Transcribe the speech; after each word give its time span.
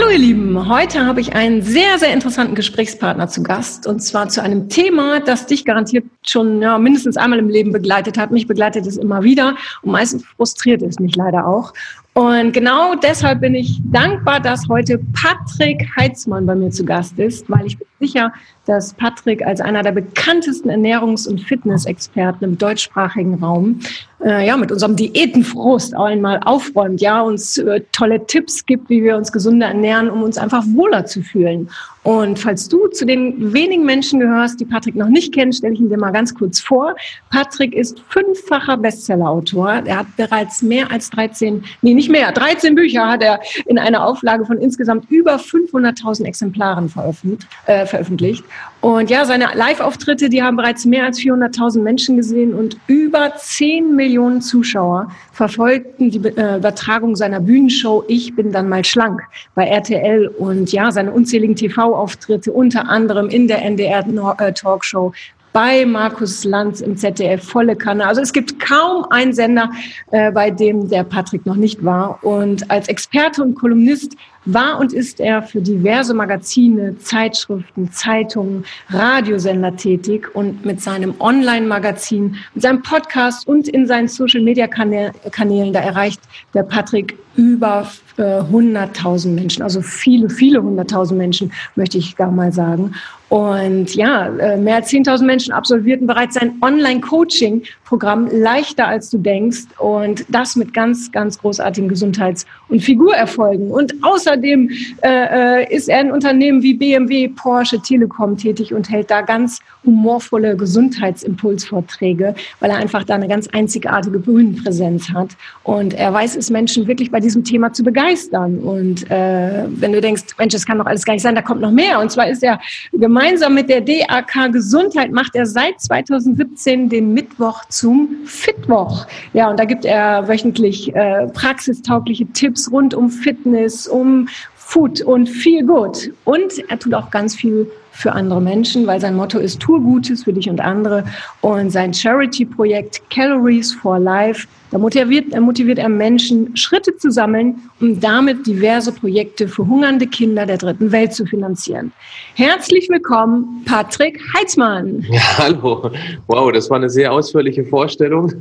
Hallo 0.00 0.12
ihr 0.12 0.18
Lieben, 0.18 0.66
heute 0.66 1.04
habe 1.04 1.20
ich 1.20 1.34
einen 1.34 1.60
sehr, 1.60 1.98
sehr 1.98 2.14
interessanten 2.14 2.54
Gesprächspartner 2.54 3.28
zu 3.28 3.42
Gast 3.42 3.86
und 3.86 4.00
zwar 4.00 4.30
zu 4.30 4.42
einem 4.42 4.70
Thema, 4.70 5.20
das 5.20 5.44
dich 5.44 5.66
garantiert 5.66 6.06
schon 6.26 6.62
ja, 6.62 6.78
mindestens 6.78 7.18
einmal 7.18 7.38
im 7.38 7.50
Leben 7.50 7.70
begleitet 7.70 8.16
hat. 8.16 8.30
Mich 8.30 8.46
begleitet 8.46 8.86
es 8.86 8.96
immer 8.96 9.22
wieder 9.22 9.56
und 9.82 9.92
meistens 9.92 10.24
frustriert 10.24 10.80
es 10.80 10.98
mich 11.00 11.16
leider 11.16 11.46
auch. 11.46 11.74
Und 12.14 12.52
genau 12.52 12.94
deshalb 12.94 13.42
bin 13.42 13.54
ich 13.54 13.78
dankbar, 13.92 14.40
dass 14.40 14.66
heute 14.70 14.98
Patrick 15.12 15.86
Heitzmann 15.98 16.46
bei 16.46 16.54
mir 16.54 16.70
zu 16.70 16.86
Gast 16.86 17.18
ist, 17.18 17.50
weil 17.50 17.66
ich 17.66 17.76
bin 17.76 17.86
sicher, 18.00 18.32
dass 18.66 18.94
Patrick 18.94 19.44
als 19.44 19.60
einer 19.60 19.82
der 19.82 19.92
bekanntesten 19.92 20.70
Ernährungs- 20.70 21.28
und 21.28 21.40
Fitnessexperten 21.40 22.44
im 22.44 22.58
deutschsprachigen 22.58 23.34
Raum 23.34 23.80
äh, 24.24 24.46
ja 24.46 24.56
mit 24.56 24.70
unserem 24.70 24.96
Diätenfrost 24.96 25.94
einmal 25.94 26.40
aufräumt, 26.44 27.00
ja 27.00 27.20
uns 27.20 27.58
äh, 27.58 27.80
tolle 27.92 28.26
Tipps 28.26 28.64
gibt, 28.66 28.90
wie 28.90 29.02
wir 29.02 29.16
uns 29.16 29.32
gesunder 29.32 29.68
ernähren, 29.68 30.10
um 30.10 30.22
uns 30.22 30.38
einfach 30.38 30.64
wohler 30.66 31.06
zu 31.06 31.22
fühlen. 31.22 31.68
Und 32.02 32.38
falls 32.38 32.68
du 32.68 32.86
zu 32.88 33.04
den 33.04 33.52
wenigen 33.52 33.84
Menschen 33.84 34.20
gehörst, 34.20 34.58
die 34.58 34.64
Patrick 34.64 34.94
noch 34.94 35.08
nicht 35.08 35.34
kennen, 35.34 35.52
stelle 35.52 35.74
ich 35.74 35.80
ihn 35.80 35.90
dir 35.90 35.98
mal 35.98 36.12
ganz 36.12 36.34
kurz 36.34 36.58
vor. 36.58 36.96
Patrick 37.30 37.74
ist 37.74 38.00
fünffacher 38.08 38.78
Bestsellerautor. 38.78 39.82
Er 39.84 39.98
hat 39.98 40.16
bereits 40.16 40.62
mehr 40.62 40.90
als 40.90 41.10
13, 41.10 41.62
nee, 41.82 41.92
nicht 41.92 42.10
mehr, 42.10 42.32
13 42.32 42.74
Bücher 42.74 43.06
hat 43.06 43.22
er 43.22 43.40
in 43.66 43.78
einer 43.78 44.06
Auflage 44.06 44.46
von 44.46 44.56
insgesamt 44.58 45.10
über 45.10 45.36
500.000 45.36 46.24
Exemplaren 46.24 46.88
veröffentlicht. 46.88 47.46
Äh, 47.66 47.84
veröffentlicht. 47.90 48.44
Und 48.80 49.10
ja, 49.10 49.24
seine 49.24 49.48
Live-Auftritte, 49.54 50.30
die 50.30 50.42
haben 50.42 50.56
bereits 50.56 50.86
mehr 50.86 51.04
als 51.04 51.18
400.000 51.18 51.82
Menschen 51.82 52.16
gesehen 52.16 52.54
und 52.54 52.78
über 52.86 53.34
10 53.36 53.94
Millionen 53.94 54.40
Zuschauer 54.40 55.10
verfolgten 55.32 56.10
die 56.10 56.18
äh, 56.26 56.56
Übertragung 56.56 57.14
seiner 57.16 57.40
Bühnenshow 57.40 58.04
Ich 58.08 58.34
bin 58.34 58.52
dann 58.52 58.68
mal 58.68 58.84
schlank 58.84 59.20
bei 59.54 59.66
RTL 59.66 60.28
und 60.28 60.72
ja, 60.72 60.90
seine 60.90 61.12
unzähligen 61.12 61.56
TV-Auftritte 61.56 62.52
unter 62.52 62.88
anderem 62.88 63.28
in 63.28 63.48
der 63.48 63.62
NDR-Talkshow 63.62 65.12
bei 65.52 65.84
Markus 65.84 66.44
Lanz 66.44 66.80
im 66.80 66.96
ZDF 66.96 67.42
volle 67.42 67.76
Kanne. 67.76 68.06
Also 68.06 68.20
es 68.20 68.32
gibt 68.32 68.60
kaum 68.60 69.04
einen 69.10 69.32
Sender, 69.32 69.70
äh, 70.10 70.30
bei 70.30 70.50
dem 70.50 70.88
der 70.88 71.04
Patrick 71.04 71.44
noch 71.46 71.56
nicht 71.56 71.84
war. 71.84 72.22
Und 72.22 72.70
als 72.70 72.88
Experte 72.88 73.42
und 73.42 73.54
Kolumnist 73.54 74.14
war 74.44 74.78
und 74.78 74.92
ist 74.92 75.20
er 75.20 75.42
für 75.42 75.60
diverse 75.60 76.14
Magazine, 76.14 76.96
Zeitschriften, 76.98 77.92
Zeitungen, 77.92 78.64
Radiosender 78.88 79.76
tätig 79.76 80.34
und 80.34 80.64
mit 80.64 80.80
seinem 80.80 81.14
Online-Magazin, 81.20 82.36
mit 82.54 82.62
seinem 82.62 82.82
Podcast 82.82 83.46
und 83.46 83.68
in 83.68 83.86
seinen 83.86 84.08
Social-Media-Kanälen, 84.08 85.72
da 85.72 85.80
erreicht 85.80 86.20
der 86.54 86.62
Patrick 86.62 87.16
über 87.36 87.90
äh, 88.16 88.40
100.000 88.40 89.28
Menschen, 89.28 89.62
also 89.62 89.80
viele, 89.80 90.28
viele 90.28 90.60
100.000 90.60 91.14
Menschen, 91.14 91.52
möchte 91.74 91.98
ich 91.98 92.16
gar 92.16 92.30
mal 92.30 92.52
sagen. 92.52 92.94
Und 93.30 93.94
ja, 93.94 94.26
äh, 94.26 94.56
mehr 94.56 94.76
als 94.76 94.90
10.000 94.90 95.24
Menschen 95.24 95.52
absolvierten 95.52 96.06
bereits 96.08 96.34
sein 96.34 96.54
Online-Coaching-Programm 96.60 98.28
leichter 98.32 98.88
als 98.88 99.08
du 99.08 99.18
denkst 99.18 99.66
und 99.78 100.26
das 100.28 100.56
mit 100.56 100.74
ganz, 100.74 101.12
ganz 101.12 101.38
großartigen 101.38 101.88
Gesundheits- 101.88 102.44
und 102.68 102.82
Figurerfolgen. 102.82 103.70
Und 103.70 103.94
außerdem 104.30 104.70
äh, 105.02 105.62
äh 105.62 105.74
ist 105.74 105.88
er 105.88 106.00
in 106.00 106.10
Unternehmen 106.10 106.62
wie 106.62 106.74
BMW, 106.74 107.28
Porsche, 107.28 107.80
Telekom 107.80 108.36
tätig 108.36 108.72
und 108.72 108.90
hält 108.90 109.10
da 109.10 109.20
ganz 109.22 109.60
humorvolle 109.84 110.56
Gesundheitsimpulsvorträge, 110.56 112.34
weil 112.60 112.70
er 112.70 112.76
einfach 112.76 113.04
da 113.04 113.14
eine 113.14 113.28
ganz 113.28 113.48
einzigartige 113.48 114.18
Bühnenpräsenz 114.18 115.10
hat. 115.10 115.30
Und 115.62 115.94
er 115.94 116.12
weiß 116.12 116.36
es 116.36 116.50
Menschen 116.50 116.86
wirklich 116.86 117.10
bei 117.10 117.20
diesem 117.20 117.44
Thema 117.44 117.72
zu 117.72 117.82
begeistern. 117.82 118.58
Und 118.58 119.10
äh, 119.10 119.64
wenn 119.68 119.92
du 119.92 120.00
denkst, 120.00 120.24
Mensch, 120.38 120.52
das 120.52 120.66
kann 120.66 120.78
doch 120.78 120.86
alles 120.86 121.04
gar 121.04 121.14
nicht 121.14 121.22
sein, 121.22 121.34
da 121.34 121.42
kommt 121.42 121.60
noch 121.60 121.72
mehr. 121.72 122.00
Und 122.00 122.10
zwar 122.10 122.28
ist 122.28 122.42
er 122.42 122.60
gemeinsam 122.92 123.54
mit 123.54 123.68
der 123.68 123.80
DAK 123.80 124.52
Gesundheit 124.52 125.12
macht 125.12 125.34
er 125.34 125.46
seit 125.46 125.80
2017 125.80 126.88
den 126.88 127.14
Mittwoch 127.14 127.64
zum 127.68 128.08
Fitwoch. 128.24 129.06
Ja, 129.32 129.50
und 129.50 129.58
da 129.58 129.64
gibt 129.64 129.84
er 129.84 130.28
wöchentlich 130.28 130.94
äh, 130.94 131.26
praxistaugliche 131.28 132.26
Tipps 132.26 132.70
rund 132.70 132.94
um 132.94 133.10
Fitness, 133.10 133.86
um 133.86 134.19
Food 134.56 135.00
und 135.02 135.28
viel 135.28 135.66
gut. 135.66 136.12
Und 136.24 136.58
er 136.68 136.78
tut 136.78 136.94
auch 136.94 137.10
ganz 137.10 137.34
viel 137.34 137.70
für 137.92 138.12
andere 138.12 138.40
Menschen, 138.40 138.86
weil 138.86 139.00
sein 139.00 139.16
Motto 139.16 139.38
ist, 139.38 139.60
tue 139.60 139.80
Gutes 139.80 140.24
für 140.24 140.32
dich 140.32 140.48
und 140.48 140.60
andere. 140.60 141.04
Und 141.40 141.70
sein 141.70 141.92
Charity-Projekt 141.92 143.02
Calories 143.10 143.72
for 143.74 143.98
Life 143.98 144.46
da 144.70 144.78
motiviert, 144.78 145.38
motiviert 145.40 145.78
er 145.78 145.88
Menschen, 145.88 146.56
Schritte 146.56 146.96
zu 146.96 147.10
sammeln, 147.10 147.60
um 147.80 147.98
damit 148.00 148.46
diverse 148.46 148.92
Projekte 148.92 149.48
für 149.48 149.66
hungernde 149.66 150.06
Kinder 150.06 150.46
der 150.46 150.58
dritten 150.58 150.92
Welt 150.92 151.12
zu 151.12 151.26
finanzieren. 151.26 151.92
Herzlich 152.34 152.88
willkommen, 152.88 153.62
Patrick 153.64 154.20
Heitzmann. 154.34 155.04
Ja, 155.10 155.38
hallo. 155.38 155.90
Wow, 156.28 156.52
das 156.52 156.70
war 156.70 156.76
eine 156.76 156.88
sehr 156.88 157.12
ausführliche 157.12 157.64
Vorstellung. 157.64 158.32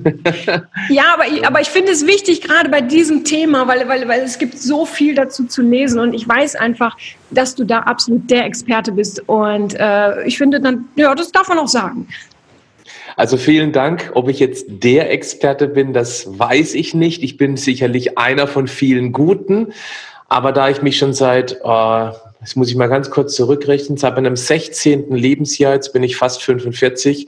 ja, 0.90 1.04
aber 1.14 1.28
ich, 1.28 1.46
aber 1.46 1.62
ich 1.62 1.70
finde 1.70 1.92
es 1.92 2.06
wichtig, 2.06 2.42
gerade 2.42 2.70
bei 2.70 2.82
diesem 2.82 3.24
Thema, 3.24 3.68
weil, 3.68 3.88
weil, 3.88 4.08
weil 4.08 4.22
es 4.22 4.38
gibt 4.38 4.58
so 4.60 4.86
viel 4.86 5.16
dazu 5.16 5.46
zu 5.46 5.64
lesen 5.64 6.00
und 6.00 6.14
ich 6.14 6.28
weiß 6.28 6.56
einfach, 6.56 6.96
dass 7.32 7.56
du 7.56 7.64
da 7.64 7.80
absolut 7.80 8.30
der 8.30 8.46
Experte 8.46 8.92
bist. 8.92 9.28
Und 9.28 9.76
äh, 9.80 10.24
ich 10.26 10.38
finde 10.38 10.60
dann, 10.62 10.86
ja, 10.96 11.14
das 11.16 11.32
darf 11.32 11.50
man 11.50 11.58
auch 11.58 11.68
sagen. 11.68 12.08
Also 13.16 13.38
vielen 13.38 13.72
Dank. 13.72 14.12
Ob 14.14 14.30
ich 14.30 14.40
jetzt 14.40 14.66
der 14.68 15.12
Experte 15.12 15.68
bin, 15.68 15.94
das 15.94 16.40
weiß 16.40 16.74
ich 16.76 16.94
nicht. 16.94 17.24
Ich 17.24 17.38
bin 17.38 17.58
sicherlich 17.58 18.18
einer 18.18 18.48
von 18.48 18.68
vielen 18.68 19.12
Guten. 19.12 19.74
Aber 20.28 20.52
da 20.52 20.70
ich 20.70 20.82
mich 20.82 20.98
schon 20.98 21.14
seit, 21.14 21.60
oh, 21.64 22.12
das 22.40 22.56
muss 22.56 22.70
ich 22.70 22.76
mal 22.76 22.88
ganz 22.88 23.10
kurz 23.10 23.36
zurückrechnen, 23.36 23.98
seit 23.98 24.16
meinem 24.16 24.36
16. 24.36 25.14
Lebensjahr, 25.16 25.74
jetzt 25.74 25.92
bin 25.92 26.04
ich 26.04 26.16
fast 26.16 26.44
45. 26.44 27.28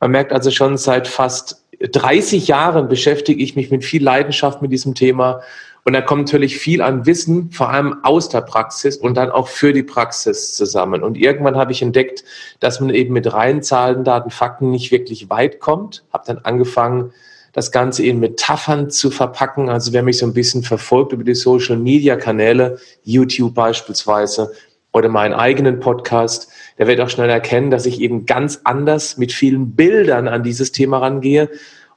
Man 0.00 0.10
merkt 0.10 0.32
also 0.32 0.50
schon 0.50 0.76
seit 0.76 1.08
fast 1.08 1.62
30 1.80 2.48
Jahren 2.48 2.88
beschäftige 2.88 3.42
ich 3.42 3.54
mich 3.54 3.70
mit 3.70 3.84
viel 3.84 4.02
Leidenschaft 4.02 4.62
mit 4.62 4.72
diesem 4.72 4.94
Thema 4.94 5.42
und 5.88 5.94
da 5.94 6.02
kommt 6.02 6.26
natürlich 6.26 6.58
viel 6.58 6.82
an 6.82 7.06
Wissen, 7.06 7.50
vor 7.50 7.70
allem 7.70 8.04
aus 8.04 8.28
der 8.28 8.42
Praxis 8.42 8.98
und 8.98 9.16
dann 9.16 9.30
auch 9.30 9.48
für 9.48 9.72
die 9.72 9.82
Praxis 9.82 10.52
zusammen. 10.52 11.02
Und 11.02 11.16
irgendwann 11.16 11.56
habe 11.56 11.72
ich 11.72 11.80
entdeckt, 11.80 12.24
dass 12.60 12.78
man 12.78 12.90
eben 12.90 13.14
mit 13.14 13.32
reinen 13.32 13.62
Zahlen, 13.62 14.04
Daten, 14.04 14.28
Fakten 14.28 14.70
nicht 14.70 14.92
wirklich 14.92 15.30
weit 15.30 15.60
kommt. 15.60 16.04
Habe 16.12 16.24
dann 16.26 16.40
angefangen, 16.42 17.14
das 17.54 17.72
Ganze 17.72 18.04
in 18.04 18.20
Metaphern 18.20 18.90
zu 18.90 19.10
verpacken. 19.10 19.70
Also 19.70 19.94
wer 19.94 20.02
mich 20.02 20.18
so 20.18 20.26
ein 20.26 20.34
bisschen 20.34 20.62
verfolgt 20.62 21.14
über 21.14 21.24
die 21.24 21.34
Social-Media-Kanäle, 21.34 22.78
YouTube 23.04 23.54
beispielsweise, 23.54 24.52
oder 24.92 25.08
meinen 25.08 25.32
eigenen 25.32 25.80
Podcast, 25.80 26.50
der 26.76 26.86
wird 26.86 27.00
auch 27.00 27.08
schnell 27.08 27.30
erkennen, 27.30 27.70
dass 27.70 27.86
ich 27.86 28.00
eben 28.00 28.26
ganz 28.26 28.60
anders 28.64 29.16
mit 29.16 29.32
vielen 29.32 29.72
Bildern 29.74 30.28
an 30.28 30.42
dieses 30.42 30.70
Thema 30.70 30.98
rangehe 30.98 31.48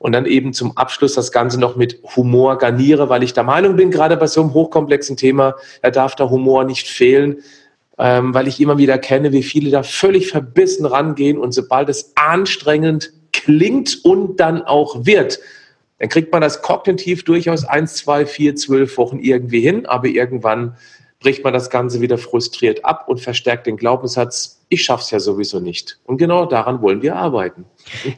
und 0.01 0.13
dann 0.13 0.25
eben 0.25 0.51
zum 0.51 0.75
Abschluss 0.77 1.13
das 1.13 1.31
Ganze 1.31 1.59
noch 1.59 1.75
mit 1.75 2.01
Humor 2.15 2.57
garniere, 2.57 3.09
weil 3.09 3.21
ich 3.21 3.33
der 3.33 3.43
Meinung 3.43 3.75
bin, 3.75 3.91
gerade 3.91 4.17
bei 4.17 4.25
so 4.25 4.41
einem 4.41 4.55
hochkomplexen 4.55 5.15
Thema, 5.15 5.55
da 5.83 5.91
darf 5.91 6.15
der 6.15 6.31
Humor 6.31 6.63
nicht 6.63 6.87
fehlen, 6.87 7.37
ähm, 7.99 8.33
weil 8.33 8.47
ich 8.47 8.59
immer 8.59 8.79
wieder 8.79 8.97
kenne, 8.97 9.31
wie 9.31 9.43
viele 9.43 9.69
da 9.69 9.83
völlig 9.83 10.29
verbissen 10.31 10.87
rangehen 10.87 11.37
und 11.37 11.51
sobald 11.51 11.87
es 11.87 12.13
anstrengend 12.15 13.13
klingt 13.31 14.03
und 14.03 14.39
dann 14.39 14.63
auch 14.63 15.05
wird, 15.05 15.39
dann 15.99 16.09
kriegt 16.09 16.31
man 16.31 16.41
das 16.41 16.63
kognitiv 16.63 17.23
durchaus 17.23 17.63
eins, 17.63 17.93
zwei, 17.93 18.25
vier, 18.25 18.55
zwölf 18.55 18.97
Wochen 18.97 19.19
irgendwie 19.19 19.61
hin, 19.61 19.85
aber 19.85 20.07
irgendwann 20.07 20.75
bricht 21.21 21.43
man 21.43 21.53
das 21.53 21.69
Ganze 21.69 22.01
wieder 22.01 22.17
frustriert 22.17 22.83
ab 22.83 23.05
und 23.07 23.21
verstärkt 23.21 23.67
den 23.67 23.77
Glaubenssatz, 23.77 24.59
ich 24.69 24.83
schaff's 24.83 25.11
ja 25.11 25.19
sowieso 25.19 25.59
nicht. 25.59 25.99
Und 26.05 26.17
genau 26.17 26.45
daran 26.45 26.81
wollen 26.81 27.01
wir 27.01 27.15
arbeiten. 27.15 27.65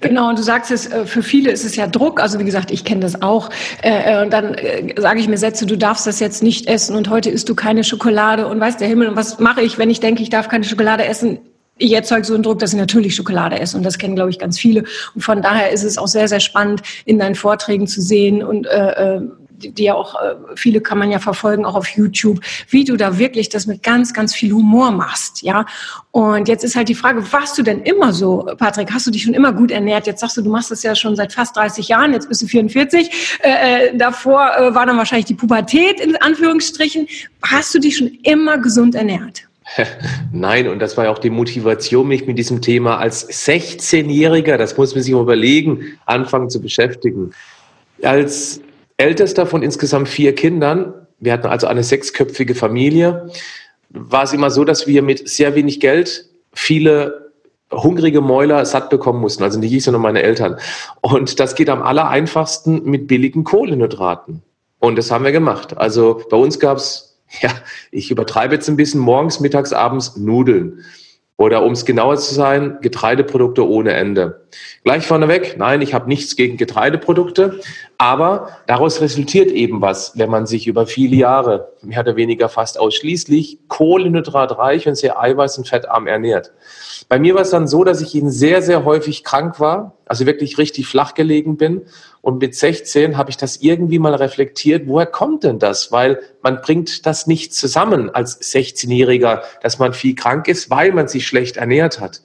Genau, 0.01 0.29
und 0.29 0.39
du 0.39 0.43
sagst 0.43 0.71
es, 0.71 0.87
äh, 0.91 1.05
für 1.05 1.21
viele 1.21 1.51
ist 1.51 1.65
es 1.65 1.75
ja 1.75 1.87
Druck. 1.87 2.21
Also 2.21 2.39
wie 2.39 2.43
gesagt, 2.43 2.71
ich 2.71 2.85
kenne 2.85 3.01
das 3.01 3.21
auch. 3.21 3.49
Äh, 3.81 4.13
äh, 4.13 4.23
und 4.23 4.31
dann 4.31 4.55
sage 4.97 5.19
ich 5.19 5.27
mir 5.27 5.37
Sätze, 5.37 5.65
du 5.65 5.77
darfst 5.77 6.07
das 6.07 6.19
jetzt 6.19 6.43
nicht 6.43 6.67
essen 6.67 6.95
und 6.95 7.09
heute 7.09 7.29
isst 7.29 7.49
du 7.49 7.55
keine 7.55 7.83
Schokolade 7.83 8.47
und 8.47 8.59
weiß 8.59 8.77
der 8.77 8.87
Himmel. 8.87 9.09
Und 9.09 9.15
was 9.15 9.39
mache 9.39 9.61
ich, 9.61 9.77
wenn 9.77 9.89
ich 9.89 9.99
denke, 9.99 10.23
ich 10.23 10.29
darf 10.29 10.47
keine 10.47 10.63
Schokolade 10.63 11.05
essen? 11.05 11.39
ich 11.79 11.91
erzeuge 11.91 12.23
so 12.23 12.35
einen 12.35 12.43
Druck, 12.43 12.59
dass 12.59 12.71
ich 12.71 12.79
natürlich 12.79 13.15
Schokolade 13.15 13.59
esse. 13.59 13.75
Und 13.75 13.83
das 13.83 13.97
kennen, 13.97 14.15
glaube 14.15 14.29
ich, 14.29 14.37
ganz 14.37 14.59
viele. 14.59 14.83
Und 15.15 15.21
von 15.21 15.41
daher 15.41 15.71
ist 15.71 15.83
es 15.83 15.97
auch 15.97 16.07
sehr, 16.07 16.27
sehr 16.27 16.39
spannend, 16.39 16.83
in 17.05 17.17
deinen 17.17 17.33
Vorträgen 17.33 17.87
zu 17.87 17.99
sehen 17.99 18.43
und 18.43 18.67
äh, 18.67 19.21
die 19.71 19.83
ja 19.83 19.93
auch, 19.93 20.15
äh, 20.21 20.35
viele 20.55 20.81
kann 20.81 20.97
man 20.97 21.11
ja 21.11 21.19
verfolgen, 21.19 21.65
auch 21.65 21.75
auf 21.75 21.87
YouTube, 21.87 22.39
wie 22.69 22.83
du 22.83 22.97
da 22.97 23.17
wirklich 23.17 23.49
das 23.49 23.67
mit 23.67 23.83
ganz, 23.83 24.13
ganz 24.13 24.33
viel 24.35 24.53
Humor 24.53 24.91
machst, 24.91 25.41
ja. 25.41 25.65
Und 26.11 26.47
jetzt 26.47 26.63
ist 26.63 26.75
halt 26.75 26.89
die 26.89 26.95
Frage, 26.95 27.31
warst 27.31 27.57
du 27.57 27.63
denn 27.63 27.81
immer 27.81 28.13
so, 28.13 28.47
Patrick? 28.57 28.91
Hast 28.91 29.07
du 29.07 29.11
dich 29.11 29.23
schon 29.23 29.33
immer 29.33 29.51
gut 29.51 29.71
ernährt? 29.71 30.07
Jetzt 30.07 30.21
sagst 30.21 30.37
du, 30.37 30.41
du 30.41 30.49
machst 30.49 30.71
das 30.71 30.83
ja 30.83 30.95
schon 30.95 31.15
seit 31.15 31.33
fast 31.33 31.55
30 31.55 31.87
Jahren, 31.87 32.13
jetzt 32.13 32.29
bist 32.29 32.41
du 32.41 32.47
44. 32.47 33.39
Äh, 33.41 33.87
äh, 33.87 33.97
davor 33.97 34.51
äh, 34.55 34.75
war 34.75 34.85
dann 34.85 34.97
wahrscheinlich 34.97 35.25
die 35.25 35.33
Pubertät 35.33 35.99
in 35.99 36.15
Anführungsstrichen. 36.15 37.07
Hast 37.43 37.73
du 37.73 37.79
dich 37.79 37.97
schon 37.97 38.07
immer 38.23 38.57
gesund 38.57 38.95
ernährt? 38.95 39.47
Nein, 40.31 40.67
und 40.67 40.79
das 40.79 40.97
war 40.97 41.05
ja 41.05 41.11
auch 41.11 41.19
die 41.19 41.29
Motivation, 41.29 42.07
mich 42.07 42.27
mit 42.27 42.37
diesem 42.37 42.61
Thema 42.61 42.97
als 42.97 43.27
16-Jähriger, 43.29 44.57
das 44.57 44.77
muss 44.77 44.93
man 44.93 45.03
sich 45.03 45.13
überlegen, 45.13 45.97
anfangen 46.05 46.49
zu 46.49 46.61
beschäftigen. 46.61 47.31
Als 48.01 48.61
ältester 48.97 49.45
von 49.45 49.61
insgesamt 49.61 50.09
vier 50.09 50.35
Kindern, 50.35 50.93
wir 51.19 51.33
hatten 51.33 51.47
also 51.47 51.67
eine 51.67 51.83
sechsköpfige 51.83 52.55
Familie, 52.55 53.29
war 53.89 54.23
es 54.23 54.33
immer 54.33 54.49
so, 54.49 54.63
dass 54.63 54.87
wir 54.87 55.01
mit 55.01 55.27
sehr 55.27 55.55
wenig 55.55 55.79
Geld 55.79 56.29
viele 56.53 57.31
hungrige 57.71 58.21
Mäuler 58.21 58.65
satt 58.65 58.89
bekommen 58.89 59.19
mussten, 59.19 59.43
also 59.43 59.59
nicht 59.59 59.73
ich, 59.73 59.83
sondern 59.83 60.01
meine 60.01 60.21
Eltern. 60.21 60.57
Und 61.01 61.39
das 61.39 61.55
geht 61.55 61.69
am 61.69 61.81
aller 61.81 62.07
einfachsten 62.07 62.83
mit 62.83 63.07
billigen 63.07 63.43
Kohlenhydraten. 63.43 64.43
Und 64.79 64.97
das 64.97 65.11
haben 65.11 65.23
wir 65.23 65.31
gemacht. 65.31 65.77
Also 65.77 66.21
bei 66.29 66.37
uns 66.37 66.59
gab 66.59 66.77
es 66.77 67.13
ja, 67.41 67.51
ich 67.91 68.11
übertreibe 68.11 68.55
jetzt 68.55 68.67
ein 68.69 68.77
bisschen, 68.77 68.99
morgens, 68.99 69.39
mittags, 69.39 69.73
abends 69.73 70.17
Nudeln. 70.17 70.83
Oder 71.37 71.63
um 71.63 71.73
es 71.73 71.85
genauer 71.85 72.17
zu 72.17 72.33
sein, 72.33 72.77
Getreideprodukte 72.81 73.67
ohne 73.67 73.93
Ende. 73.93 74.42
Gleich 74.83 75.05
vorneweg, 75.05 75.55
nein, 75.57 75.81
ich 75.81 75.93
habe 75.93 76.07
nichts 76.07 76.35
gegen 76.35 76.57
Getreideprodukte, 76.57 77.59
aber 77.97 78.49
daraus 78.67 79.01
resultiert 79.01 79.51
eben 79.51 79.81
was, 79.81 80.17
wenn 80.17 80.29
man 80.29 80.45
sich 80.45 80.67
über 80.67 80.87
viele 80.87 81.15
Jahre, 81.15 81.71
mehr 81.81 82.01
oder 82.01 82.15
weniger 82.15 82.49
fast 82.49 82.79
ausschließlich, 82.79 83.59
kohlenhydratreich 83.67 84.87
und 84.87 84.95
sehr 84.95 85.21
eiweiß- 85.21 85.57
und 85.57 85.67
fettarm 85.67 86.07
ernährt. 86.07 86.51
Bei 87.09 87.19
mir 87.19 87.35
war 87.35 87.41
es 87.41 87.51
dann 87.51 87.67
so, 87.67 87.83
dass 87.83 88.01
ich 88.01 88.15
eben 88.15 88.29
sehr, 88.29 88.61
sehr 88.61 88.85
häufig 88.85 89.23
krank 89.23 89.59
war, 89.59 89.97
also 90.05 90.25
wirklich 90.25 90.57
richtig 90.57 90.87
flach 90.87 91.13
gelegen 91.13 91.57
bin. 91.57 91.83
Und 92.21 92.39
mit 92.39 92.55
16 92.55 93.17
habe 93.17 93.29
ich 93.29 93.37
das 93.37 93.57
irgendwie 93.57 93.99
mal 93.99 94.15
reflektiert, 94.15 94.87
woher 94.87 95.05
kommt 95.05 95.43
denn 95.43 95.59
das? 95.59 95.91
Weil 95.91 96.19
man 96.41 96.61
bringt 96.61 97.05
das 97.05 97.27
nicht 97.27 97.53
zusammen 97.53 98.09
als 98.09 98.41
16-Jähriger, 98.41 99.41
dass 99.61 99.79
man 99.79 99.93
viel 99.93 100.15
krank 100.15 100.47
ist, 100.47 100.69
weil 100.69 100.91
man 100.91 101.07
sich 101.07 101.27
schlecht 101.27 101.57
ernährt 101.57 101.99
hat. 101.99 102.21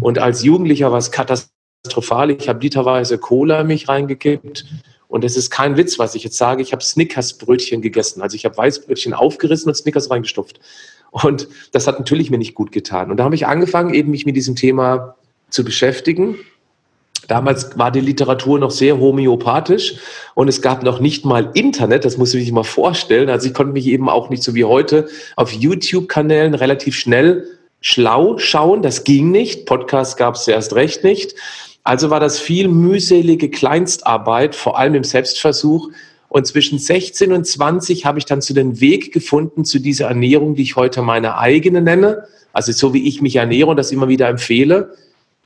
Und 0.00 0.18
als 0.18 0.42
Jugendlicher 0.42 0.90
war 0.90 0.98
es 0.98 1.10
katastrophal. 1.10 1.55
Ich 1.88 2.48
habe 2.48 2.60
literweise 2.60 3.18
Cola 3.18 3.64
mich 3.64 3.88
reingekippt. 3.88 4.64
Und 5.08 5.24
es 5.24 5.36
ist 5.36 5.50
kein 5.50 5.76
Witz, 5.76 5.98
was 5.98 6.14
ich 6.14 6.24
jetzt 6.24 6.36
sage. 6.36 6.62
Ich 6.62 6.72
habe 6.72 6.82
Snickers-Brötchen 6.82 7.80
gegessen. 7.80 8.22
Also 8.22 8.34
ich 8.34 8.44
habe 8.44 8.56
Weißbrötchen 8.56 9.14
aufgerissen 9.14 9.68
und 9.68 9.74
Snickers 9.74 10.10
reingestopft. 10.10 10.60
Und 11.10 11.48
das 11.72 11.86
hat 11.86 11.98
natürlich 11.98 12.30
mir 12.30 12.38
nicht 12.38 12.54
gut 12.54 12.72
getan. 12.72 13.10
Und 13.10 13.18
da 13.18 13.24
habe 13.24 13.34
ich 13.34 13.46
angefangen, 13.46 13.94
eben 13.94 14.10
mich 14.10 14.26
mit 14.26 14.36
diesem 14.36 14.56
Thema 14.56 15.14
zu 15.48 15.64
beschäftigen. 15.64 16.36
Damals 17.28 17.78
war 17.78 17.90
die 17.90 18.00
Literatur 18.00 18.58
noch 18.58 18.70
sehr 18.70 18.98
homöopathisch 18.98 19.96
und 20.34 20.48
es 20.48 20.62
gab 20.62 20.84
noch 20.84 21.00
nicht 21.00 21.24
mal 21.24 21.50
Internet, 21.54 22.04
das 22.04 22.18
muss 22.18 22.32
ich 22.34 22.42
sich 22.42 22.52
mal 22.52 22.62
vorstellen. 22.62 23.28
Also 23.30 23.48
ich 23.48 23.54
konnte 23.54 23.72
mich 23.72 23.86
eben 23.86 24.08
auch 24.08 24.30
nicht 24.30 24.44
so 24.44 24.54
wie 24.54 24.64
heute 24.64 25.08
auf 25.34 25.52
YouTube-Kanälen 25.52 26.54
relativ 26.54 26.96
schnell 26.96 27.48
schlau 27.80 28.38
schauen. 28.38 28.82
Das 28.82 29.04
ging 29.04 29.30
nicht. 29.30 29.66
Podcast 29.66 30.16
gab 30.16 30.36
es 30.36 30.46
erst 30.46 30.74
recht 30.74 31.02
nicht. 31.02 31.34
Also 31.86 32.10
war 32.10 32.18
das 32.18 32.40
viel 32.40 32.66
mühselige 32.66 33.48
Kleinstarbeit, 33.48 34.56
vor 34.56 34.76
allem 34.76 34.96
im 34.96 35.04
Selbstversuch, 35.04 35.90
und 36.28 36.44
zwischen 36.44 36.80
16 36.80 37.32
und 37.32 37.46
20 37.46 38.04
habe 38.04 38.18
ich 38.18 38.24
dann 38.24 38.42
zu 38.42 38.54
den 38.54 38.80
Weg 38.80 39.12
gefunden 39.12 39.64
zu 39.64 39.78
dieser 39.78 40.08
Ernährung, 40.08 40.56
die 40.56 40.62
ich 40.62 40.74
heute 40.74 41.00
meine 41.00 41.38
eigene 41.38 41.80
nenne. 41.80 42.24
Also 42.52 42.72
so 42.72 42.92
wie 42.92 43.06
ich 43.06 43.22
mich 43.22 43.36
ernähre 43.36 43.70
und 43.70 43.76
das 43.76 43.92
immer 43.92 44.08
wieder 44.08 44.28
empfehle, 44.28 44.96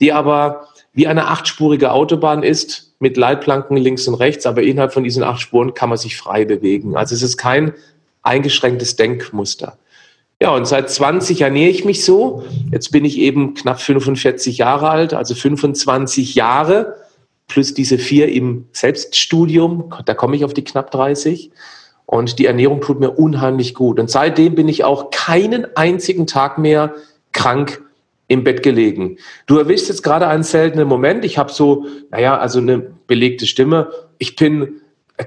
die 0.01 0.15
aber 0.15 0.69
wie 0.95 1.07
eine 1.07 1.27
achtspurige 1.27 1.93
Autobahn 1.93 2.43
ist, 2.43 2.95
mit 3.01 3.19
Leitplanken 3.19 3.77
links 3.77 4.09
und 4.09 4.15
rechts, 4.15 4.47
aber 4.47 4.63
innerhalb 4.63 4.95
von 4.95 5.05
diesen 5.05 5.23
acht 5.23 5.43
Spuren 5.43 5.75
kann 5.75 5.91
man 5.91 5.99
sich 5.99 6.17
frei 6.17 6.47
bewegen. 6.47 6.97
Also 6.97 7.15
es 7.15 7.21
ist 7.21 7.37
kein 7.37 7.75
eingeschränktes 8.23 8.97
Denkmuster. 8.97 9.77
Ja, 10.43 10.55
und 10.55 10.67
seit 10.67 10.89
20 10.89 11.43
ernähre 11.43 11.71
ich 11.71 11.85
mich 11.85 12.03
so. 12.05 12.45
Jetzt 12.73 12.93
bin 12.93 13.05
ich 13.05 13.19
eben 13.19 13.53
knapp 13.53 13.81
45 13.81 14.57
Jahre 14.57 14.89
alt, 14.89 15.13
also 15.13 15.35
25 15.35 16.35
Jahre 16.35 16.97
plus 17.47 17.75
diese 17.75 17.99
vier 17.99 18.29
im 18.29 18.67
Selbststudium, 18.73 19.93
da 20.07 20.15
komme 20.15 20.37
ich 20.37 20.45
auf 20.45 20.55
die 20.55 20.65
knapp 20.65 20.91
30. 20.93 21.51
Und 22.07 22.39
die 22.39 22.47
Ernährung 22.47 22.81
tut 22.81 23.01
mir 23.01 23.11
unheimlich 23.11 23.75
gut. 23.75 24.01
Und 24.01 24.09
seitdem 24.09 24.55
bin 24.55 24.69
ich 24.69 24.83
auch 24.83 25.11
keinen 25.11 25.67
einzigen 25.77 26.27
Tag 26.27 26.59
mehr 26.59 26.95
krank 27.33 27.83
im 28.29 28.43
Bett 28.45 28.63
gelegen. 28.63 29.19
Du 29.47 29.59
erwischst 29.59 29.89
jetzt 29.89 30.03
gerade 30.03 30.27
einen 30.27 30.43
seltenen 30.43 30.89
Moment. 30.89 31.25
Ich 31.25 31.39
habe 31.39 31.53
so, 31.53 31.87
naja, 32.11 32.39
also 32.39 32.61
eine 32.61 32.79
belegte 32.79 33.47
Stimme. 33.47 33.91
Ich 34.19 34.37
bin 34.37 34.81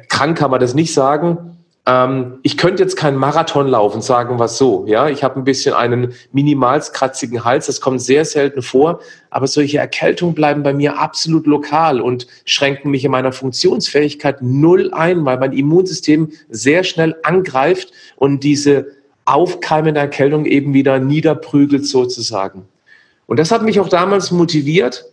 krank, 0.09 0.37
kann 0.37 0.51
man 0.51 0.59
das 0.59 0.73
nicht 0.73 0.93
sagen 0.93 1.52
ähm, 1.85 2.39
ich 2.43 2.57
könnte 2.57 2.81
jetzt 2.81 2.95
keinen 2.95 3.17
Marathon 3.17 3.67
laufen, 3.67 4.01
sagen 4.01 4.39
wir 4.39 4.47
so. 4.47 4.85
Ja, 4.87 5.09
ich 5.09 5.23
habe 5.23 5.39
ein 5.39 5.43
bisschen 5.43 5.73
einen 5.73 6.13
minimalskratzigen 6.31 7.43
Hals, 7.43 7.65
das 7.65 7.81
kommt 7.81 8.01
sehr 8.01 8.23
selten 8.23 8.61
vor, 8.61 9.01
aber 9.29 9.47
solche 9.47 9.79
Erkältungen 9.79 10.33
bleiben 10.33 10.63
bei 10.63 10.73
mir 10.73 10.97
absolut 10.97 11.45
lokal 11.45 11.99
und 11.99 12.27
schränken 12.45 12.91
mich 12.91 13.03
in 13.03 13.11
meiner 13.11 13.33
Funktionsfähigkeit 13.33 14.41
null 14.41 14.93
ein, 14.93 15.25
weil 15.25 15.39
mein 15.39 15.51
Immunsystem 15.51 16.31
sehr 16.49 16.85
schnell 16.85 17.15
angreift 17.23 17.91
und 18.15 18.43
diese 18.43 18.87
aufkeimende 19.25 19.99
Erkältung 19.99 20.45
eben 20.45 20.73
wieder 20.73 20.99
niederprügelt 20.99 21.85
sozusagen. 21.85 22.65
Und 23.25 23.39
das 23.39 23.51
hat 23.51 23.63
mich 23.63 23.79
auch 23.79 23.89
damals 23.89 24.31
motiviert, 24.31 25.05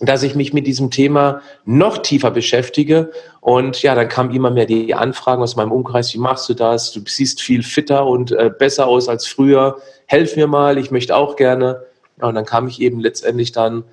dass 0.00 0.22
ich 0.22 0.34
mich 0.34 0.52
mit 0.52 0.66
diesem 0.66 0.90
Thema 0.90 1.42
noch 1.64 1.98
tiefer 1.98 2.30
beschäftige. 2.30 3.10
Und 3.40 3.82
ja, 3.82 3.94
dann 3.94 4.08
kamen 4.08 4.34
immer 4.34 4.50
mehr 4.50 4.66
die 4.66 4.94
Anfragen 4.94 5.42
aus 5.42 5.56
meinem 5.56 5.72
Umkreis, 5.72 6.14
wie 6.14 6.18
machst 6.18 6.48
du 6.48 6.54
das? 6.54 6.92
Du 6.92 7.00
siehst 7.06 7.42
viel 7.42 7.62
fitter 7.62 8.06
und 8.06 8.32
äh, 8.32 8.50
besser 8.56 8.86
aus 8.86 9.08
als 9.08 9.26
früher. 9.26 9.78
Helf 10.06 10.36
mir 10.36 10.46
mal, 10.46 10.78
ich 10.78 10.90
möchte 10.90 11.14
auch 11.14 11.36
gerne. 11.36 11.84
Und 12.18 12.34
dann 12.34 12.46
kam 12.46 12.66
ich 12.66 12.80
eben 12.80 13.00
letztendlich 13.00 13.52
dann 13.52 13.84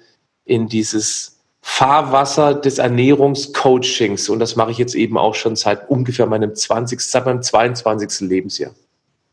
in 0.45 0.67
dieses 0.67 1.39
Fahrwasser 1.61 2.53
des 2.53 2.77
Ernährungscoachings. 2.77 4.29
Und 4.29 4.39
das 4.39 4.55
mache 4.55 4.71
ich 4.71 4.77
jetzt 4.77 4.95
eben 4.95 5.17
auch 5.17 5.35
schon 5.35 5.57
seit 5.57 5.89
ungefähr 5.89 6.25
meinem 6.25 6.55
20., 6.55 7.01
seit 7.01 7.25
meinem 7.25 7.41
22. 7.41 8.27
Lebensjahr. 8.29 8.71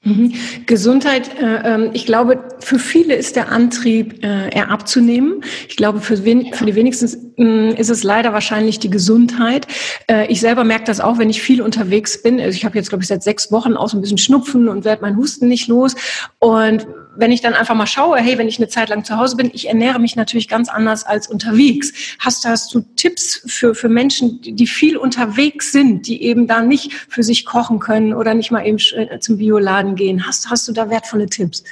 Mhm. 0.05 0.35
Gesundheit, 0.67 1.31
äh, 1.41 1.75
ähm, 1.75 1.91
ich 1.95 2.05
glaube, 2.05 2.39
für 2.61 2.79
viele 2.79 3.15
ist 3.15 3.37
der 3.37 3.51
Antrieb, 3.51 4.23
äh, 4.23 4.55
eher 4.55 4.71
abzunehmen. 4.71 5.43
Ich 5.69 5.77
glaube, 5.77 6.01
für, 6.01 6.25
wen, 6.25 6.53
für 6.53 6.67
die 6.67 6.75
wenigsten 6.75 7.34
ist 7.37 7.91
es 7.91 8.03
leider 8.03 8.33
wahrscheinlich 8.33 8.79
die 8.79 8.91
Gesundheit. 8.91 9.67
Äh, 10.09 10.27
ich 10.31 10.41
selber 10.41 10.65
merke 10.65 10.85
das 10.85 11.01
auch, 11.01 11.19
wenn 11.19 11.31
ich 11.31 11.43
viel 11.43 11.63
unterwegs 11.63 12.23
bin. 12.23 12.41
Also 12.41 12.57
ich 12.57 12.65
habe 12.65 12.77
jetzt, 12.77 12.89
glaube 12.89 13.03
ich, 13.03 13.09
seit 13.09 13.23
sechs 13.23 13.51
Wochen 13.51 13.77
auch 13.77 13.89
so 13.89 13.97
ein 13.97 14.01
bisschen 14.01 14.19
Schnupfen 14.19 14.69
und 14.69 14.85
werde 14.85 15.03
mein 15.03 15.17
Husten 15.17 15.49
nicht 15.49 15.69
los. 15.69 15.97
Und 16.39 16.87
wenn 17.17 17.33
ich 17.33 17.41
dann 17.41 17.55
einfach 17.55 17.75
mal 17.75 17.87
schaue, 17.87 18.19
hey, 18.19 18.39
wenn 18.39 18.49
ich 18.49 18.59
eine 18.59 18.69
Zeit 18.69 18.89
lang 18.89 19.05
zu 19.05 19.17
Hause 19.17 19.37
bin, 19.37 19.51
ich 19.53 19.69
ernähre 19.69 19.99
mich 19.99 20.17
natürlich 20.17 20.49
ganz 20.49 20.69
anders 20.69 21.05
als 21.05 21.29
unterwegs. 21.29 21.93
Hast, 22.19 22.45
hast 22.47 22.75
du 22.75 22.81
Tipps 22.97 23.43
für, 23.47 23.75
für 23.75 23.89
Menschen, 23.89 24.41
die 24.43 24.67
viel 24.67 24.97
unterwegs 24.97 25.73
sind, 25.73 26.07
die 26.07 26.23
eben 26.23 26.47
da 26.47 26.63
nicht 26.63 26.93
für 27.09 27.23
sich 27.23 27.45
kochen 27.45 27.79
können 27.79 28.15
oder 28.15 28.35
nicht 28.35 28.51
mal 28.51 28.67
eben 28.67 28.79
äh, 28.97 29.19
zum 29.19 29.39
Bioladen 29.39 29.97
gehen? 29.97 30.27
Hast, 30.27 30.51
hast 30.51 30.69
du 30.69 30.73
da 30.73 30.91
wertvolle 30.91 31.27
Tipps? 31.27 31.65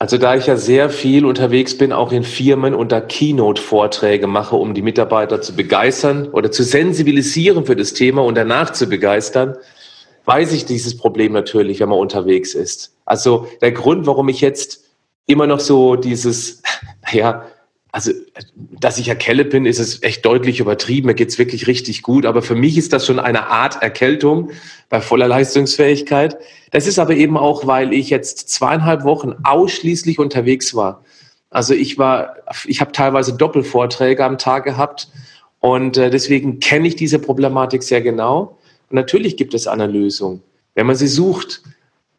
Also 0.00 0.18
da 0.18 0.34
ich 0.34 0.46
ja 0.46 0.56
sehr 0.56 0.90
viel 0.90 1.24
unterwegs 1.24 1.78
bin, 1.78 1.92
auch 1.92 2.10
in 2.10 2.24
Firmen 2.24 2.74
und 2.74 2.90
da 2.90 3.00
Keynote-Vorträge 3.00 4.26
mache, 4.26 4.56
um 4.56 4.74
die 4.74 4.82
Mitarbeiter 4.82 5.40
zu 5.40 5.54
begeistern 5.54 6.28
oder 6.28 6.50
zu 6.50 6.64
sensibilisieren 6.64 7.64
für 7.64 7.76
das 7.76 7.94
Thema 7.94 8.22
und 8.24 8.34
danach 8.34 8.70
zu 8.70 8.88
begeistern, 8.88 9.56
weiß 10.24 10.52
ich 10.52 10.64
dieses 10.64 10.96
Problem 10.96 11.32
natürlich, 11.32 11.80
wenn 11.80 11.88
man 11.88 12.00
unterwegs 12.00 12.54
ist. 12.54 12.96
Also 13.04 13.46
der 13.60 13.72
Grund, 13.72 14.06
warum 14.06 14.28
ich 14.28 14.40
jetzt 14.40 14.84
immer 15.26 15.46
noch 15.46 15.60
so 15.60 15.94
dieses, 15.94 16.62
naja, 17.12 17.46
also 17.94 18.10
dass 18.80 18.98
ich 18.98 19.06
erkältet 19.06 19.50
bin, 19.50 19.66
ist 19.66 19.78
es 19.78 20.02
echt 20.02 20.26
deutlich 20.26 20.58
übertrieben. 20.58 21.06
Mir 21.06 21.14
geht's 21.14 21.38
wirklich 21.38 21.68
richtig 21.68 22.02
gut. 22.02 22.26
Aber 22.26 22.42
für 22.42 22.56
mich 22.56 22.76
ist 22.76 22.92
das 22.92 23.06
schon 23.06 23.20
eine 23.20 23.46
Art 23.46 23.82
Erkältung 23.82 24.50
bei 24.88 25.00
voller 25.00 25.28
Leistungsfähigkeit. 25.28 26.36
Das 26.72 26.88
ist 26.88 26.98
aber 26.98 27.14
eben 27.14 27.36
auch, 27.36 27.68
weil 27.68 27.92
ich 27.92 28.10
jetzt 28.10 28.48
zweieinhalb 28.48 29.04
Wochen 29.04 29.34
ausschließlich 29.44 30.18
unterwegs 30.18 30.74
war. 30.74 31.04
Also 31.50 31.72
ich 31.72 31.96
war, 31.96 32.34
ich 32.66 32.80
habe 32.80 32.90
teilweise 32.90 33.36
Doppelvorträge 33.36 34.24
am 34.24 34.38
Tag 34.38 34.64
gehabt 34.64 35.06
und 35.60 35.96
äh, 35.96 36.10
deswegen 36.10 36.58
kenne 36.58 36.88
ich 36.88 36.96
diese 36.96 37.20
Problematik 37.20 37.84
sehr 37.84 38.02
genau. 38.02 38.58
Und 38.90 38.96
natürlich 38.96 39.36
gibt 39.36 39.54
es 39.54 39.68
eine 39.68 39.86
Lösung, 39.86 40.42
wenn 40.74 40.86
man 40.86 40.96
sie 40.96 41.06
sucht. 41.06 41.62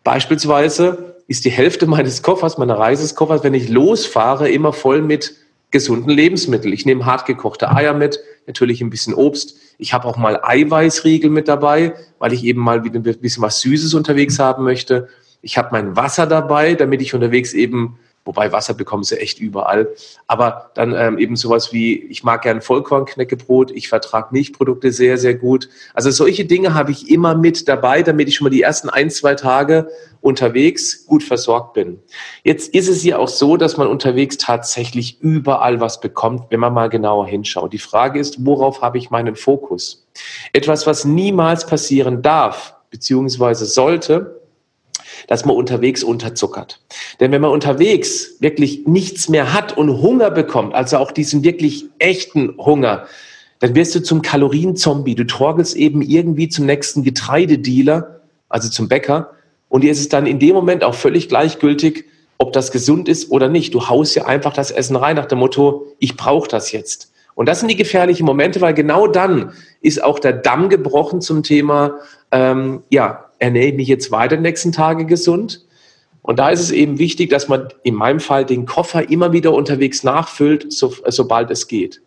Beispielsweise 0.05 1.15
ist 1.27 1.43
die 1.43 1.51
Hälfte 1.51 1.85
meines 1.85 2.23
Koffers, 2.23 2.57
meiner 2.57 2.79
Reisekoffers, 2.79 3.43
wenn 3.43 3.53
ich 3.53 3.67
losfahre, 3.67 4.49
immer 4.49 4.71
voll 4.71 5.01
mit 5.01 5.35
gesunden 5.75 6.09
Lebensmitteln. 6.09 6.73
Ich 6.73 6.85
nehme 6.85 7.05
hartgekochte 7.05 7.69
Eier 7.69 7.93
mit, 7.93 8.21
natürlich 8.47 8.79
ein 8.79 8.89
bisschen 8.89 9.13
Obst. 9.13 9.57
Ich 9.77 9.91
habe 9.91 10.05
auch 10.05 10.15
mal 10.15 10.39
Eiweißriegel 10.41 11.29
mit 11.29 11.49
dabei, 11.49 11.93
weil 12.17 12.31
ich 12.31 12.45
eben 12.45 12.61
mal 12.61 12.85
wieder 12.85 12.97
ein 12.97 13.03
bisschen 13.03 13.43
was 13.43 13.59
Süßes 13.59 13.93
unterwegs 13.93 14.39
haben 14.39 14.63
möchte. 14.63 15.09
Ich 15.41 15.57
habe 15.57 15.67
mein 15.73 15.97
Wasser 15.97 16.27
dabei, 16.27 16.75
damit 16.75 17.01
ich 17.01 17.13
unterwegs 17.13 17.51
eben 17.53 17.99
Wobei 18.25 18.51
Wasser 18.51 18.73
bekommen 18.73 19.03
sie 19.03 19.19
echt 19.19 19.39
überall. 19.39 19.89
Aber 20.25 20.71
dann 20.73 20.95
ähm, 20.97 21.19
eben 21.19 21.35
sowas 21.35 21.71
wie, 21.71 22.03
ich 22.05 22.23
mag 22.23 22.41
gern 22.41 22.59
Vollkornknäckebrot, 22.59 23.69
ich 23.69 23.87
vertrage 23.87 24.29
Milchprodukte 24.31 24.91
sehr, 24.91 25.19
sehr 25.19 25.35
gut. 25.35 25.69
Also 25.93 26.09
solche 26.09 26.45
Dinge 26.45 26.73
habe 26.73 26.91
ich 26.91 27.09
immer 27.11 27.35
mit 27.35 27.67
dabei, 27.67 28.01
damit 28.01 28.27
ich 28.27 28.35
schon 28.35 28.45
mal 28.45 28.49
die 28.49 28.63
ersten 28.63 28.89
ein, 28.89 29.11
zwei 29.11 29.35
Tage 29.35 29.89
unterwegs 30.21 31.05
gut 31.05 31.23
versorgt 31.23 31.73
bin. 31.73 31.99
Jetzt 32.43 32.73
ist 32.73 32.89
es 32.89 33.03
ja 33.03 33.19
auch 33.19 33.27
so, 33.27 33.57
dass 33.57 33.77
man 33.77 33.87
unterwegs 33.87 34.37
tatsächlich 34.37 35.21
überall 35.21 35.79
was 35.79 36.01
bekommt, 36.01 36.45
wenn 36.49 36.59
man 36.59 36.73
mal 36.73 36.89
genauer 36.89 37.27
hinschaut. 37.27 37.73
Die 37.73 37.77
Frage 37.77 38.19
ist, 38.19 38.43
worauf 38.43 38.81
habe 38.81 38.97
ich 38.97 39.11
meinen 39.11 39.35
Fokus? 39.35 40.07
Etwas, 40.51 40.87
was 40.87 41.05
niemals 41.05 41.67
passieren 41.67 42.23
darf, 42.23 42.75
beziehungsweise 42.89 43.65
sollte, 43.65 44.41
dass 45.27 45.45
man 45.45 45.55
unterwegs 45.55 46.03
unterzuckert. 46.03 46.79
Denn 47.19 47.31
wenn 47.31 47.41
man 47.41 47.51
unterwegs 47.51 48.35
wirklich 48.39 48.85
nichts 48.85 49.29
mehr 49.29 49.53
hat 49.53 49.77
und 49.77 50.01
Hunger 50.01 50.31
bekommt, 50.31 50.73
also 50.73 50.97
auch 50.97 51.11
diesen 51.11 51.43
wirklich 51.43 51.85
echten 51.99 52.55
Hunger, 52.57 53.05
dann 53.59 53.75
wirst 53.75 53.95
du 53.95 54.03
zum 54.03 54.21
Kalorienzombie. 54.21 55.15
Du 55.15 55.25
torgelst 55.25 55.75
eben 55.75 56.01
irgendwie 56.01 56.49
zum 56.49 56.65
nächsten 56.65 57.03
Getreidedealer, 57.03 58.21
also 58.49 58.69
zum 58.69 58.87
Bäcker, 58.87 59.31
und 59.69 59.83
dir 59.83 59.91
ist 59.91 59.99
es 59.99 60.09
dann 60.09 60.25
in 60.25 60.39
dem 60.39 60.55
Moment 60.55 60.83
auch 60.83 60.95
völlig 60.95 61.27
gleichgültig, 61.27 62.05
ob 62.37 62.53
das 62.53 62.71
gesund 62.71 63.09
ist 63.09 63.31
oder 63.31 63.49
nicht. 63.49 63.73
Du 63.73 63.89
haust 63.89 64.15
ja 64.15 64.25
einfach 64.25 64.53
das 64.53 64.71
Essen 64.71 64.95
rein 64.95 65.15
nach 65.15 65.25
dem 65.25 65.39
Motto, 65.39 65.87
ich 65.99 66.15
brauche 66.15 66.47
das 66.47 66.71
jetzt. 66.71 67.11
Und 67.33 67.47
das 67.47 67.59
sind 67.59 67.69
die 67.69 67.75
gefährlichen 67.75 68.25
Momente, 68.25 68.61
weil 68.61 68.73
genau 68.73 69.07
dann 69.07 69.51
ist 69.81 70.01
auch 70.01 70.19
der 70.19 70.33
Damm 70.33 70.69
gebrochen 70.69 71.21
zum 71.21 71.43
Thema, 71.43 71.95
ähm, 72.31 72.83
ja, 72.89 73.24
ernähre 73.39 73.67
ich 73.67 73.75
mich 73.75 73.87
jetzt 73.87 74.11
weiter 74.11 74.35
die 74.37 74.43
nächsten 74.43 74.71
Tage 74.71 75.05
gesund? 75.05 75.65
Und 76.21 76.39
da 76.39 76.49
ist 76.49 76.59
es 76.59 76.71
eben 76.71 76.97
wichtig, 76.97 77.29
dass 77.29 77.47
man 77.47 77.67
in 77.83 77.93
meinem 77.93 78.19
Fall 78.19 78.45
den 78.45 78.65
Koffer 78.65 79.09
immer 79.09 79.31
wieder 79.31 79.53
unterwegs 79.53 80.03
nachfüllt, 80.03 80.73
so, 80.73 80.93
sobald 81.07 81.51
es 81.51 81.67
geht. 81.67 82.01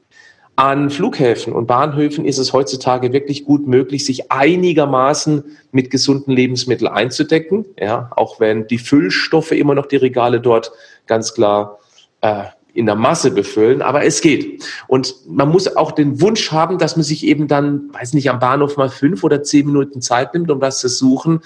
An 0.56 0.90
Flughäfen 0.90 1.52
und 1.52 1.68
Bahnhöfen 1.68 2.24
ist 2.24 2.38
es 2.38 2.52
heutzutage 2.52 3.12
wirklich 3.12 3.44
gut 3.44 3.68
möglich, 3.68 4.04
sich 4.04 4.32
einigermaßen 4.32 5.44
mit 5.70 5.88
gesunden 5.90 6.32
Lebensmitteln 6.32 6.90
einzudecken. 6.90 7.64
Ja, 7.78 8.10
auch 8.16 8.40
wenn 8.40 8.66
die 8.66 8.78
Füllstoffe 8.78 9.52
immer 9.52 9.76
noch 9.76 9.86
die 9.86 9.96
Regale 9.96 10.40
dort 10.40 10.72
ganz 11.06 11.32
klar 11.32 11.78
äh, 12.22 12.46
in 12.78 12.86
der 12.86 12.94
Masse 12.94 13.32
befüllen, 13.32 13.82
aber 13.82 14.04
es 14.04 14.20
geht. 14.20 14.64
Und 14.86 15.16
man 15.26 15.48
muss 15.48 15.76
auch 15.76 15.90
den 15.90 16.20
Wunsch 16.20 16.52
haben, 16.52 16.78
dass 16.78 16.96
man 16.96 17.02
sich 17.02 17.26
eben 17.26 17.48
dann, 17.48 17.92
weiß 17.92 18.14
nicht, 18.14 18.30
am 18.30 18.38
Bahnhof 18.38 18.76
mal 18.76 18.88
fünf 18.88 19.24
oder 19.24 19.42
zehn 19.42 19.66
Minuten 19.66 20.00
Zeit 20.00 20.32
nimmt, 20.32 20.48
um 20.48 20.60
was 20.60 20.78
zu 20.78 20.88
suchen, 20.88 21.40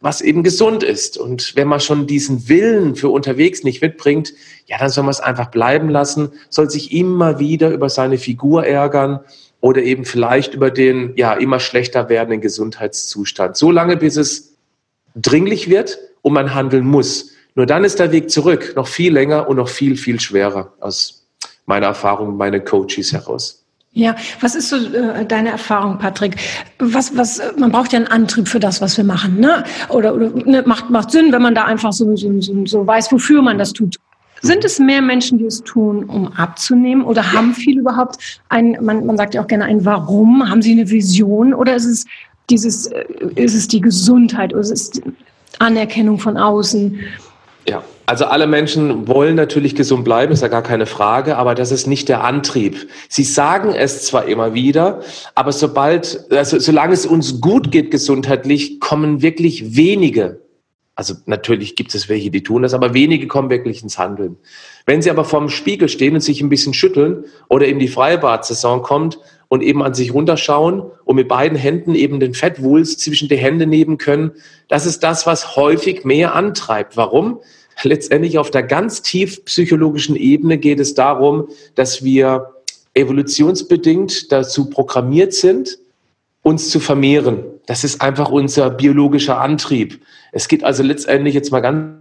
was 0.00 0.20
eben 0.20 0.42
gesund 0.42 0.82
ist. 0.82 1.16
Und 1.16 1.56
wenn 1.56 1.68
man 1.68 1.80
schon 1.80 2.06
diesen 2.06 2.50
Willen 2.50 2.96
für 2.96 3.08
unterwegs 3.08 3.64
nicht 3.64 3.80
mitbringt, 3.80 4.34
ja, 4.66 4.76
dann 4.76 4.90
soll 4.90 5.04
man 5.04 5.10
es 5.10 5.20
einfach 5.20 5.50
bleiben 5.50 5.88
lassen, 5.88 6.32
soll 6.50 6.68
sich 6.68 6.92
immer 6.92 7.38
wieder 7.38 7.70
über 7.70 7.88
seine 7.88 8.18
Figur 8.18 8.66
ärgern 8.66 9.20
oder 9.60 9.82
eben 9.82 10.04
vielleicht 10.04 10.52
über 10.52 10.70
den, 10.70 11.14
ja, 11.16 11.32
immer 11.32 11.60
schlechter 11.60 12.10
werdenden 12.10 12.42
Gesundheitszustand. 12.42 13.56
So 13.56 13.70
lange, 13.70 13.96
bis 13.96 14.16
es 14.16 14.54
dringlich 15.16 15.70
wird 15.70 15.98
und 16.20 16.34
man 16.34 16.54
handeln 16.54 16.86
muss. 16.86 17.32
Nur 17.58 17.66
dann 17.66 17.82
ist 17.82 17.98
der 17.98 18.12
Weg 18.12 18.30
zurück 18.30 18.74
noch 18.76 18.86
viel 18.86 19.12
länger 19.12 19.48
und 19.48 19.56
noch 19.56 19.68
viel, 19.68 19.96
viel 19.96 20.20
schwerer 20.20 20.74
aus 20.78 21.26
meiner 21.66 21.86
Erfahrung, 21.86 22.36
meine 22.36 22.60
Coaches 22.60 23.12
heraus. 23.12 23.64
Ja, 23.90 24.14
was 24.40 24.54
ist 24.54 24.68
so 24.68 24.76
äh, 24.76 25.26
deine 25.26 25.50
Erfahrung, 25.50 25.98
Patrick? 25.98 26.36
Was, 26.78 27.16
was, 27.16 27.42
man 27.58 27.72
braucht 27.72 27.92
ja 27.92 27.98
einen 27.98 28.06
Antrieb 28.06 28.46
für 28.46 28.60
das, 28.60 28.80
was 28.80 28.96
wir 28.96 29.02
machen, 29.02 29.40
ne? 29.40 29.64
Oder, 29.88 30.14
oder 30.14 30.30
ne, 30.30 30.62
macht, 30.66 30.88
macht 30.90 31.10
Sinn, 31.10 31.32
wenn 31.32 31.42
man 31.42 31.56
da 31.56 31.64
einfach 31.64 31.92
so, 31.92 32.14
so, 32.14 32.40
so, 32.40 32.64
so 32.64 32.86
weiß, 32.86 33.10
wofür 33.10 33.42
man 33.42 33.58
das 33.58 33.72
tut. 33.72 33.96
Sind 34.40 34.64
es 34.64 34.78
mehr 34.78 35.02
Menschen, 35.02 35.38
die 35.38 35.46
es 35.46 35.64
tun, 35.64 36.04
um 36.04 36.28
abzunehmen? 36.34 37.02
Oder 37.04 37.32
haben 37.32 37.54
viele 37.54 37.80
überhaupt 37.80 38.40
ein, 38.50 38.78
man, 38.80 39.04
man 39.04 39.16
sagt 39.16 39.34
ja 39.34 39.42
auch 39.42 39.48
gerne 39.48 39.64
ein 39.64 39.84
Warum? 39.84 40.48
Haben 40.48 40.62
sie 40.62 40.70
eine 40.70 40.88
Vision? 40.88 41.52
Oder 41.54 41.74
ist 41.74 41.86
es 41.86 42.06
dieses, 42.50 42.86
äh, 42.86 43.04
ist 43.34 43.56
es 43.56 43.66
die 43.66 43.80
Gesundheit? 43.80 44.52
Oder 44.52 44.60
ist 44.60 44.70
es 44.70 45.02
Anerkennung 45.58 46.20
von 46.20 46.36
außen? 46.36 47.00
Ja, 47.68 47.82
also 48.06 48.24
alle 48.24 48.46
Menschen 48.46 49.06
wollen 49.06 49.34
natürlich 49.34 49.74
gesund 49.74 50.02
bleiben, 50.04 50.32
ist 50.32 50.40
ja 50.40 50.48
gar 50.48 50.62
keine 50.62 50.86
Frage, 50.86 51.36
aber 51.36 51.54
das 51.54 51.70
ist 51.70 51.86
nicht 51.86 52.08
der 52.08 52.24
Antrieb. 52.24 52.88
Sie 53.10 53.24
sagen 53.24 53.74
es 53.74 54.06
zwar 54.06 54.24
immer 54.24 54.54
wieder, 54.54 55.00
aber 55.34 55.52
sobald, 55.52 56.24
also 56.32 56.58
solange 56.58 56.94
es 56.94 57.04
uns 57.04 57.42
gut 57.42 57.70
geht 57.70 57.90
gesundheitlich, 57.90 58.80
kommen 58.80 59.20
wirklich 59.20 59.76
wenige. 59.76 60.40
Also 60.94 61.14
natürlich 61.26 61.76
gibt 61.76 61.94
es 61.94 62.08
welche, 62.08 62.30
die 62.30 62.42
tun 62.42 62.62
das, 62.62 62.74
aber 62.74 62.94
wenige 62.94 63.28
kommen 63.28 63.50
wirklich 63.50 63.82
ins 63.82 63.98
Handeln. 63.98 64.36
Wenn 64.86 65.02
sie 65.02 65.10
aber 65.10 65.24
vorm 65.24 65.50
Spiegel 65.50 65.88
stehen 65.88 66.14
und 66.14 66.22
sich 66.22 66.40
ein 66.40 66.48
bisschen 66.48 66.74
schütteln 66.74 67.24
oder 67.48 67.68
eben 67.68 67.78
die 67.78 67.88
Freibad-Saison 67.88 68.82
kommt 68.82 69.18
und 69.48 69.62
eben 69.62 69.82
an 69.82 69.94
sich 69.94 70.12
runterschauen 70.12 70.82
und 71.04 71.14
mit 71.14 71.28
beiden 71.28 71.58
Händen 71.58 71.94
eben 71.94 72.20
den 72.20 72.34
Fettwulst 72.34 73.00
zwischen 73.00 73.28
die 73.28 73.36
Hände 73.36 73.66
nehmen 73.66 73.98
können, 73.98 74.32
das 74.68 74.86
ist 74.86 75.04
das, 75.04 75.26
was 75.26 75.56
häufig 75.56 76.04
mehr 76.04 76.34
antreibt. 76.34 76.96
Warum? 76.96 77.40
Letztendlich 77.82 78.38
auf 78.38 78.50
der 78.50 78.62
ganz 78.62 79.02
tief 79.02 79.44
psychologischen 79.44 80.16
Ebene 80.16 80.58
geht 80.58 80.80
es 80.80 80.94
darum, 80.94 81.48
dass 81.74 82.02
wir 82.02 82.54
evolutionsbedingt 82.94 84.32
dazu 84.32 84.68
programmiert 84.70 85.32
sind, 85.32 85.78
uns 86.42 86.70
zu 86.70 86.80
vermehren. 86.80 87.44
Das 87.66 87.84
ist 87.84 88.00
einfach 88.00 88.30
unser 88.30 88.70
biologischer 88.70 89.40
Antrieb. 89.40 90.00
Es 90.32 90.48
geht 90.48 90.64
also 90.64 90.82
letztendlich 90.82 91.34
jetzt 91.34 91.52
mal 91.52 91.60
ganz 91.60 91.98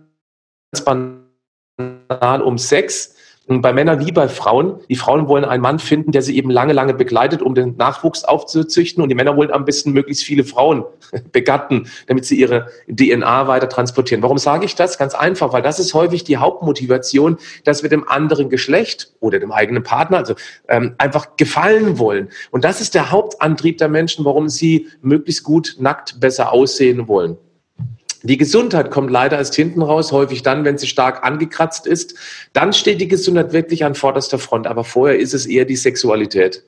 banal 0.86 2.42
um 2.42 2.58
Sex 2.58 3.17
bei 3.48 3.72
Männern 3.72 4.06
wie 4.06 4.12
bei 4.12 4.28
Frauen. 4.28 4.80
Die 4.90 4.96
Frauen 4.96 5.28
wollen 5.28 5.46
einen 5.46 5.62
Mann 5.62 5.80
finden, 5.80 6.12
der 6.12 6.22
sie 6.22 6.38
eben 6.38 6.52
lange, 6.52 6.74
lange 6.74 6.94
begleitet, 6.94 7.42
um 7.42 7.56
den 7.56 7.78
Nachwuchs 7.78 8.26
aufzuzüchten. 8.26 9.02
Und 9.02 9.10
die 9.10 9.16
Männer 9.16 9.38
wollen 9.38 9.52
am 9.52 9.64
besten 9.64 9.94
möglichst 9.94 10.24
viele 10.24 10.44
Frauen 10.44 10.84
begatten, 11.32 11.88
damit 12.08 12.26
sie 12.26 12.38
ihre 12.40 12.68
DNA 12.88 13.48
weiter 13.48 13.70
transportieren. 13.70 14.22
Warum 14.22 14.38
sage 14.38 14.66
ich 14.66 14.76
das? 14.76 14.98
Ganz 14.98 15.16
einfach, 15.16 15.54
weil 15.54 15.62
das 15.62 15.80
ist 15.80 15.94
häufig 15.94 16.26
die 16.26 16.38
Hauptmotivation, 16.38 17.38
dass 17.64 17.84
wir 17.84 17.90
dem 17.90 18.08
anderen 18.08 18.50
Geschlecht 18.50 19.14
oder 19.22 19.40
dem 19.40 19.52
eigenen 19.52 19.84
Partner 19.84 20.18
also 20.18 20.36
ähm, 20.68 20.96
einfach 20.98 21.38
gefallen 21.38 22.00
wollen. 22.00 22.30
Und 22.52 22.66
das 22.66 22.82
ist 22.82 22.96
der 22.96 23.12
Hauptantrieb 23.12 23.78
der 23.78 23.88
Menschen, 23.88 24.26
warum 24.26 24.50
sie 24.50 24.88
möglichst 25.02 25.44
gut 25.44 25.78
nackt 25.80 26.20
besser 26.20 26.52
aussehen 26.52 27.08
wollen. 27.08 27.38
Die 28.24 28.38
Gesundheit 28.38 28.92
kommt 28.92 29.12
leider 29.12 29.38
erst 29.38 29.56
hinten 29.56 29.82
raus, 29.82 30.12
häufig 30.12 30.42
dann, 30.44 30.66
wenn 30.66 30.78
sie 30.78 30.88
stark 30.88 31.24
angekratzt 31.24 31.86
ist. 31.86 32.16
Dann 32.54 32.74
steht 32.74 33.00
die 33.00 33.08
Gesundheit 33.08 33.54
wirklich 33.54 33.86
an 33.86 33.96
vorderster 33.96 34.40
Front, 34.40 34.68
aber 34.68 34.84
vorher 34.84 35.20
ist 35.20 35.34
es 35.34 35.46
eher 35.46 35.66
die 35.66 35.76
Sexualität. 35.76 36.64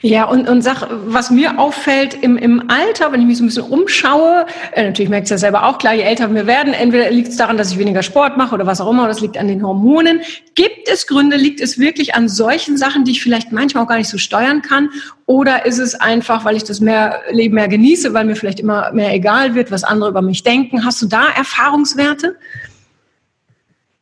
Ja, 0.00 0.24
und, 0.24 0.48
und 0.48 0.62
sag, 0.62 0.86
was 1.06 1.30
mir 1.30 1.58
auffällt 1.58 2.14
im, 2.22 2.36
im 2.36 2.70
Alter, 2.70 3.12
wenn 3.12 3.20
ich 3.20 3.26
mich 3.26 3.38
so 3.38 3.44
ein 3.44 3.48
bisschen 3.48 3.64
umschaue, 3.64 4.46
äh, 4.72 4.84
natürlich 4.84 5.10
merke 5.10 5.24
ich 5.24 5.28
das 5.28 5.40
selber 5.40 5.64
auch, 5.64 5.78
klar, 5.78 5.92
je 5.92 6.02
älter 6.02 6.32
wir 6.32 6.46
werden, 6.46 6.72
entweder 6.72 7.10
liegt 7.10 7.28
es 7.28 7.36
daran, 7.36 7.56
dass 7.58 7.72
ich 7.72 7.78
weniger 7.78 8.02
Sport 8.02 8.36
mache 8.36 8.54
oder 8.54 8.66
was 8.66 8.80
auch 8.80 8.90
immer, 8.90 9.02
oder 9.02 9.08
das 9.08 9.20
liegt 9.20 9.36
an 9.36 9.48
den 9.48 9.62
Hormonen. 9.66 10.20
Gibt 10.54 10.88
es 10.88 11.06
Gründe, 11.06 11.36
liegt 11.36 11.60
es 11.60 11.78
wirklich 11.78 12.14
an 12.14 12.28
solchen 12.28 12.76
Sachen, 12.78 13.04
die 13.04 13.10
ich 13.10 13.22
vielleicht 13.22 13.50
manchmal 13.50 13.84
auch 13.84 13.88
gar 13.88 13.98
nicht 13.98 14.08
so 14.08 14.18
steuern 14.18 14.62
kann? 14.62 14.90
Oder 15.26 15.66
ist 15.66 15.78
es 15.78 15.94
einfach, 15.94 16.44
weil 16.44 16.56
ich 16.56 16.64
das 16.64 16.80
mehr, 16.80 17.20
Leben 17.30 17.56
mehr 17.56 17.68
genieße, 17.68 18.14
weil 18.14 18.24
mir 18.24 18.36
vielleicht 18.36 18.60
immer 18.60 18.92
mehr 18.92 19.12
egal 19.12 19.54
wird, 19.54 19.70
was 19.70 19.84
andere 19.84 20.10
über 20.10 20.22
mich 20.22 20.42
denken? 20.42 20.84
Hast 20.84 21.02
du 21.02 21.06
da 21.06 21.28
Erfahrungswerte? 21.36 22.36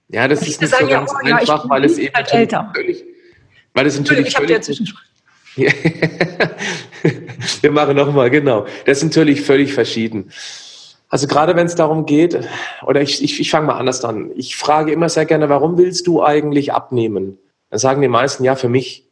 Ja, 0.08 0.28
das 0.28 0.42
ich 0.42 0.50
ist 0.50 0.60
nicht 0.60 0.74
so 0.74 0.86
ganz 0.86 1.12
ja, 1.24 1.34
oh, 1.34 1.38
einfach, 1.38 1.64
ja, 1.64 1.70
weil 1.70 1.84
es 1.84 1.98
eben 1.98 2.14
halt 2.14 2.32
älter. 2.32 2.70
völlig, 2.74 3.04
weil 3.74 3.86
es 3.86 3.98
natürlich 3.98 4.28
ich 4.28 4.36
völlig, 4.36 4.62
Wir 7.62 7.70
machen 7.70 7.96
nochmal, 7.96 8.30
genau. 8.30 8.66
Das 8.84 8.98
ist 8.98 9.04
natürlich 9.04 9.42
völlig 9.42 9.72
verschieden. 9.72 10.30
Also 11.08 11.26
gerade 11.26 11.56
wenn 11.56 11.66
es 11.66 11.74
darum 11.74 12.04
geht, 12.04 12.38
oder 12.84 13.00
ich, 13.00 13.22
ich, 13.22 13.40
ich 13.40 13.50
fange 13.50 13.68
mal 13.68 13.78
anders 13.78 14.04
an. 14.04 14.30
Ich 14.34 14.56
frage 14.56 14.92
immer 14.92 15.08
sehr 15.08 15.24
gerne, 15.24 15.48
warum 15.48 15.78
willst 15.78 16.06
du 16.06 16.22
eigentlich 16.22 16.72
abnehmen? 16.72 17.38
Dann 17.70 17.78
sagen 17.78 18.02
die 18.02 18.08
meisten, 18.08 18.44
ja, 18.44 18.56
für 18.56 18.68
mich. 18.68 19.04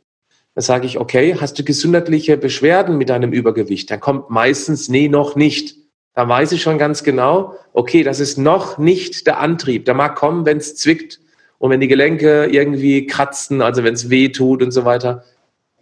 Dann 0.55 0.63
sage 0.63 0.87
ich, 0.87 0.99
okay, 0.99 1.37
hast 1.41 1.59
du 1.59 1.65
gesundheitliche 1.65 2.37
Beschwerden 2.37 2.99
mit 2.99 3.09
deinem 3.09 3.33
Übergewicht? 3.33 3.91
Dann 3.91 4.01
kommt 4.01 4.31
meistens, 4.31 4.89
nee, 4.89 5.09
noch 5.09 5.35
nicht. 5.35 5.77
Da 6.15 6.29
weiß 6.29 6.53
ich 6.53 6.63
schon 6.63 6.79
ganz 6.79 7.03
genau, 7.03 7.55
okay, 7.73 8.05
das 8.05 8.21
ist 8.21 8.39
noch 8.39 8.79
nicht 8.79 9.27
der 9.27 9.41
Antrieb. 9.41 9.85
Der 9.85 9.95
mag 9.95 10.15
kommen, 10.15 10.47
wenn 10.47 10.59
es 10.59 10.77
zwickt 10.77 11.19
und 11.59 11.71
wenn 11.71 11.81
die 11.81 11.89
Gelenke 11.89 12.47
irgendwie 12.47 13.07
kratzen, 13.07 13.63
also 13.63 13.83
wenn 13.83 13.95
es 13.95 14.11
weh 14.11 14.29
tut 14.29 14.63
und 14.63 14.71
so 14.71 14.85
weiter. 14.85 15.25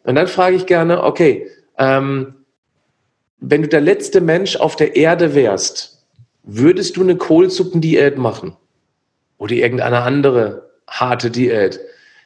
Und 0.05 0.15
dann 0.15 0.27
frage 0.27 0.57
ich 0.57 0.67
gerne, 0.67 1.03
okay, 1.03 1.49
ähm, 1.79 2.35
wenn 3.39 3.63
du 3.63 3.69
der 3.69 3.81
letzte 3.81 4.21
Mensch 4.21 4.57
auf 4.57 4.77
der 4.77 4.97
Erde 4.97 5.35
wärst, 5.35 6.05
würdest 6.45 6.97
du 6.97 7.03
eine 7.03 7.17
Kohlsuppendiät 7.17 8.19
machen? 8.19 8.57
Oder 9.39 9.55
irgendeine 9.55 10.03
andere 10.03 10.71
harte 10.89 11.31
Diät? 11.31 11.81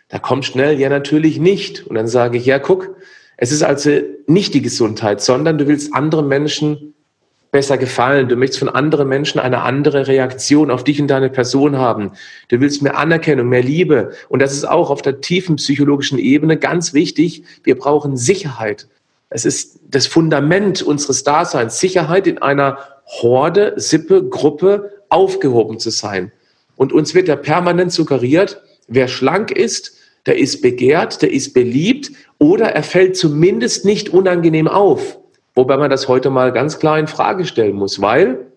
Da 0.09 0.18
kommt 0.18 0.45
schnell, 0.45 0.78
ja 0.78 0.88
natürlich 0.88 1.38
nicht. 1.38 1.87
Und 1.87 1.97
dann 1.97 2.09
sage 2.09 2.38
ich, 2.38 2.47
ja 2.47 2.59
guck, 2.59 2.97
es 3.37 3.52
ist 3.52 3.62
also 3.62 3.90
nicht 4.26 4.54
die 4.54 4.62
Gesundheit, 4.62 5.21
sondern 5.21 5.59
du 5.59 5.66
willst 5.66 5.95
anderen 5.95 6.28
Menschen 6.28 6.95
besser 7.50 7.79
gefallen. 7.79 8.29
Du 8.29 8.37
möchtest 8.37 8.59
von 8.59 8.69
anderen 8.69 9.09
Menschen 9.09 9.41
eine 9.41 9.62
andere 9.62 10.07
Reaktion 10.07 10.71
auf 10.71 10.85
dich 10.85 11.00
und 11.00 11.09
deine 11.09 11.31
Person 11.31 11.76
haben. 11.76 12.12
Du 12.49 12.61
willst 12.61 12.83
mehr 12.83 12.99
Anerkennung, 12.99 13.49
mehr 13.49 13.62
Liebe. 13.62 14.12
Und 14.29 14.41
das 14.41 14.53
ist 14.53 14.69
auch 14.69 14.91
auf 14.91 15.03
der 15.03 15.21
tiefen 15.21 15.57
psychologischen 15.57 16.19
Ebene 16.19 16.57
ganz 16.57 16.93
wichtig. 16.93 17.45
Wir 17.62 17.79
brauchen 17.79 18.17
Sicherheit. 18.17 18.88
Es 19.31 19.45
ist 19.45 19.81
das 19.88 20.07
Fundament 20.07 20.83
unseres 20.83 21.25
Daseins. 21.25 21.81
Sicherheit 21.81 22.26
in 22.26 22.38
einer 22.38 22.79
Horde, 23.07 23.75
Sippe, 23.76 24.25
Gruppe 24.29 24.93
aufgehoben 25.09 25.79
zu 25.79 25.91
sein. 25.91 26.33
Und 26.76 26.93
uns 26.93 27.15
wird 27.15 27.29
ja 27.29 27.37
permanent 27.37 27.93
suggeriert, 27.93 28.61
wer 28.88 29.09
schlank 29.09 29.50
ist, 29.50 29.97
der 30.26 30.38
ist 30.38 30.61
begehrt, 30.61 31.23
der 31.23 31.33
ist 31.33 31.55
beliebt 31.55 32.11
oder 32.38 32.67
er 32.67 32.83
fällt 32.83 33.17
zumindest 33.17 33.85
nicht 33.85 34.11
unangenehm 34.11 34.69
auf. 34.69 35.19
Wobei 35.57 35.79
man 35.79 35.89
das 35.89 36.07
heute 36.07 36.29
mal 36.29 36.53
ganz 36.53 36.79
klar 36.79 36.99
in 36.99 37.07
Frage 37.07 37.47
stellen 37.47 37.77
muss, 37.77 38.03
weil 38.03 38.53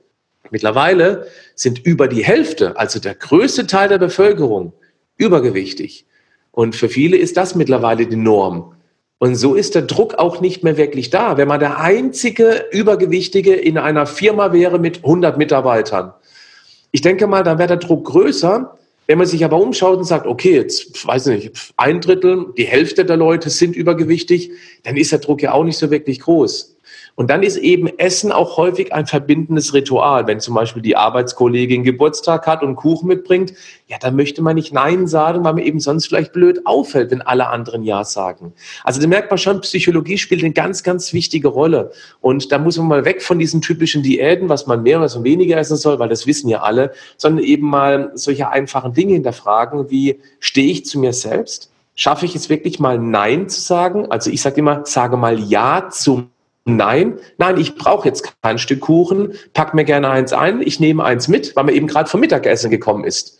mittlerweile 0.52 1.28
sind 1.56 1.80
über 1.86 2.10
die 2.10 2.26
Hälfte, 2.26 2.78
also 2.78 3.00
der 3.00 3.16
größte 3.16 3.66
Teil 3.68 3.88
der 3.88 3.98
Bevölkerung, 3.98 4.74
übergewichtig. 5.16 6.06
Und 6.52 6.76
für 6.76 6.90
viele 6.90 7.16
ist 7.16 7.38
das 7.38 7.56
mittlerweile 7.56 8.06
die 8.06 8.18
Norm. 8.18 8.74
Und 9.18 9.36
so 9.36 9.56
ist 9.56 9.76
der 9.76 9.84
Druck 9.84 10.16
auch 10.16 10.42
nicht 10.42 10.64
mehr 10.64 10.76
wirklich 10.76 11.10
da. 11.10 11.38
Wenn 11.38 11.48
man 11.48 11.62
der 11.62 11.80
einzige 11.80 12.66
Übergewichtige 12.72 13.54
in 13.54 13.78
einer 13.78 14.06
Firma 14.06 14.52
wäre 14.52 14.78
mit 14.78 14.98
100 14.98 15.38
Mitarbeitern, 15.38 16.14
ich 16.92 17.02
denke 17.02 17.28
mal, 17.28 17.44
dann 17.44 17.60
wäre 17.60 17.70
der 17.70 17.78
Druck 17.78 18.06
größer. 18.06 18.76
Wenn 19.08 19.18
man 19.18 19.28
sich 19.28 19.44
aber 19.46 19.60
umschaut 19.60 19.98
und 19.98 20.04
sagt, 20.04 20.28
okay, 20.28 20.56
jetzt 20.56 21.08
weiß 21.08 21.28
ich 21.28 21.46
nicht, 21.46 21.74
ein 21.78 22.02
Drittel, 22.02 22.48
die 22.58 22.66
Hälfte 22.66 23.06
der 23.06 23.18
Leute 23.18 23.50
sind 23.50 23.76
übergewichtig, 23.76 24.52
dann 24.84 24.98
ist 24.98 25.12
der 25.12 25.20
Druck 25.20 25.42
ja 25.42 25.54
auch 25.54 25.64
nicht 25.64 25.78
so 25.78 25.90
wirklich 25.90 26.20
groß. 26.20 26.76
Und 27.20 27.30
dann 27.30 27.44
ist 27.44 27.58
eben 27.58 27.90
Essen 28.00 28.32
auch 28.32 28.56
häufig 28.56 28.94
ein 28.94 29.06
verbindendes 29.06 29.74
Ritual. 29.74 30.26
Wenn 30.26 30.40
zum 30.40 30.56
Beispiel 30.56 30.82
die 30.82 30.96
Arbeitskollegin 30.96 31.84
Geburtstag 31.84 32.48
hat 32.48 32.64
und 32.64 32.78
Kuchen 32.78 33.10
mitbringt, 33.10 33.52
ja, 33.88 33.98
dann 34.00 34.16
möchte 34.16 34.42
man 34.42 34.56
nicht 34.56 34.72
Nein 34.74 35.06
sagen, 35.06 35.44
weil 35.44 35.52
man 35.52 35.64
eben 35.64 35.82
sonst 35.82 36.08
vielleicht 36.08 36.32
blöd 36.32 36.62
auffällt, 36.66 37.12
wenn 37.12 37.22
alle 37.22 37.48
anderen 37.48 37.84
Ja 37.84 38.06
sagen. 38.06 38.54
Also 38.86 39.02
da 39.02 39.08
merkt 39.08 39.30
man 39.32 39.38
schon, 39.38 39.60
Psychologie 39.60 40.18
spielt 40.18 40.42
eine 40.46 40.54
ganz, 40.54 40.82
ganz 40.82 41.12
wichtige 41.12 41.50
Rolle. 41.50 41.92
Und 42.22 42.54
da 42.54 42.58
muss 42.58 42.78
man 42.78 42.88
mal 42.88 43.04
weg 43.04 43.22
von 43.22 43.38
diesen 43.38 43.60
typischen 43.60 44.02
Diäten, 44.02 44.48
was 44.48 44.66
man 44.66 44.82
mehr, 44.84 45.00
man 45.00 45.24
weniger 45.26 45.58
essen 45.58 45.76
soll, 45.76 46.00
weil 46.00 46.08
das 46.08 46.26
wissen 46.26 46.48
ja 46.48 46.62
alle, 46.62 46.94
sondern 47.18 47.44
eben 47.44 47.68
mal 47.68 48.12
solche 48.14 48.48
einfachen 48.48 48.94
Dinge 48.94 49.16
hinterfragen, 49.16 49.90
wie 49.90 50.22
stehe 50.40 50.72
ich 50.72 50.86
zu 50.86 50.98
mir 50.98 51.12
selbst? 51.12 51.70
Schaffe 51.96 52.26
ich 52.26 52.34
es 52.34 52.50
wirklich 52.50 52.80
mal 52.80 52.98
Nein 52.98 53.50
zu 53.50 53.60
sagen? 53.60 54.10
Also 54.10 54.32
ich 54.32 54.42
sage 54.42 54.62
immer, 54.62 54.86
sage 54.86 55.18
mal 55.18 55.38
Ja 55.38 55.90
zum 55.90 56.30
Nein, 56.78 57.20
nein, 57.38 57.58
ich 57.58 57.76
brauche 57.76 58.08
jetzt 58.08 58.36
kein 58.42 58.58
Stück 58.58 58.82
Kuchen, 58.82 59.34
pack 59.54 59.74
mir 59.74 59.86
gerne 59.86 60.10
eins 60.10 60.34
ein, 60.34 60.62
ich 60.62 60.80
nehme 60.80 61.04
eins 61.04 61.28
mit, 61.28 61.56
weil 61.56 61.64
man 61.64 61.74
eben 61.74 61.88
gerade 61.88 62.10
vom 62.10 62.20
Mittagessen 62.20 62.70
gekommen 62.70 63.04
ist. 63.04 63.38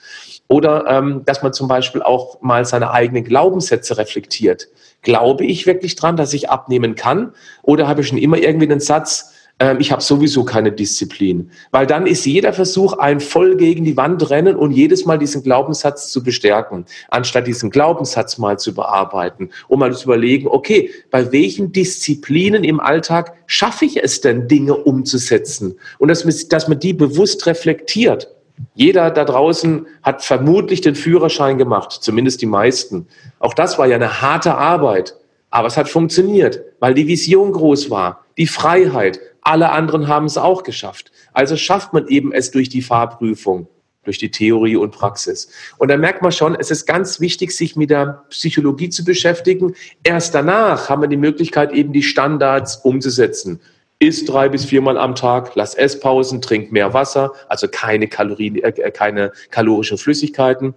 Oder 0.48 0.86
ähm, 0.88 1.24
dass 1.26 1.44
man 1.44 1.54
zum 1.54 1.68
Beispiel 1.68 2.02
auch 2.02 2.42
mal 2.42 2.66
seine 2.66 2.92
eigenen 2.92 3.24
Glaubenssätze 3.24 3.98
reflektiert. 3.98 4.68
Glaube 5.04 5.46
ich 5.46 5.68
wirklich 5.68 5.96
dran, 5.96 6.18
dass 6.18 6.34
ich 6.34 6.50
abnehmen 6.50 6.96
kann? 6.96 7.34
Oder 7.62 7.88
habe 7.88 8.02
ich 8.02 8.08
schon 8.08 8.18
immer 8.18 8.38
irgendwie 8.38 8.70
einen 8.70 8.80
Satz, 8.80 9.34
ähm, 9.60 9.78
ich 9.80 9.92
habe 9.92 10.02
sowieso 10.02 10.44
keine 10.44 10.72
Disziplin. 10.72 11.52
Weil 11.72 11.86
dann 11.86 12.08
ist 12.08 12.26
jeder 12.26 12.54
Versuch 12.54 12.94
ein 12.94 13.20
voll 13.20 13.58
gegen 13.58 13.84
die 13.84 13.98
Wand 13.98 14.30
rennen 14.30 14.56
und 14.56 14.72
jedes 14.72 15.06
Mal 15.06 15.18
diesen 15.18 15.44
Glaubenssatz 15.44 16.12
zu 16.12 16.24
bestärken, 16.24 16.86
anstatt 17.10 17.46
diesen 17.46 17.70
Glaubenssatz 17.70 18.38
mal 18.38 18.58
zu 18.58 18.74
bearbeiten, 18.74 19.50
um 19.68 19.80
mal 19.80 19.94
zu 19.94 20.06
überlegen, 20.06 20.48
okay, 20.48 20.90
bei 21.12 21.32
welchen 21.32 21.72
Disziplinen 21.72 22.64
im 22.64 22.80
Alltag 22.80 23.34
schaffe 23.46 23.86
ich 23.86 24.02
es 24.02 24.22
denn, 24.22 24.48
Dinge 24.48 24.76
umzusetzen? 24.76 25.76
Und 25.98 26.08
dass 26.08 26.24
man, 26.24 26.34
dass 26.50 26.68
man 26.68 26.80
die 26.80 26.94
bewusst 26.94 27.46
reflektiert. 27.46 28.30
Jeder 28.76 29.10
da 29.10 29.24
draußen 29.24 29.88
hat 30.04 30.22
vermutlich 30.22 30.82
den 30.82 30.96
Führerschein 30.96 31.58
gemacht, 31.58 31.94
zumindest 32.02 32.42
die 32.42 32.46
meisten. 32.46 33.08
Auch 33.40 33.54
das 33.54 33.78
war 33.78 33.88
ja 33.88 33.96
eine 33.96 34.22
harte 34.22 34.56
Arbeit. 34.56 35.16
Aber 35.50 35.68
es 35.68 35.78
hat 35.78 35.90
funktioniert, 35.90 36.62
weil 36.80 36.94
die 36.94 37.08
Vision 37.08 37.52
groß 37.52 37.90
war, 37.90 38.24
die 38.38 38.48
Freiheit, 38.48 39.20
alle 39.42 39.72
anderen 39.72 40.08
haben 40.08 40.26
es 40.26 40.38
auch 40.38 40.64
geschafft. 40.64 41.12
Also 41.34 41.56
schafft 41.56 41.94
man 41.94 42.08
eben 42.08 42.32
es 42.32 42.52
durch 42.52 42.70
die 42.70 42.82
Fahrprüfung, 42.82 43.68
durch 44.04 44.18
die 44.18 44.32
Theorie 44.32 44.76
und 44.76 44.92
Praxis. 44.92 45.50
Und 45.78 45.90
da 45.90 45.98
merkt 45.98 46.22
man 46.22 46.32
schon, 46.32 46.56
es 46.56 46.72
ist 46.72 46.86
ganz 46.86 47.20
wichtig, 47.20 47.56
sich 47.56 47.76
mit 47.76 47.90
der 47.90 48.24
Psychologie 48.30 48.90
zu 48.90 49.04
beschäftigen. 49.04 49.76
Erst 50.04 50.36
danach 50.36 50.90
haben 50.90 51.02
wir 51.02 51.10
die 51.10 51.18
Möglichkeit, 51.18 51.72
eben 51.72 51.94
die 51.94 52.04
Standards 52.04 52.78
umzusetzen. 52.78 53.60
Iss 54.00 54.24
drei 54.24 54.48
bis 54.48 54.64
viermal 54.64 54.98
am 54.98 55.14
Tag, 55.14 55.56
lass 55.56 55.76
Esspausen, 55.76 56.42
trink 56.42 56.72
mehr 56.72 56.94
Wasser, 56.94 57.34
also 57.50 57.68
keine 57.68 58.08
Kalorien, 58.08 58.56
äh, 58.56 58.92
keine 58.92 59.34
kalorischen 59.52 59.98
Flüssigkeiten. 59.98 60.74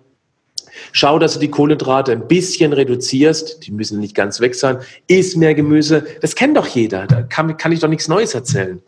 Schau, 0.93 1.19
dass 1.19 1.35
du 1.35 1.41
die 1.41 1.51
Kohlenhydrate 1.51 2.13
ein 2.13 2.29
bisschen 2.29 2.73
reduzierst. 2.73 3.67
Die 3.67 3.73
müssen 3.73 4.01
nicht 4.01 4.15
ganz 4.15 4.41
weg 4.41 4.55
sein. 4.55 4.79
Iss 5.07 5.37
mehr 5.37 5.55
Gemüse. 5.55 6.07
Das 6.21 6.35
kennt 6.35 6.57
doch 6.57 6.67
jeder. 6.67 7.07
Da 7.07 7.23
kann, 7.23 7.57
kann 7.57 7.73
ich 7.73 7.81
doch 7.81 7.89
nichts 7.89 8.09
Neues 8.09 8.35
erzählen 8.35 8.83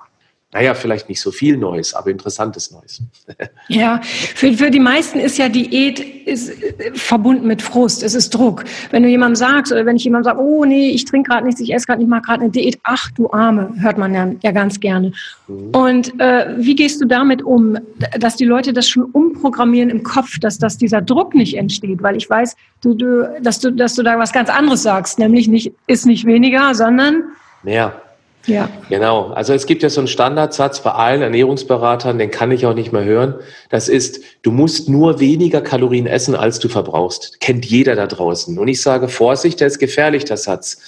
naja, 0.55 0.75
vielleicht 0.75 1.09
nicht 1.09 1.21
so 1.21 1.33
viel 1.33 1.57
Neues, 1.57 1.95
aber 1.95 2.11
interessantes 2.11 2.71
Neues. 2.71 3.03
ja, 3.69 4.01
für, 4.05 4.53
für 4.53 4.71
die 4.71 4.79
meisten 4.79 5.19
ist 5.19 5.37
ja 5.37 5.49
Diät 5.49 5.99
ist 5.99 6.49
äh, 6.51 6.93
verbunden 6.95 7.49
mit 7.49 7.61
Frust, 7.61 8.05
es 8.05 8.15
ist 8.15 8.33
Druck. 8.33 8.63
Wenn 8.93 9.03
du 9.03 9.09
jemandem 9.09 9.35
sagst 9.35 9.73
oder 9.73 9.85
wenn 9.85 9.97
ich 9.97 10.05
jemandem 10.05 10.31
sage, 10.31 10.41
oh 10.41 10.65
nee, 10.65 10.91
ich 10.91 11.07
trinke 11.07 11.31
gerade 11.31 11.45
nichts, 11.45 11.61
ich 11.61 11.75
esse 11.75 11.87
gerade 11.87 11.99
nicht, 11.99 12.09
mache 12.09 12.23
gerade 12.23 12.43
eine 12.43 12.51
Diät, 12.53 12.79
ach 12.85 13.11
du 13.11 13.33
Arme, 13.33 13.75
hört 13.81 13.99
man 13.99 14.15
ja, 14.15 14.31
ja 14.45 14.53
ganz 14.53 14.79
gerne. 14.79 15.11
Mhm. 15.49 15.71
Und 15.71 16.21
äh, 16.21 16.55
wie 16.57 16.77
gehst 16.77 17.01
du 17.01 17.07
damit 17.07 17.43
um, 17.43 17.77
dass 18.17 18.37
die 18.37 18.45
Leute 18.45 18.73
das 18.73 18.89
schon 18.89 19.07
umprogrammieren 19.07 19.91
im 19.91 20.05
Kopf, 20.05 20.39
dass, 20.39 20.59
dass 20.59 20.79
dieser 20.79 21.03
Druck 21.03 21.35
nicht 21.35 21.57
entsteht? 21.57 22.01
Weil 22.01 22.17
ich 22.17 22.31
weiß, 22.31 22.55
du, 22.81 22.95
du, 22.95 23.29
dass, 23.43 23.59
du, 23.59 23.73
dass 23.73 23.97
du 23.97 24.05
da 24.05 24.21
was 24.21 24.33
ganz 24.33 24.51
anderes 24.51 24.85
sagst, 24.85 25.19
nämlich 25.19 25.49
nicht, 25.49 25.73
ist 25.89 26.07
nicht 26.07 26.27
weniger, 26.27 26.77
sondern 26.77 27.25
mehr. 27.65 28.01
Ja. 28.47 28.69
Genau. 28.89 29.29
Also 29.29 29.55
es 29.55 29.67
gibt 29.67 29.83
ja 29.83 29.89
so 29.89 30.01
einen 30.01 30.09
Standardsatz 30.09 30.83
bei 30.83 30.93
allen 30.93 31.23
Ernährungsberatern, 31.23 32.19
den 32.19 32.31
kann 32.31 32.51
ich 32.51 32.67
auch 32.67 32.75
nicht 32.75 32.93
mehr 32.93 33.05
hören. 33.05 33.35
Das 33.71 33.89
ist, 33.89 34.21
du 34.43 34.51
musst 34.51 34.89
nur 34.89 35.21
weniger 35.21 35.61
Kalorien 35.61 36.07
essen, 36.07 36.35
als 36.35 36.59
du 36.59 36.69
verbrauchst. 36.69 37.41
Kennt 37.41 37.65
jeder 37.65 37.97
da 37.97 38.07
draußen. 38.07 38.59
Und 38.59 38.69
ich 38.69 38.83
sage, 38.83 39.09
Vorsicht, 39.09 39.61
der 39.61 39.69
ist 39.69 39.79
gefährlich, 39.79 40.25
der 40.25 40.37
Satz. 40.37 40.79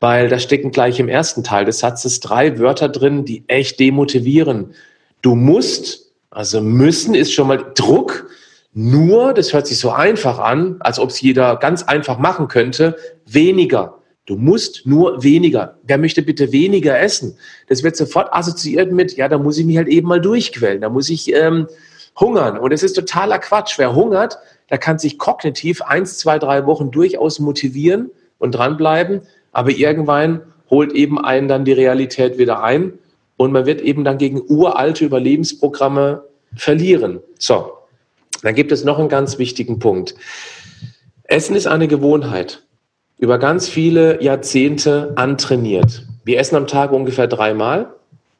Weil 0.00 0.28
da 0.28 0.38
stecken 0.38 0.72
gleich 0.72 0.98
im 0.98 1.08
ersten 1.08 1.44
Teil 1.44 1.64
des 1.64 1.78
Satzes 1.78 2.20
drei 2.20 2.58
Wörter 2.58 2.88
drin, 2.88 3.24
die 3.24 3.44
echt 3.46 3.78
demotivieren. 3.78 4.74
Du 5.22 5.36
musst, 5.36 6.12
also 6.30 6.60
müssen 6.60 7.14
ist 7.14 7.32
schon 7.32 7.48
mal 7.48 7.64
Druck. 7.74 8.28
Nur, 8.72 9.34
das 9.34 9.52
hört 9.52 9.68
sich 9.68 9.78
so 9.78 9.90
einfach 9.90 10.40
an, 10.40 10.76
als 10.80 10.98
ob 10.98 11.10
es 11.10 11.20
jeder 11.20 11.56
ganz 11.56 11.84
einfach 11.84 12.18
machen 12.18 12.48
könnte, 12.48 12.96
weniger. 13.24 14.00
Du 14.26 14.36
musst 14.36 14.86
nur 14.86 15.22
weniger. 15.22 15.76
Wer 15.82 15.98
möchte 15.98 16.22
bitte 16.22 16.50
weniger 16.50 16.98
essen? 16.98 17.36
Das 17.68 17.82
wird 17.82 17.94
sofort 17.94 18.32
assoziiert 18.32 18.90
mit, 18.90 19.16
ja, 19.16 19.28
da 19.28 19.36
muss 19.36 19.58
ich 19.58 19.66
mich 19.66 19.76
halt 19.76 19.88
eben 19.88 20.08
mal 20.08 20.20
durchquellen, 20.20 20.80
da 20.80 20.88
muss 20.88 21.10
ich 21.10 21.32
ähm, 21.34 21.68
hungern. 22.18 22.58
Und 22.58 22.72
es 22.72 22.82
ist 22.82 22.94
totaler 22.94 23.38
Quatsch. 23.38 23.78
Wer 23.78 23.94
hungert, 23.94 24.38
der 24.70 24.78
kann 24.78 24.98
sich 24.98 25.18
kognitiv 25.18 25.82
eins, 25.82 26.16
zwei, 26.16 26.38
drei 26.38 26.64
Wochen 26.64 26.90
durchaus 26.90 27.38
motivieren 27.38 28.10
und 28.38 28.52
dranbleiben, 28.52 29.20
aber 29.52 29.70
irgendwann 29.70 30.40
holt 30.70 30.92
eben 30.92 31.22
einen 31.22 31.46
dann 31.46 31.66
die 31.66 31.72
Realität 31.72 32.38
wieder 32.38 32.62
ein 32.62 32.94
und 33.36 33.52
man 33.52 33.66
wird 33.66 33.82
eben 33.82 34.04
dann 34.04 34.16
gegen 34.16 34.40
uralte 34.40 35.04
Überlebensprogramme 35.04 36.24
verlieren. 36.56 37.20
So, 37.38 37.72
dann 38.42 38.54
gibt 38.54 38.72
es 38.72 38.84
noch 38.84 38.98
einen 38.98 39.10
ganz 39.10 39.38
wichtigen 39.38 39.78
Punkt. 39.78 40.14
Essen 41.24 41.56
ist 41.56 41.66
eine 41.66 41.88
Gewohnheit 41.88 42.62
über 43.18 43.38
ganz 43.38 43.68
viele 43.68 44.22
Jahrzehnte 44.22 45.12
antrainiert. 45.16 46.06
Wir 46.24 46.38
essen 46.38 46.56
am 46.56 46.66
Tag 46.66 46.92
ungefähr 46.92 47.26
dreimal. 47.26 47.94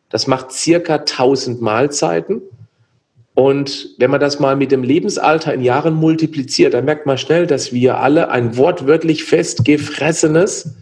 Das 0.08 0.26
macht 0.26 0.52
circa 0.52 0.96
1000 0.96 1.60
Mahlzeiten. 1.60 2.42
Und 3.34 3.90
wenn 3.98 4.10
man 4.10 4.20
das 4.20 4.38
mal 4.38 4.54
mit 4.54 4.70
dem 4.70 4.84
Lebensalter 4.84 5.52
in 5.52 5.62
Jahren 5.62 5.94
multipliziert, 5.94 6.72
dann 6.72 6.84
merkt 6.84 7.04
man 7.04 7.18
schnell, 7.18 7.46
dass 7.46 7.72
wir 7.72 7.98
alle 7.98 8.30
ein 8.30 8.56
wortwörtlich 8.56 9.24
festgefressenes, 9.24 10.74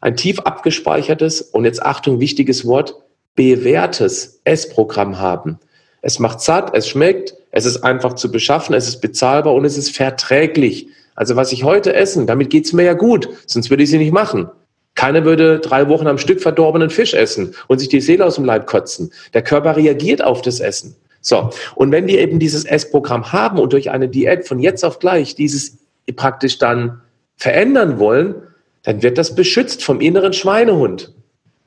ein 0.00 0.16
tief 0.16 0.38
abgespeichertes 0.40 1.40
und 1.42 1.64
jetzt 1.64 1.82
Achtung, 1.82 2.20
wichtiges 2.20 2.64
Wort, 2.66 2.94
bewährtes 3.34 4.40
Essprogramm 4.44 5.18
haben. 5.18 5.58
Es 6.00 6.20
macht 6.20 6.40
satt, 6.40 6.74
es 6.74 6.88
schmeckt, 6.88 7.34
es 7.50 7.64
ist 7.64 7.82
einfach 7.82 8.14
zu 8.14 8.30
beschaffen, 8.30 8.74
es 8.74 8.86
ist 8.86 9.00
bezahlbar 9.00 9.54
und 9.54 9.64
es 9.64 9.76
ist 9.76 9.94
verträglich. 9.94 10.86
Also 11.18 11.34
was 11.34 11.50
ich 11.50 11.64
heute 11.64 11.94
essen, 11.94 12.28
damit 12.28 12.48
geht's 12.48 12.72
mir 12.72 12.84
ja 12.84 12.94
gut, 12.94 13.28
sonst 13.44 13.70
würde 13.70 13.82
ich 13.82 13.90
sie 13.90 13.98
nicht 13.98 14.12
machen. 14.12 14.48
Keiner 14.94 15.24
würde 15.24 15.58
drei 15.58 15.88
Wochen 15.88 16.06
am 16.06 16.16
Stück 16.16 16.40
verdorbenen 16.40 16.90
Fisch 16.90 17.12
essen 17.12 17.56
und 17.66 17.80
sich 17.80 17.88
die 17.88 18.00
Seele 18.00 18.24
aus 18.24 18.36
dem 18.36 18.44
Leib 18.44 18.68
kotzen. 18.68 19.10
Der 19.34 19.42
Körper 19.42 19.74
reagiert 19.74 20.22
auf 20.22 20.42
das 20.42 20.60
Essen. 20.60 20.94
So, 21.20 21.50
und 21.74 21.90
wenn 21.90 22.06
wir 22.06 22.20
eben 22.20 22.38
dieses 22.38 22.64
Essprogramm 22.64 23.32
haben 23.32 23.58
und 23.58 23.72
durch 23.72 23.90
eine 23.90 24.08
Diät 24.08 24.46
von 24.46 24.60
jetzt 24.60 24.84
auf 24.84 25.00
gleich 25.00 25.34
dieses 25.34 25.78
praktisch 26.14 26.58
dann 26.58 27.00
verändern 27.34 27.98
wollen, 27.98 28.36
dann 28.84 29.02
wird 29.02 29.18
das 29.18 29.34
beschützt 29.34 29.82
vom 29.82 30.00
inneren 30.00 30.32
Schweinehund, 30.32 31.12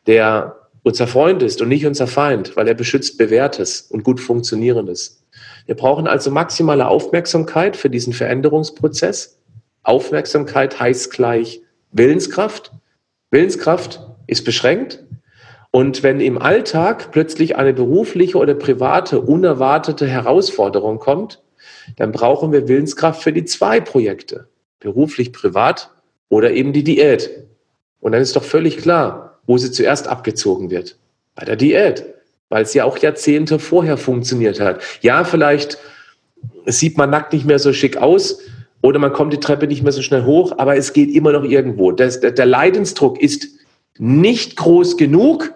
der 0.08 0.56
unser 0.84 1.08
Freund 1.08 1.44
ist 1.44 1.62
und 1.62 1.68
nicht 1.68 1.86
unser 1.86 2.08
Feind, 2.08 2.56
weil 2.56 2.70
er 2.70 2.74
beschützt 2.74 3.18
Bewährtes 3.18 3.82
und 3.82 4.06
gut 4.06 4.22
Funktionierendes. 4.22 5.22
Wir 5.66 5.76
brauchen 5.76 6.08
also 6.08 6.32
maximale 6.32 6.88
Aufmerksamkeit 6.88 7.76
für 7.76 7.90
diesen 7.90 8.14
Veränderungsprozess. 8.14 9.38
Aufmerksamkeit 9.84 10.80
heißt 10.80 11.12
gleich 11.12 11.62
Willenskraft. 11.92 12.72
Willenskraft 13.32 14.02
ist 14.28 14.44
beschränkt. 14.44 15.04
Und 15.72 16.04
wenn 16.04 16.20
im 16.20 16.38
Alltag 16.38 17.12
plötzlich 17.12 17.56
eine 17.56 17.74
berufliche 17.74 18.38
oder 18.38 18.54
private 18.54 19.22
unerwartete 19.22 20.08
Herausforderung 20.08 21.00
kommt, 21.00 21.42
dann 21.96 22.12
brauchen 22.12 22.52
wir 22.52 22.68
Willenskraft 22.68 23.24
für 23.24 23.32
die 23.32 23.46
zwei 23.46 23.80
Projekte. 23.80 24.48
Beruflich, 24.80 25.32
privat 25.32 25.92
oder 26.30 26.52
eben 26.52 26.74
die 26.74 26.84
Diät. 26.84 27.30
Und 28.00 28.12
dann 28.12 28.22
ist 28.22 28.36
doch 28.36 28.44
völlig 28.44 28.78
klar, 28.78 29.40
wo 29.48 29.58
sie 29.58 29.72
zuerst 29.72 30.08
abgezogen 30.08 30.70
wird. 30.70 30.98
Bei 31.36 31.46
der 31.46 31.56
Diät. 31.56 32.06
Weil 32.50 32.64
es 32.64 32.74
ja 32.74 32.84
auch 32.84 32.98
Jahrzehnte 32.98 33.60
vorher 33.60 33.96
funktioniert 33.96 34.60
hat. 34.60 34.82
Ja, 35.02 35.24
vielleicht 35.24 35.78
sieht 36.66 36.98
man 36.98 37.10
nackt 37.10 37.32
nicht 37.32 37.46
mehr 37.46 37.60
so 37.60 37.72
schick 37.72 37.96
aus 37.96 38.40
oder 38.82 39.00
man 39.00 39.14
kommt 39.14 39.34
die 39.34 39.40
Treppe 39.40 39.68
nicht 39.68 39.84
mehr 39.84 39.92
so 39.92 40.02
schnell 40.02 40.26
hoch, 40.26 40.54
aber 40.58 40.76
es 40.76 40.94
geht 40.94 41.14
immer 41.14 41.32
noch 41.32 41.44
irgendwo. 41.44 41.92
Das, 41.92 42.20
der 42.20 42.46
Leidensdruck 42.46 43.22
ist 43.22 43.48
nicht 43.98 44.58
groß 44.58 44.98
genug, 44.98 45.54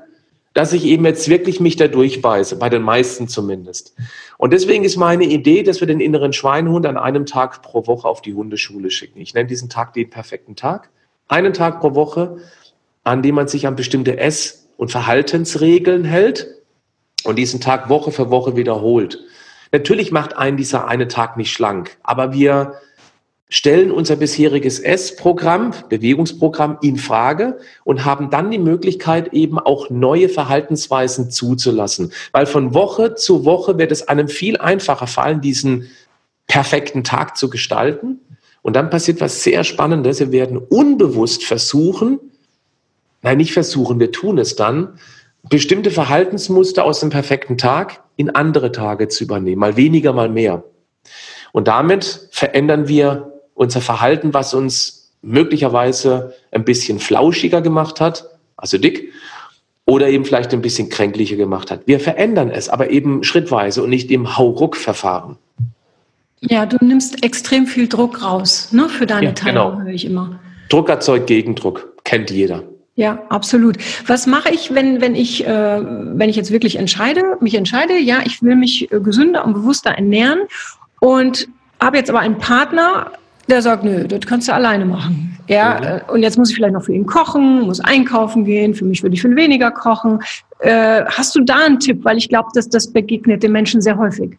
dass 0.54 0.72
ich 0.72 0.86
eben 0.86 1.06
jetzt 1.06 1.28
wirklich 1.28 1.60
mich 1.60 1.76
da 1.76 1.88
durchbeiße, 1.88 2.56
bei 2.56 2.70
den 2.70 2.82
meisten 2.82 3.28
zumindest. 3.28 3.94
Und 4.38 4.54
deswegen 4.54 4.86
ist 4.86 4.96
meine 4.96 5.26
Idee, 5.26 5.64
dass 5.64 5.82
wir 5.82 5.88
den 5.88 6.00
inneren 6.00 6.32
Schweinehund 6.32 6.86
an 6.86 6.98
einem 6.98 7.26
Tag 7.26 7.62
pro 7.62 7.88
Woche 7.88 8.08
auf 8.08 8.22
die 8.22 8.34
Hundeschule 8.34 8.90
schicken. 8.90 9.20
Ich 9.20 9.34
nenne 9.34 9.48
diesen 9.48 9.70
Tag 9.70 9.94
den 9.94 10.10
perfekten 10.10 10.56
Tag. 10.56 10.90
Einen 11.28 11.52
Tag 11.54 11.82
pro 11.82 11.94
Woche, 11.94 12.38
an 13.04 13.22
dem 13.22 13.36
man 13.36 13.50
sich 13.50 13.68
an 13.68 13.76
bestimmte 13.76 14.18
Ess- 14.18 14.68
und 14.78 14.92
Verhaltensregeln 14.92 16.06
hält 16.06 16.48
und 17.26 17.38
diesen 17.38 17.60
Tag 17.60 17.90
Woche 17.90 18.12
für 18.12 18.30
Woche 18.30 18.56
wiederholt. 18.56 19.20
Natürlich 19.72 20.12
macht 20.12 20.38
einen 20.38 20.56
dieser 20.56 20.88
eine 20.88 21.08
Tag 21.10 21.36
nicht 21.36 21.52
schlank, 21.52 21.98
aber 22.04 22.32
wir 22.32 22.76
stellen 23.50 23.92
unser 23.92 24.16
bisheriges 24.16 24.80
S-Programm, 24.80 25.74
Bewegungsprogramm 25.90 26.80
in 26.82 26.98
Frage 26.98 27.60
und 27.84 28.04
haben 28.04 28.30
dann 28.30 28.50
die 28.50 28.58
Möglichkeit, 28.58 29.34
eben 29.34 29.60
auch 29.60 29.90
neue 29.90 30.30
Verhaltensweisen 30.30 31.30
zuzulassen. 31.30 32.12
Weil 32.32 32.48
von 32.48 32.74
Woche 32.74 33.16
zu 33.16 33.46
Woche 33.46 33.78
wird 33.78 33.92
es 33.92 34.08
einem 34.08 34.28
viel 34.28 34.58
einfacher 34.58 35.08
fallen, 35.08 35.42
diesen 35.42 35.90
perfekten 36.48 37.04
Tag 37.04 37.38
zu 37.38 37.50
gestalten. 37.50 38.20
Und 38.62 38.76
dann 38.76 38.90
passiert 38.90 39.22
was 39.22 39.44
sehr 39.44 39.64
Spannendes. 39.64 40.20
Wir 40.20 40.32
werden 40.32 40.58
unbewusst 40.58 41.44
versuchen, 41.44 42.20
nein, 43.22 43.38
nicht 43.38 43.54
versuchen, 43.54 44.00
wir 44.00 44.12
tun 44.12 44.40
es 44.40 44.56
dann, 44.56 45.00
bestimmte 45.50 45.92
Verhaltensmuster 45.92 46.84
aus 46.84 47.00
dem 47.00 47.12
perfekten 47.12 47.60
Tag 47.60 48.04
in 48.16 48.32
andere 48.32 48.72
Tage 48.72 49.08
zu 49.08 49.24
übernehmen. 49.24 49.60
Mal 49.60 49.78
weniger, 49.78 50.14
mal 50.14 50.30
mehr. 50.30 50.64
Und 51.52 51.68
damit 51.68 52.28
verändern 52.32 52.88
wir 52.88 53.35
unser 53.56 53.82
Verhalten, 53.82 54.34
was 54.34 54.54
uns 54.54 55.12
möglicherweise 55.24 56.36
ein 56.52 56.64
bisschen 56.64 57.00
flauschiger 57.00 57.62
gemacht 57.62 58.00
hat, 58.00 58.30
also 58.56 58.78
dick, 58.78 59.12
oder 59.86 60.10
eben 60.10 60.26
vielleicht 60.26 60.54
ein 60.54 60.62
bisschen 60.62 60.90
kränklicher 60.90 61.36
gemacht 61.36 61.72
hat. 61.72 61.82
Wir 61.86 62.00
verändern 62.00 62.50
es, 62.50 62.70
aber 62.70 62.92
eben 62.92 63.24
schrittweise 63.24 63.84
und 63.84 63.90
nicht 63.90 64.12
im 64.12 64.38
Hauruck-Verfahren. 64.38 65.38
Ja, 66.42 66.66
du 66.66 66.78
nimmst 66.84 67.24
extrem 67.24 67.66
viel 67.66 67.88
Druck 67.88 68.24
raus 68.24 68.70
ne, 68.72 68.90
für 68.90 69.06
deine 69.06 69.28
ja, 69.28 69.32
Teilnehmer, 69.32 69.72
genau. 69.72 69.84
höre 69.84 69.94
ich 69.94 70.06
immer. 70.06 70.40
Druck 70.70 70.90
erzeugt 70.90 71.28
Gegendruck, 71.28 71.94
kennt 72.04 72.30
jeder. 72.30 72.64
Ja, 72.96 73.24
absolut. 73.30 73.78
Was 74.08 74.26
mache 74.26 74.50
ich, 74.50 74.74
wenn, 74.74 75.02
wenn 75.02 75.16
ich, 75.16 75.46
äh, 75.46 75.50
wenn 75.82 76.30
ich 76.30 76.36
jetzt 76.36 76.52
wirklich 76.52 76.78
entscheide, 76.78 77.38
mich 77.42 77.56
entscheide, 77.56 77.98
ja, 77.98 78.20
ich 78.26 78.42
will 78.42 78.56
mich 78.56 78.92
äh, 78.92 79.00
gesünder 79.02 79.44
und 79.46 79.54
bewusster 79.54 79.92
ernähren 79.92 80.40
und 81.00 81.48
habe 81.82 81.98
jetzt 81.98 82.10
aber 82.10 82.20
einen 82.20 82.38
Partner, 82.38 83.12
der 83.48 83.62
sagt, 83.62 83.84
nö, 83.84 84.08
das 84.08 84.22
kannst 84.22 84.48
du 84.48 84.54
alleine 84.54 84.86
machen. 84.86 85.38
Ja, 85.48 86.02
mhm. 86.08 86.14
Und 86.14 86.24
jetzt 86.24 86.38
muss 86.38 86.50
ich 86.50 86.56
vielleicht 86.56 86.74
noch 86.74 86.84
für 86.84 86.94
ihn 86.94 87.06
kochen, 87.06 87.62
muss 87.62 87.80
einkaufen 87.80 88.46
gehen, 88.46 88.74
für 88.74 88.86
mich 88.86 89.04
würde 89.04 89.16
ich 89.16 89.22
viel 89.22 89.36
weniger 89.36 89.72
kochen. 89.72 90.20
Äh, 90.60 91.04
hast 91.06 91.36
du 91.36 91.42
da 91.42 91.66
einen 91.66 91.80
Tipp? 91.80 92.04
Weil 92.04 92.18
ich 92.18 92.30
glaube, 92.30 92.50
dass 92.56 92.68
das 92.68 92.92
begegnet 92.92 93.44
den 93.44 93.52
Menschen 93.52 93.82
sehr 93.82 93.98
häufig. 93.98 94.38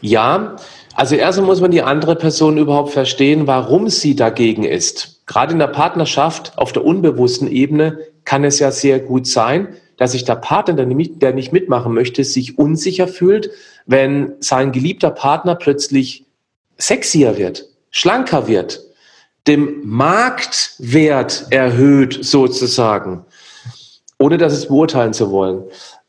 Ja, 0.00 0.56
also 0.94 1.14
erstmal 1.14 1.46
muss 1.46 1.60
man 1.60 1.70
die 1.70 1.82
andere 1.82 2.16
Person 2.16 2.56
überhaupt 2.56 2.92
verstehen, 2.92 3.46
warum 3.46 3.88
sie 3.88 4.16
dagegen 4.16 4.64
ist. 4.64 5.26
Gerade 5.26 5.52
in 5.52 5.58
der 5.58 5.66
Partnerschaft 5.66 6.56
auf 6.56 6.72
der 6.72 6.84
unbewussten 6.84 7.50
Ebene 7.50 7.98
kann 8.24 8.44
es 8.44 8.58
ja 8.58 8.70
sehr 8.70 8.98
gut 9.00 9.26
sein, 9.26 9.68
dass 9.98 10.12
sich 10.12 10.24
der 10.24 10.36
Partner, 10.36 10.74
der 10.74 11.32
nicht 11.34 11.52
mitmachen 11.52 11.92
möchte, 11.92 12.24
sich 12.24 12.58
unsicher 12.58 13.08
fühlt, 13.08 13.50
wenn 13.86 14.34
sein 14.40 14.72
geliebter 14.72 15.10
Partner 15.10 15.54
plötzlich 15.54 16.24
sexier 16.78 17.38
wird 17.38 17.66
schlanker 17.90 18.46
wird, 18.46 18.80
dem 19.46 19.80
Marktwert 19.84 21.46
erhöht 21.50 22.18
sozusagen, 22.22 23.24
ohne 24.18 24.38
das 24.38 24.52
es 24.52 24.66
beurteilen 24.66 25.12
zu 25.12 25.30
wollen, 25.30 25.62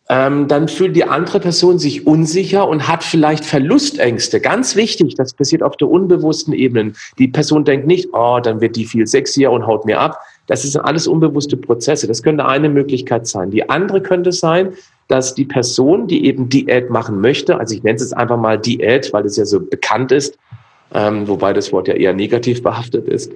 ähm, 0.10 0.48
dann 0.48 0.70
fühlt 0.70 0.96
die 0.96 1.04
andere 1.04 1.40
Person 1.40 1.80
sich 1.80 2.08
unsicher 2.08 2.68
und 2.68 2.88
hat 2.88 3.04
vielleicht 3.04 3.44
Verlustängste. 3.44 4.40
Ganz 4.40 4.76
wichtig, 4.78 5.16
das 5.16 5.34
passiert 5.34 5.62
auf 5.62 5.76
der 5.76 5.90
unbewussten 5.90 6.54
Ebene. 6.54 6.94
Die 7.18 7.28
Person 7.28 7.66
denkt 7.66 7.88
nicht, 7.88 8.10
oh, 8.14 8.40
dann 8.42 8.62
wird 8.62 8.78
die 8.78 8.86
viel 8.86 9.06
sexier 9.06 9.52
und 9.52 9.68
haut 9.68 9.86
mir 9.86 10.00
ab. 10.00 10.20
Das 10.48 10.62
sind 10.62 10.80
alles 10.80 11.08
unbewusste 11.08 11.58
Prozesse. 11.58 12.08
Das 12.08 12.24
könnte 12.24 12.46
eine 12.46 12.70
Möglichkeit 12.70 13.28
sein. 13.28 13.52
Die 13.52 13.70
andere 13.70 14.02
könnte 14.02 14.32
sein, 14.32 14.74
dass 15.10 15.36
die 15.36 15.46
Person, 15.46 16.08
die 16.08 16.26
eben 16.26 16.48
Diät 16.48 16.90
machen 16.90 17.20
möchte, 17.20 17.60
also 17.60 17.76
ich 17.76 17.84
nenne 17.84 17.96
es 17.98 18.02
jetzt 18.02 18.16
einfach 18.16 18.38
mal 18.38 18.58
Diät, 18.58 19.12
weil 19.12 19.26
es 19.26 19.36
ja 19.36 19.46
so 19.46 19.60
bekannt 19.60 20.14
ist, 20.14 20.38
ähm, 20.94 21.28
wobei 21.28 21.54
das 21.54 21.72
Wort 21.72 21.88
ja 21.88 21.96
eher 21.96 22.14
negativ 22.14 22.64
behaftet 22.64 23.08
ist, 23.08 23.32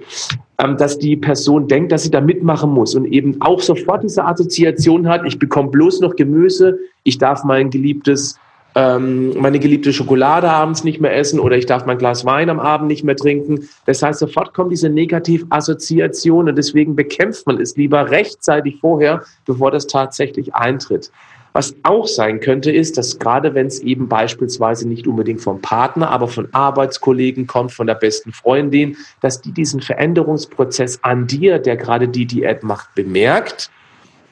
ähm, 0.58 0.76
dass 0.76 0.98
die 0.98 1.16
Person 1.16 1.68
denkt, 1.68 1.92
dass 1.92 2.04
sie 2.04 2.10
da 2.10 2.20
mitmachen 2.20 2.70
muss 2.70 2.94
und 2.94 3.04
eben 3.06 3.40
auch 3.40 3.60
sofort 3.60 4.02
diese 4.02 4.24
Assoziation 4.24 5.08
hat, 5.08 5.22
ich 5.26 5.38
bekomme 5.38 5.70
bloß 5.70 6.00
noch 6.00 6.16
Gemüse, 6.16 6.78
ich 7.02 7.18
darf 7.18 7.44
mein 7.44 7.70
geliebtes 7.70 8.38
ähm, 8.74 9.38
meine 9.38 9.58
geliebte 9.58 9.92
Schokolade 9.92 10.48
abends 10.48 10.84
nicht 10.84 11.00
mehr 11.00 11.14
essen 11.14 11.38
oder 11.38 11.56
ich 11.56 11.66
darf 11.66 11.84
mein 11.84 11.98
Glas 11.98 12.24
Wein 12.24 12.48
am 12.48 12.60
Abend 12.60 12.88
nicht 12.88 13.04
mehr 13.04 13.16
trinken. 13.16 13.68
Das 13.84 14.02
heißt, 14.02 14.18
sofort 14.18 14.54
kommt 14.54 14.72
diese 14.72 14.88
Negativassoziation 14.88 16.48
und 16.48 16.56
deswegen 16.56 16.96
bekämpft 16.96 17.46
man 17.46 17.60
es 17.60 17.76
lieber 17.76 18.10
rechtzeitig 18.10 18.78
vorher, 18.80 19.22
bevor 19.44 19.70
das 19.70 19.86
tatsächlich 19.86 20.54
eintritt. 20.54 21.10
Was 21.52 21.74
auch 21.82 22.06
sein 22.06 22.40
könnte, 22.40 22.72
ist, 22.72 22.96
dass 22.96 23.18
gerade 23.18 23.54
wenn 23.54 23.66
es 23.66 23.80
eben 23.80 24.08
beispielsweise 24.08 24.88
nicht 24.88 25.06
unbedingt 25.06 25.40
vom 25.40 25.60
Partner, 25.60 26.10
aber 26.10 26.28
von 26.28 26.48
Arbeitskollegen 26.52 27.46
kommt, 27.46 27.72
von 27.72 27.86
der 27.86 27.94
besten 27.94 28.32
Freundin, 28.32 28.96
dass 29.20 29.42
die 29.42 29.52
diesen 29.52 29.82
Veränderungsprozess 29.82 31.00
an 31.02 31.26
dir, 31.26 31.58
der 31.58 31.76
gerade 31.76 32.08
die 32.08 32.26
Diät 32.26 32.62
macht, 32.62 32.94
bemerkt 32.94 33.70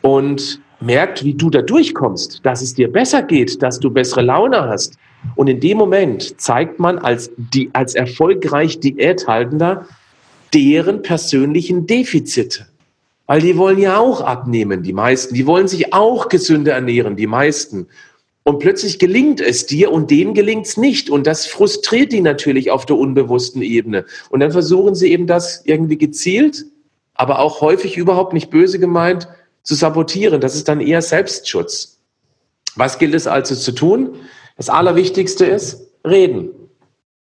und 0.00 0.60
merkt, 0.80 1.22
wie 1.24 1.34
du 1.34 1.50
da 1.50 1.60
durchkommst, 1.60 2.40
dass 2.42 2.62
es 2.62 2.74
dir 2.74 2.90
besser 2.90 3.22
geht, 3.22 3.62
dass 3.62 3.78
du 3.78 3.90
bessere 3.90 4.22
Laune 4.22 4.62
hast. 4.62 4.96
Und 5.34 5.48
in 5.48 5.60
dem 5.60 5.76
Moment 5.76 6.40
zeigt 6.40 6.78
man 6.78 6.98
als, 6.98 7.30
die, 7.36 7.68
als 7.74 7.94
erfolgreich 7.94 8.80
Diäthaltender 8.80 9.86
deren 10.54 11.02
persönlichen 11.02 11.86
Defizite. 11.86 12.69
Weil 13.30 13.42
die 13.42 13.56
wollen 13.56 13.78
ja 13.78 13.96
auch 13.96 14.22
abnehmen, 14.22 14.82
die 14.82 14.92
meisten. 14.92 15.36
Die 15.36 15.46
wollen 15.46 15.68
sich 15.68 15.94
auch 15.94 16.28
gesünder 16.28 16.72
ernähren, 16.72 17.14
die 17.14 17.28
meisten. 17.28 17.86
Und 18.42 18.58
plötzlich 18.58 18.98
gelingt 18.98 19.40
es 19.40 19.66
dir 19.66 19.92
und 19.92 20.10
denen 20.10 20.34
gelingt 20.34 20.66
es 20.66 20.76
nicht. 20.76 21.10
Und 21.10 21.28
das 21.28 21.46
frustriert 21.46 22.10
die 22.10 22.22
natürlich 22.22 22.72
auf 22.72 22.86
der 22.86 22.96
unbewussten 22.96 23.62
Ebene. 23.62 24.04
Und 24.30 24.40
dann 24.40 24.50
versuchen 24.50 24.96
sie 24.96 25.12
eben 25.12 25.28
das 25.28 25.64
irgendwie 25.64 25.96
gezielt, 25.96 26.64
aber 27.14 27.38
auch 27.38 27.60
häufig 27.60 27.96
überhaupt 27.96 28.32
nicht 28.32 28.50
böse 28.50 28.80
gemeint, 28.80 29.28
zu 29.62 29.76
sabotieren. 29.76 30.40
Das 30.40 30.56
ist 30.56 30.66
dann 30.66 30.80
eher 30.80 31.00
Selbstschutz. 31.00 32.00
Was 32.74 32.98
gilt 32.98 33.14
es 33.14 33.28
also 33.28 33.54
zu 33.54 33.70
tun? 33.70 34.16
Das 34.56 34.68
Allerwichtigste 34.68 35.46
ist 35.46 35.88
reden. 36.04 36.50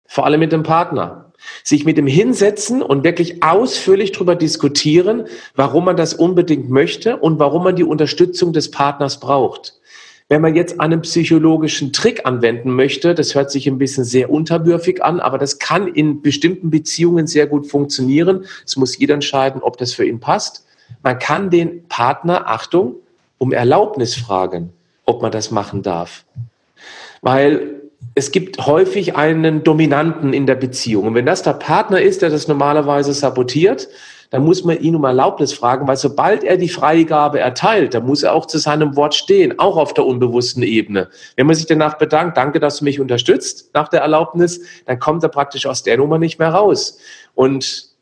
Vor 0.06 0.24
allem 0.24 0.38
mit 0.38 0.52
dem 0.52 0.62
Partner 0.62 1.25
sich 1.62 1.84
mit 1.84 1.98
dem 1.98 2.06
hinsetzen 2.06 2.82
und 2.82 3.04
wirklich 3.04 3.42
ausführlich 3.42 4.12
darüber 4.12 4.34
diskutieren, 4.34 5.24
warum 5.54 5.84
man 5.84 5.96
das 5.96 6.14
unbedingt 6.14 6.70
möchte 6.70 7.16
und 7.16 7.38
warum 7.38 7.64
man 7.64 7.76
die 7.76 7.84
Unterstützung 7.84 8.52
des 8.52 8.70
Partners 8.70 9.20
braucht. 9.20 9.74
Wenn 10.28 10.40
man 10.40 10.56
jetzt 10.56 10.80
einen 10.80 11.02
psychologischen 11.02 11.92
Trick 11.92 12.26
anwenden 12.26 12.72
möchte, 12.72 13.14
das 13.14 13.36
hört 13.36 13.52
sich 13.52 13.68
ein 13.68 13.78
bisschen 13.78 14.02
sehr 14.02 14.28
unterwürfig 14.30 15.04
an, 15.04 15.20
aber 15.20 15.38
das 15.38 15.60
kann 15.60 15.86
in 15.86 16.20
bestimmten 16.20 16.68
Beziehungen 16.70 17.28
sehr 17.28 17.46
gut 17.46 17.68
funktionieren. 17.68 18.44
Es 18.64 18.76
muss 18.76 18.98
jeder 18.98 19.14
entscheiden, 19.14 19.62
ob 19.62 19.78
das 19.78 19.92
für 19.92 20.04
ihn 20.04 20.18
passt. 20.18 20.66
Man 21.04 21.20
kann 21.20 21.50
den 21.50 21.86
Partner, 21.86 22.48
Achtung, 22.48 22.96
um 23.38 23.52
Erlaubnis 23.52 24.16
fragen, 24.16 24.72
ob 25.04 25.22
man 25.22 25.30
das 25.30 25.52
machen 25.52 25.82
darf. 25.82 26.24
Weil 27.22 27.82
es 28.14 28.30
gibt 28.32 28.64
häufig 28.66 29.16
einen 29.16 29.62
Dominanten 29.64 30.32
in 30.32 30.46
der 30.46 30.54
Beziehung. 30.54 31.08
Und 31.08 31.14
wenn 31.14 31.26
das 31.26 31.42
der 31.42 31.54
Partner 31.54 32.00
ist, 32.00 32.22
der 32.22 32.30
das 32.30 32.48
normalerweise 32.48 33.12
sabotiert, 33.12 33.88
dann 34.30 34.44
muss 34.44 34.64
man 34.64 34.80
ihn 34.80 34.96
um 34.96 35.04
Erlaubnis 35.04 35.52
fragen, 35.52 35.86
weil 35.86 35.96
sobald 35.96 36.42
er 36.42 36.56
die 36.56 36.68
Freigabe 36.68 37.38
erteilt, 37.38 37.94
dann 37.94 38.06
muss 38.06 38.22
er 38.22 38.32
auch 38.32 38.46
zu 38.46 38.58
seinem 38.58 38.96
Wort 38.96 39.14
stehen, 39.14 39.58
auch 39.58 39.76
auf 39.76 39.94
der 39.94 40.04
unbewussten 40.04 40.62
Ebene. 40.62 41.08
Wenn 41.36 41.46
man 41.46 41.54
sich 41.54 41.66
danach 41.66 41.98
bedankt, 41.98 42.36
danke, 42.36 42.58
dass 42.58 42.78
du 42.78 42.84
mich 42.84 43.00
unterstützt 43.00 43.70
nach 43.74 43.88
der 43.88 44.00
Erlaubnis, 44.00 44.60
dann 44.86 44.98
kommt 44.98 45.22
er 45.22 45.28
praktisch 45.28 45.66
aus 45.66 45.82
der 45.82 45.96
Nummer 45.96 46.18
nicht 46.18 46.38
mehr 46.38 46.50
raus. 46.50 46.98
Und 47.34 47.94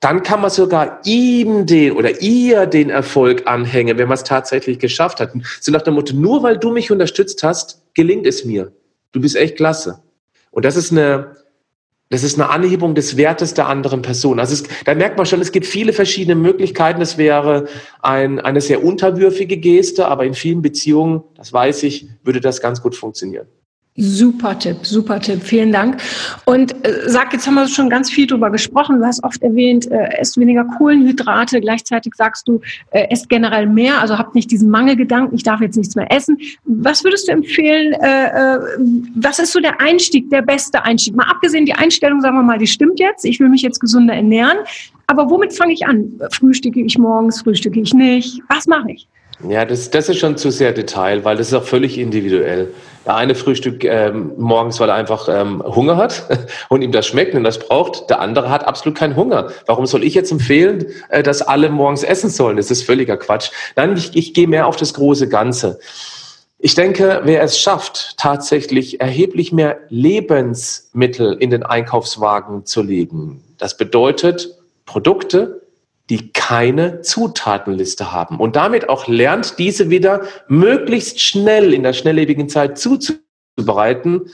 dann 0.00 0.22
kann 0.22 0.40
man 0.40 0.50
sogar 0.50 1.00
ihm 1.04 1.66
den 1.66 1.92
oder 1.92 2.20
ihr 2.22 2.66
den 2.66 2.90
Erfolg 2.90 3.46
anhängen, 3.46 3.98
wenn 3.98 4.08
man 4.08 4.14
es 4.14 4.24
tatsächlich 4.24 4.78
geschafft 4.78 5.20
hat. 5.20 5.32
So 5.60 5.72
nach 5.72 5.82
dem 5.82 5.94
Motto, 5.94 6.14
nur 6.14 6.42
weil 6.42 6.56
du 6.56 6.70
mich 6.70 6.90
unterstützt 6.90 7.42
hast, 7.42 7.82
gelingt 7.94 8.26
es 8.26 8.44
mir. 8.44 8.72
Du 9.12 9.20
bist 9.20 9.36
echt 9.36 9.56
klasse. 9.56 10.02
Und 10.50 10.64
das 10.64 10.76
ist 10.76 10.92
eine, 10.92 11.36
das 12.10 12.22
ist 12.22 12.38
eine 12.38 12.48
Anhebung 12.48 12.94
des 12.94 13.16
Wertes 13.16 13.54
der 13.54 13.68
anderen 13.68 14.02
Person. 14.02 14.40
Also 14.40 14.54
es, 14.54 14.62
da 14.84 14.94
merkt 14.94 15.18
man 15.18 15.26
schon, 15.26 15.40
es 15.40 15.52
gibt 15.52 15.66
viele 15.66 15.92
verschiedene 15.92 16.36
Möglichkeiten. 16.36 17.02
Es 17.02 17.18
wäre 17.18 17.68
ein, 18.00 18.40
eine 18.40 18.60
sehr 18.60 18.82
unterwürfige 18.82 19.58
Geste, 19.58 20.08
aber 20.08 20.24
in 20.24 20.34
vielen 20.34 20.62
Beziehungen, 20.62 21.22
das 21.34 21.52
weiß 21.52 21.82
ich, 21.82 22.08
würde 22.22 22.40
das 22.40 22.60
ganz 22.60 22.82
gut 22.82 22.96
funktionieren. 22.96 23.46
Super 24.00 24.56
Tipp, 24.56 24.76
super 24.82 25.18
Tipp, 25.18 25.42
vielen 25.42 25.72
Dank. 25.72 26.00
Und 26.44 26.72
äh, 26.86 27.08
sag, 27.08 27.32
jetzt 27.32 27.48
haben 27.48 27.54
wir 27.54 27.66
schon 27.66 27.90
ganz 27.90 28.08
viel 28.08 28.28
drüber 28.28 28.48
gesprochen. 28.48 29.00
Du 29.00 29.04
hast 29.04 29.24
oft 29.24 29.42
erwähnt, 29.42 29.90
äh, 29.90 30.20
esst 30.20 30.36
weniger 30.38 30.64
Kohlenhydrate. 30.64 31.60
Gleichzeitig 31.60 32.14
sagst 32.14 32.46
du, 32.46 32.60
äh, 32.92 33.08
esst 33.10 33.28
generell 33.28 33.66
mehr, 33.66 34.00
also 34.00 34.16
habt 34.16 34.36
nicht 34.36 34.52
diesen 34.52 34.70
Mangelgedanken, 34.70 35.34
ich 35.34 35.42
darf 35.42 35.60
jetzt 35.60 35.76
nichts 35.76 35.96
mehr 35.96 36.06
essen. 36.12 36.38
Was 36.64 37.02
würdest 37.02 37.26
du 37.26 37.32
empfehlen? 37.32 37.92
Äh, 37.94 38.26
äh, 38.26 38.58
was 39.16 39.40
ist 39.40 39.52
so 39.52 39.58
der 39.58 39.80
Einstieg, 39.80 40.30
der 40.30 40.42
beste 40.42 40.84
Einstieg? 40.84 41.16
Mal 41.16 41.26
abgesehen, 41.28 41.66
die 41.66 41.74
Einstellung, 41.74 42.20
sagen 42.20 42.36
wir 42.36 42.44
mal, 42.44 42.58
die 42.58 42.68
stimmt 42.68 43.00
jetzt. 43.00 43.24
Ich 43.24 43.40
will 43.40 43.48
mich 43.48 43.62
jetzt 43.62 43.80
gesünder 43.80 44.14
ernähren. 44.14 44.58
Aber 45.08 45.28
womit 45.28 45.54
fange 45.54 45.72
ich 45.72 45.84
an? 45.86 46.20
Frühstücke 46.30 46.80
ich 46.80 46.98
morgens, 46.98 47.42
frühstücke 47.42 47.80
ich 47.80 47.92
nicht? 47.94 48.42
Was 48.48 48.68
mache 48.68 48.92
ich? 48.92 49.08
Ja, 49.46 49.64
das, 49.64 49.90
das 49.90 50.08
ist 50.08 50.18
schon 50.18 50.36
zu 50.36 50.50
sehr 50.50 50.72
Detail, 50.72 51.24
weil 51.24 51.36
das 51.36 51.48
ist 51.48 51.54
auch 51.54 51.64
völlig 51.64 51.96
individuell. 51.96 52.74
Der 53.06 53.14
eine 53.14 53.36
frühstückt 53.36 53.84
ähm, 53.84 54.32
morgens, 54.36 54.80
weil 54.80 54.88
er 54.88 54.96
einfach 54.96 55.28
ähm, 55.28 55.62
Hunger 55.64 55.96
hat 55.96 56.24
und 56.68 56.82
ihm 56.82 56.90
das 56.90 57.06
schmeckt 57.06 57.34
und 57.34 57.44
das 57.44 57.60
braucht. 57.60 58.10
Der 58.10 58.20
andere 58.20 58.50
hat 58.50 58.66
absolut 58.66 58.98
keinen 58.98 59.14
Hunger. 59.14 59.52
Warum 59.66 59.86
soll 59.86 60.02
ich 60.02 60.14
jetzt 60.14 60.32
empfehlen, 60.32 60.86
äh, 61.08 61.22
dass 61.22 61.40
alle 61.40 61.68
morgens 61.70 62.02
essen 62.02 62.30
sollen? 62.30 62.56
Das 62.56 62.70
ist 62.70 62.82
völliger 62.82 63.16
Quatsch. 63.16 63.50
Nein, 63.76 63.96
ich, 63.96 64.16
ich 64.16 64.34
gehe 64.34 64.48
mehr 64.48 64.66
auf 64.66 64.76
das 64.76 64.92
große 64.94 65.28
Ganze. 65.28 65.78
Ich 66.58 66.74
denke, 66.74 67.20
wer 67.22 67.40
es 67.44 67.60
schafft, 67.60 68.16
tatsächlich 68.16 69.00
erheblich 69.00 69.52
mehr 69.52 69.78
Lebensmittel 69.90 71.36
in 71.38 71.50
den 71.50 71.62
Einkaufswagen 71.62 72.66
zu 72.66 72.82
legen, 72.82 73.44
das 73.58 73.76
bedeutet 73.76 74.58
Produkte, 74.84 75.62
die 76.10 76.32
keine 76.32 77.02
Zutatenliste 77.02 78.12
haben 78.12 78.38
und 78.38 78.56
damit 78.56 78.88
auch 78.88 79.08
lernt, 79.08 79.58
diese 79.58 79.90
wieder 79.90 80.22
möglichst 80.48 81.20
schnell 81.20 81.74
in 81.74 81.82
der 81.82 81.92
schnelllebigen 81.92 82.48
Zeit 82.48 82.78
zuzubereiten, 82.78 84.30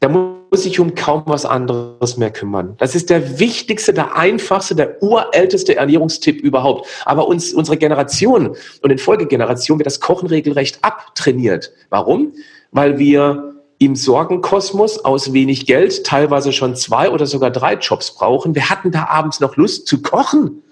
da 0.00 0.08
muss 0.08 0.64
ich 0.64 0.80
um 0.80 0.94
kaum 0.94 1.24
was 1.26 1.44
anderes 1.44 2.16
mehr 2.16 2.30
kümmern. 2.30 2.76
Das 2.78 2.94
ist 2.94 3.10
der 3.10 3.40
wichtigste, 3.40 3.92
der 3.92 4.16
einfachste, 4.16 4.74
der 4.74 5.02
urälteste 5.02 5.76
Ernährungstipp 5.76 6.40
überhaupt. 6.40 6.86
Aber 7.04 7.26
uns, 7.26 7.52
unsere 7.52 7.76
Generation 7.76 8.56
und 8.80 8.90
in 8.90 8.98
Folgegeneration 8.98 9.78
wird 9.78 9.86
das 9.86 10.00
Kochen 10.00 10.28
regelrecht 10.28 10.78
abtrainiert. 10.82 11.72
Warum? 11.90 12.32
Weil 12.70 12.98
wir 12.98 13.56
im 13.78 13.96
Sorgenkosmos 13.96 15.04
aus 15.04 15.32
wenig 15.32 15.66
Geld 15.66 16.04
teilweise 16.04 16.52
schon 16.52 16.76
zwei 16.76 17.10
oder 17.10 17.26
sogar 17.26 17.50
drei 17.50 17.74
Jobs 17.74 18.14
brauchen. 18.14 18.54
Wir 18.54 18.70
hatten 18.70 18.92
da 18.92 19.06
abends 19.08 19.40
noch 19.40 19.56
Lust 19.56 19.88
zu 19.88 20.00
kochen 20.00 20.62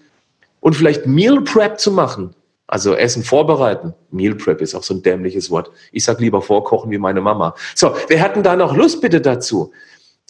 und 0.60 0.74
vielleicht 0.74 1.06
Meal 1.06 1.40
Prep 1.42 1.78
zu 1.78 1.90
machen. 1.92 2.34
Also 2.68 2.94
Essen 2.94 3.22
vorbereiten. 3.22 3.94
Meal 4.10 4.34
Prep 4.34 4.60
ist 4.60 4.74
auch 4.74 4.82
so 4.82 4.94
ein 4.94 5.02
dämliches 5.02 5.50
Wort. 5.50 5.70
Ich 5.92 6.04
sag 6.04 6.20
lieber 6.20 6.42
vorkochen 6.42 6.90
wie 6.90 6.98
meine 6.98 7.20
Mama. 7.20 7.54
So, 7.74 7.94
wir 8.08 8.20
hatten 8.20 8.42
da 8.42 8.56
noch 8.56 8.76
Lust 8.76 9.00
bitte 9.00 9.20
dazu? 9.20 9.72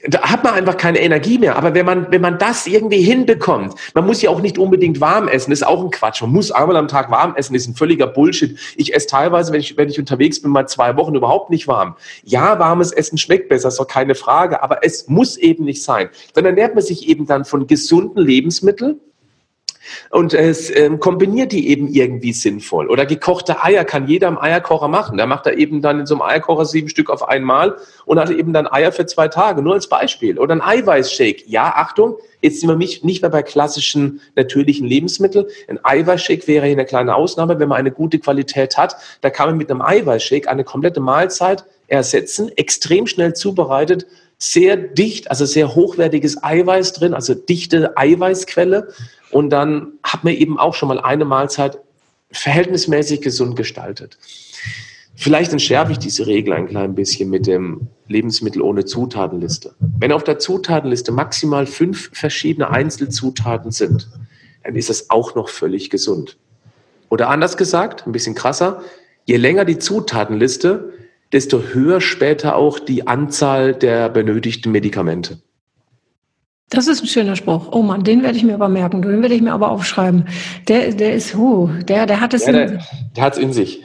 Da 0.09 0.21
hat 0.21 0.45
man 0.45 0.53
einfach 0.53 0.77
keine 0.77 1.01
Energie 1.01 1.39
mehr. 1.39 1.57
Aber 1.57 1.75
wenn 1.75 1.87
man, 1.87 2.13
wenn 2.13 2.21
man 2.21 2.39
das 2.39 2.67
irgendwie 2.67 3.01
hinbekommt, 3.01 3.75
man 3.95 4.05
muss 4.05 4.21
ja 4.21 4.29
auch 4.29 4.43
nicht 4.43 4.59
unbedingt 4.59 5.01
warm 5.01 5.27
essen, 5.27 5.53
ist 5.53 5.67
auch 5.67 5.83
ein 5.83 5.91
Quatsch. 5.91 6.21
Man 6.21 6.33
muss 6.33 6.51
einmal 6.51 6.77
am 6.77 6.87
Tag 6.87 7.11
warm 7.11 7.35
essen, 7.35 7.55
ist 7.55 7.67
ein 7.67 7.75
völliger 7.75 8.07
Bullshit. 8.07 8.59
Ich 8.77 8.95
esse 8.95 9.07
teilweise, 9.07 9.55
wenn 9.55 9.61
ich, 9.61 9.79
wenn 9.79 9.89
ich 9.89 9.99
unterwegs 9.99 10.43
bin, 10.43 10.51
mal 10.51 10.69
zwei 10.69 10.95
Wochen 10.99 11.15
überhaupt 11.15 11.49
nicht 11.49 11.67
warm. 11.67 11.97
Ja, 12.23 12.59
warmes 12.59 12.93
Essen 12.93 13.17
schmeckt 13.17 13.49
besser, 13.49 13.69
ist 13.69 13.81
doch 13.81 13.89
keine 13.89 14.15
Frage. 14.15 14.63
Aber 14.63 14.85
es 14.85 15.09
muss 15.09 15.39
eben 15.39 15.65
nicht 15.65 15.83
sein. 15.83 16.11
Dann 16.35 16.45
ernährt 16.45 16.75
man 16.75 16.85
sich 16.85 17.09
eben 17.09 17.27
dann 17.27 17.47
von 17.47 17.67
gesunden 17.67 18.23
Lebensmitteln, 18.23 19.01
und 20.11 20.35
es 20.35 20.75
ähm, 20.75 21.01
kombiniert 21.01 21.53
die 21.53 21.69
eben 21.69 21.89
irgendwie 21.89 22.33
sinnvoll. 22.33 22.89
Oder 22.89 23.07
gekochte 23.07 23.63
Eier 23.63 23.85
kann 23.85 24.09
jeder 24.09 24.29
im 24.29 24.39
Eierkocher 24.39 24.89
machen. 24.89 25.19
Da 25.19 25.27
macht 25.27 25.47
er 25.47 25.57
eben 25.57 25.83
dann 25.83 26.01
in 26.01 26.07
so 26.07 26.15
einem 26.15 26.23
Eierkocher 26.23 26.65
sieben 26.65 26.89
Stück 26.89 27.11
auf 27.11 27.29
einmal 27.29 27.77
und 28.05 28.19
hat 28.19 28.31
eben 28.31 28.53
dann 28.53 28.67
Eier 28.67 28.93
für 28.93 29.07
zwei 29.07 29.29
Tage, 29.29 29.63
nur 29.63 29.75
als 29.75 29.89
Beispiel. 29.89 30.39
Oder 30.39 30.55
ein 30.55 30.63
Eiweißshake. 30.63 31.45
Ja, 31.47 31.73
Achtung, 31.77 32.17
jetzt 32.41 32.61
sind 32.61 32.69
wir 32.69 32.77
nicht 32.77 33.23
mehr 33.23 33.31
bei 33.31 33.43
klassischen 33.43 34.21
natürlichen 34.35 34.87
Lebensmitteln. 34.87 35.47
Ein 35.69 35.79
Eiweißshake 35.83 36.47
wäre 36.47 36.67
hier 36.67 36.77
eine 36.77 36.87
kleine 36.87 37.15
Ausnahme, 37.15 37.59
wenn 37.59 37.69
man 37.69 37.79
eine 37.79 37.91
gute 37.91 38.19
Qualität 38.19 38.77
hat. 38.77 38.97
Da 39.21 39.31
kann 39.31 39.49
man 39.49 39.59
mit 39.59 39.71
einem 39.71 39.83
Eiweißshake 39.83 40.49
eine 40.49 40.65
komplette 40.65 41.01
Mahlzeit 41.01 41.65
ersetzen, 41.89 42.51
extrem 42.57 43.07
schnell 43.07 43.35
zubereitet, 43.35 44.07
sehr 44.39 44.77
dicht, 44.77 45.31
also 45.31 45.47
sehr 45.47 45.75
hochwertiges 45.75 46.43
Eiweiß 46.43 46.93
drin, 46.93 47.15
also 47.15 47.35
dichte 47.35 47.97
Eiweißquelle. 47.97 48.89
Und 49.31 49.51
dann 49.51 49.93
hat 50.03 50.25
man 50.25 50.35
eben 50.35 50.59
auch 50.59 50.75
schon 50.75 50.89
mal 50.89 51.01
eine 51.01 51.25
Mahlzeit 51.25 51.79
verhältnismäßig 52.31 53.23
gesund 53.23 53.57
gestaltet. 53.57 54.19
Vielleicht 55.15 55.53
entschärfe 55.53 55.93
ich 55.93 55.99
diese 55.99 56.27
Regel 56.27 56.53
ein 56.53 56.69
klein 56.69 56.95
bisschen 56.95 57.31
mit 57.31 57.47
dem 57.47 57.89
Lebensmittel 58.07 58.61
ohne 58.61 58.85
Zutatenliste. 58.85 59.75
Wenn 59.81 60.13
auf 60.13 60.25
der 60.25 60.39
Zutatenliste 60.39 61.11
maximal 61.11 61.67
fünf 61.67 62.11
verschiedene 62.13 62.71
Einzelzutaten 62.71 63.71
sind, 63.71 64.11
dann 64.63 64.77
ist 64.77 64.91
es 64.91 65.09
auch 65.09 65.35
noch 65.35 65.49
völlig 65.49 65.89
gesund. 65.89 66.37
Oder 67.09 67.31
anders 67.31 67.57
gesagt, 67.57 68.07
ein 68.07 68.13
bisschen 68.13 68.35
krasser, 68.35 68.83
je 69.25 69.37
länger 69.37 69.65
die 69.65 69.79
Zutatenliste, 69.79 70.93
desto 71.33 71.63
höher 71.63 72.01
später 72.01 72.57
auch 72.57 72.79
die 72.79 73.07
Anzahl 73.07 73.75
der 73.75 74.09
benötigten 74.09 74.73
Medikamente. 74.73 75.39
Das 76.69 76.89
ist 76.89 77.03
ein 77.03 77.07
schöner 77.07 77.37
Spruch. 77.37 77.69
Oh 77.71 77.83
Mann, 77.83 78.03
den 78.03 78.23
werde 78.23 78.37
ich 78.37 78.43
mir 78.43 78.55
aber 78.55 78.69
merken. 78.69 79.01
Den 79.03 79.23
werde 79.23 79.35
ich 79.35 79.43
mir 79.43 79.53
aber 79.53 79.71
aufschreiben. 79.71 80.27
Der, 80.67 80.93
der 80.93 81.15
ist, 81.15 81.37
huh, 81.37 81.69
der, 81.85 82.07
der 82.07 82.21
hat 82.21 82.35
es. 82.35 82.47
Ja, 82.47 82.53
der, 82.53 82.81
der 83.17 83.25
hat 83.25 83.35
es 83.35 83.39
in 83.39 83.53
sich, 83.53 83.85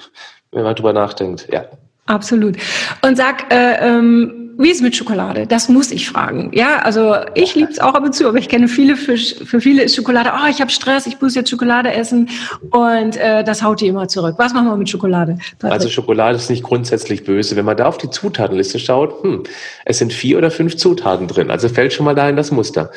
wenn 0.51 0.63
man 0.63 0.75
drüber 0.75 0.93
nachdenkt. 0.93 1.47
Ja. 1.51 1.65
Absolut. 2.07 2.57
Und 3.03 3.17
sag, 3.17 3.53
äh, 3.53 3.87
ähm, 3.87 4.50
wie 4.61 4.69
ist 4.69 4.81
mit 4.81 4.95
Schokolade? 4.95 5.47
Das 5.47 5.69
muss 5.69 5.91
ich 5.91 6.07
fragen. 6.07 6.51
Ja, 6.53 6.79
also 6.79 7.15
ich 7.33 7.55
liebe 7.55 7.71
es 7.71 7.79
auch 7.79 7.93
ab 7.93 8.03
und 8.03 8.13
zu, 8.13 8.27
aber 8.27 8.37
ich 8.37 8.49
kenne 8.49 8.67
viele, 8.67 8.95
für, 8.95 9.17
für 9.17 9.59
viele 9.61 9.83
ist 9.83 9.95
Schokolade, 9.95 10.31
oh, 10.33 10.47
ich 10.49 10.61
habe 10.61 10.71
Stress, 10.71 11.07
ich 11.07 11.19
muss 11.19 11.35
jetzt 11.35 11.49
Schokolade 11.49 11.91
essen 11.91 12.29
und 12.69 13.17
äh, 13.17 13.43
das 13.43 13.63
haut 13.63 13.81
die 13.81 13.87
immer 13.87 14.07
zurück. 14.07 14.35
Was 14.37 14.53
machen 14.53 14.67
wir 14.67 14.77
mit 14.77 14.89
Schokolade? 14.89 15.37
Patrick? 15.59 15.71
Also 15.71 15.89
Schokolade 15.89 16.35
ist 16.35 16.49
nicht 16.49 16.63
grundsätzlich 16.63 17.23
böse. 17.23 17.55
Wenn 17.55 17.65
man 17.65 17.77
da 17.77 17.85
auf 17.85 17.97
die 17.97 18.09
Zutatenliste 18.09 18.79
schaut, 18.79 19.23
hm, 19.23 19.43
es 19.85 19.97
sind 19.97 20.13
vier 20.13 20.37
oder 20.37 20.51
fünf 20.51 20.77
Zutaten 20.77 21.27
drin. 21.27 21.51
Also 21.51 21.67
fällt 21.69 21.93
schon 21.93 22.05
mal 22.05 22.15
da 22.15 22.29
in 22.29 22.35
das 22.35 22.51
Muster. 22.51 22.91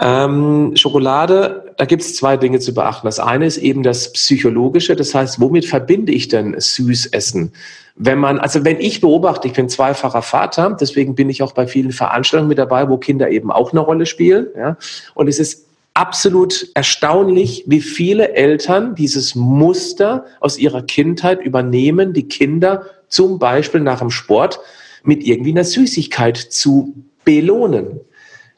Ähm, 0.00 0.72
Schokolade, 0.74 1.72
da 1.76 1.84
gibt 1.84 2.02
es 2.02 2.16
zwei 2.16 2.36
Dinge 2.36 2.58
zu 2.58 2.74
beachten. 2.74 3.06
Das 3.06 3.20
eine 3.20 3.46
ist 3.46 3.58
eben 3.58 3.82
das 3.82 4.12
Psychologische, 4.12 4.96
das 4.96 5.14
heißt, 5.14 5.40
womit 5.40 5.66
verbinde 5.66 6.12
ich 6.12 6.28
denn 6.28 6.56
Süßessen? 6.58 7.52
Wenn 7.96 8.18
man, 8.18 8.40
also 8.40 8.64
wenn 8.64 8.80
ich 8.80 9.00
beobachte, 9.00 9.46
ich 9.46 9.54
bin 9.54 9.68
zweifacher 9.68 10.22
Vater, 10.22 10.76
deswegen 10.80 11.14
bin 11.14 11.30
ich 11.30 11.44
auch 11.44 11.52
bei 11.52 11.68
vielen 11.68 11.92
Veranstaltungen 11.92 12.48
mit 12.48 12.58
dabei, 12.58 12.88
wo 12.88 12.98
Kinder 12.98 13.30
eben 13.30 13.52
auch 13.52 13.70
eine 13.70 13.80
Rolle 13.80 14.06
spielen. 14.06 14.48
Ja? 14.56 14.76
Und 15.14 15.28
es 15.28 15.38
ist 15.38 15.66
absolut 15.94 16.70
erstaunlich, 16.74 17.62
wie 17.68 17.80
viele 17.80 18.34
Eltern 18.34 18.96
dieses 18.96 19.36
Muster 19.36 20.24
aus 20.40 20.58
ihrer 20.58 20.82
Kindheit 20.82 21.40
übernehmen, 21.40 22.12
die 22.12 22.26
Kinder 22.26 22.86
zum 23.06 23.38
Beispiel 23.38 23.80
nach 23.80 24.00
dem 24.00 24.10
Sport 24.10 24.58
mit 25.04 25.22
irgendwie 25.24 25.52
einer 25.52 25.62
Süßigkeit 25.62 26.36
zu 26.36 26.94
belohnen. 27.24 28.00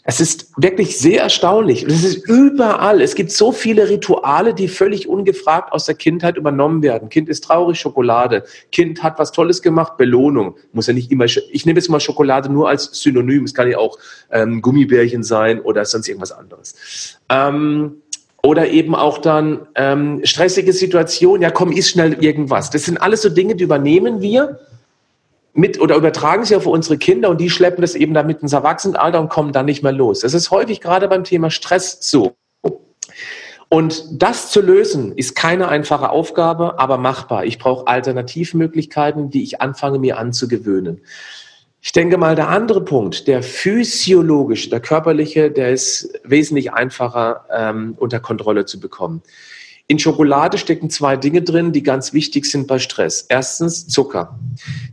Es 0.09 0.21
ist 0.21 0.53
wirklich 0.57 0.99
sehr 0.99 1.23
erstaunlich. 1.23 1.83
Es 1.83 2.05
ist 2.05 2.29
überall. 2.29 3.03
Es 3.03 3.17
gibt 3.17 3.33
so 3.33 3.51
viele 3.51 3.89
Rituale, 3.89 4.55
die 4.55 4.69
völlig 4.69 5.09
ungefragt 5.09 5.73
aus 5.73 5.85
der 5.87 5.97
Kindheit 5.97 6.37
übernommen 6.37 6.81
werden. 6.83 7.09
Kind 7.09 7.29
ist 7.29 7.43
traurig, 7.43 7.81
Schokolade. 7.81 8.45
Kind 8.71 9.03
hat 9.03 9.19
was 9.19 9.33
Tolles 9.33 9.63
gemacht, 9.63 9.97
Belohnung. 9.97 10.55
Muss 10.73 10.87
ja 10.87 10.93
nicht 10.93 11.11
immer, 11.11 11.25
ich 11.25 11.67
nehme 11.67 11.81
jetzt 11.81 11.89
mal 11.89 11.99
Schokolade 11.99 12.49
nur 12.53 12.69
als 12.69 12.85
Synonym. 12.93 13.45
Es 13.45 13.53
kann 13.53 13.69
ja 13.69 13.79
auch 13.79 13.99
ähm, 14.31 14.63
Gummibärchen 14.63 15.25
sein 15.25 15.61
oder 15.61 15.85
sonst 15.85 16.07
irgendwas 16.07 16.31
anderes. 16.31 17.19
Ähm, 17.29 17.97
oder 18.45 18.69
eben 18.69 18.95
auch 18.95 19.19
dann 19.19 19.67
ähm, 19.75 20.21
stressige 20.23 20.73
Situation. 20.73 21.43
Ja, 21.43 21.51
komm, 21.51 21.73
isst 21.73 21.91
schnell 21.91 22.23
irgendwas. 22.23 22.71
Das 22.71 22.85
sind 22.85 22.99
alles 22.99 23.23
so 23.23 23.29
Dinge, 23.29 23.57
die 23.57 23.65
übernehmen 23.65 24.23
wir 24.23 24.61
mit 25.57 25.81
oder 25.81 25.97
übertragen 25.97 26.45
sie 26.45 26.55
auf 26.55 26.67
unsere 26.67 26.99
Kinder 26.99 27.31
und 27.31 27.41
die 27.41 27.51
schleppen 27.51 27.81
das 27.81 27.95
eben 27.95 28.15
damit 28.15 28.43
ins 28.43 28.53
Erwachsenenalter 28.53 29.21
und 29.21 29.31
kommen 29.31 29.53
dann 29.53 29.67
nicht 29.67 29.83
mehr 29.83 29.93
los. 29.93 30.21
Das 30.21 30.35
ist 30.35 30.51
häufig 30.51 30.81
gerade 30.81 31.09
beim 31.09 31.25
Thema 31.25 31.51
Stress 31.51 31.99
so. 32.01 32.37
Und 33.69 34.05
das 34.23 34.51
zu 34.53 34.61
lösen, 34.61 35.13
ist 35.17 35.35
keine 35.35 35.69
einfache 35.69 36.11
Aufgabe, 36.11 36.79
aber 36.79 36.99
machbar. 36.99 37.45
Ich 37.47 37.59
brauche 37.59 37.87
Alternativmöglichkeiten, 37.89 39.31
die 39.31 39.43
ich 39.43 39.61
anfange 39.61 39.99
mir 39.99 40.19
anzugewöhnen. 40.19 41.01
Ich 41.81 41.93
denke 41.93 42.19
mal, 42.19 42.37
der 42.37 42.49
andere 42.49 42.85
Punkt, 42.85 43.27
der 43.27 43.43
physiologische, 43.43 44.71
der 44.71 44.81
körperliche, 44.81 45.51
der 45.51 45.73
ist 45.73 46.21
wesentlich 46.23 46.73
einfacher 46.73 47.47
ähm, 47.51 47.95
unter 47.97 48.21
Kontrolle 48.21 48.67
zu 48.67 48.79
bekommen. 48.79 49.23
In 49.89 49.99
Schokolade 49.99 50.59
stecken 50.59 50.91
zwei 50.91 51.17
Dinge 51.17 51.43
drin, 51.43 51.73
die 51.73 51.83
ganz 51.83 52.13
wichtig 52.13 52.47
sind 52.47 52.67
bei 52.67 52.79
Stress. 52.79 53.27
Erstens 53.29 53.87
Zucker. 53.87 54.39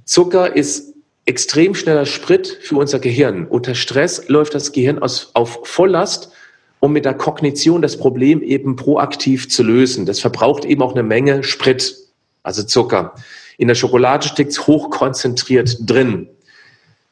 Zucker 0.06 0.56
ist 0.56 0.94
extrem 1.26 1.74
schneller 1.74 2.06
Sprit 2.06 2.60
für 2.62 2.76
unser 2.76 3.00
Gehirn. 3.00 3.48
Unter 3.48 3.76
Stress 3.76 4.28
läuft 4.28 4.54
das 4.54 4.72
Gehirn 4.72 5.00
aus, 5.00 5.32
auf 5.34 5.62
Volllast, 5.64 6.32
um 6.80 6.92
mit 6.92 7.06
der 7.06 7.14
Kognition 7.14 7.82
das 7.82 7.98
Problem 7.98 8.42
eben 8.42 8.76
proaktiv 8.76 9.50
zu 9.50 9.64
lösen. 9.64 10.06
Das 10.06 10.20
verbraucht 10.20 10.66
eben 10.66 10.82
auch 10.82 10.92
eine 10.92 11.04
Menge 11.04 11.44
Sprit, 11.44 11.96
also 12.44 12.62
Zucker. 12.62 13.16
In 13.58 13.70
der 13.70 13.76
Schokolade 13.76 14.28
steckt 14.28 14.52
es 14.52 14.68
hochkonzentriert 14.68 15.78
drin. 15.80 16.28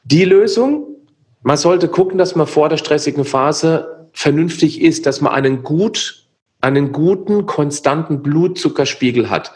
Die 0.03 0.25
Lösung, 0.25 0.87
man 1.41 1.57
sollte 1.57 1.87
gucken, 1.87 2.17
dass 2.17 2.35
man 2.35 2.47
vor 2.47 2.69
der 2.69 2.77
stressigen 2.77 3.25
Phase 3.25 4.09
vernünftig 4.13 4.81
ist, 4.81 5.05
dass 5.05 5.21
man 5.21 5.31
einen 5.31 5.63
gut, 5.63 6.20
einen 6.61 6.91
guten, 6.91 7.45
konstanten 7.45 8.21
Blutzuckerspiegel 8.21 9.29
hat. 9.29 9.51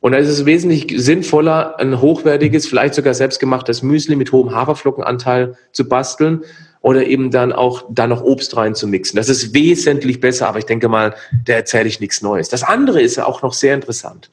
Und 0.00 0.12
da 0.12 0.18
ist 0.18 0.28
es 0.28 0.44
wesentlich 0.44 0.92
sinnvoller, 0.96 1.78
ein 1.80 2.00
hochwertiges, 2.00 2.66
vielleicht 2.66 2.94
sogar 2.94 3.14
selbstgemachtes 3.14 3.82
Müsli 3.82 4.16
mit 4.16 4.32
hohem 4.32 4.54
Haferflockenanteil 4.54 5.56
zu 5.72 5.88
basteln 5.88 6.42
oder 6.82 7.06
eben 7.06 7.30
dann 7.30 7.52
auch 7.52 7.86
da 7.88 8.06
noch 8.06 8.22
Obst 8.22 8.54
rein 8.58 8.74
zu 8.74 8.86
mixen. 8.86 9.16
Das 9.16 9.30
ist 9.30 9.54
wesentlich 9.54 10.20
besser, 10.20 10.48
aber 10.48 10.58
ich 10.58 10.66
denke 10.66 10.88
mal, 10.88 11.14
da 11.46 11.54
erzähle 11.54 11.88
ich 11.88 12.00
nichts 12.00 12.20
Neues. 12.20 12.50
Das 12.50 12.62
andere 12.62 13.00
ist 13.00 13.18
auch 13.18 13.40
noch 13.40 13.54
sehr 13.54 13.74
interessant. 13.74 14.30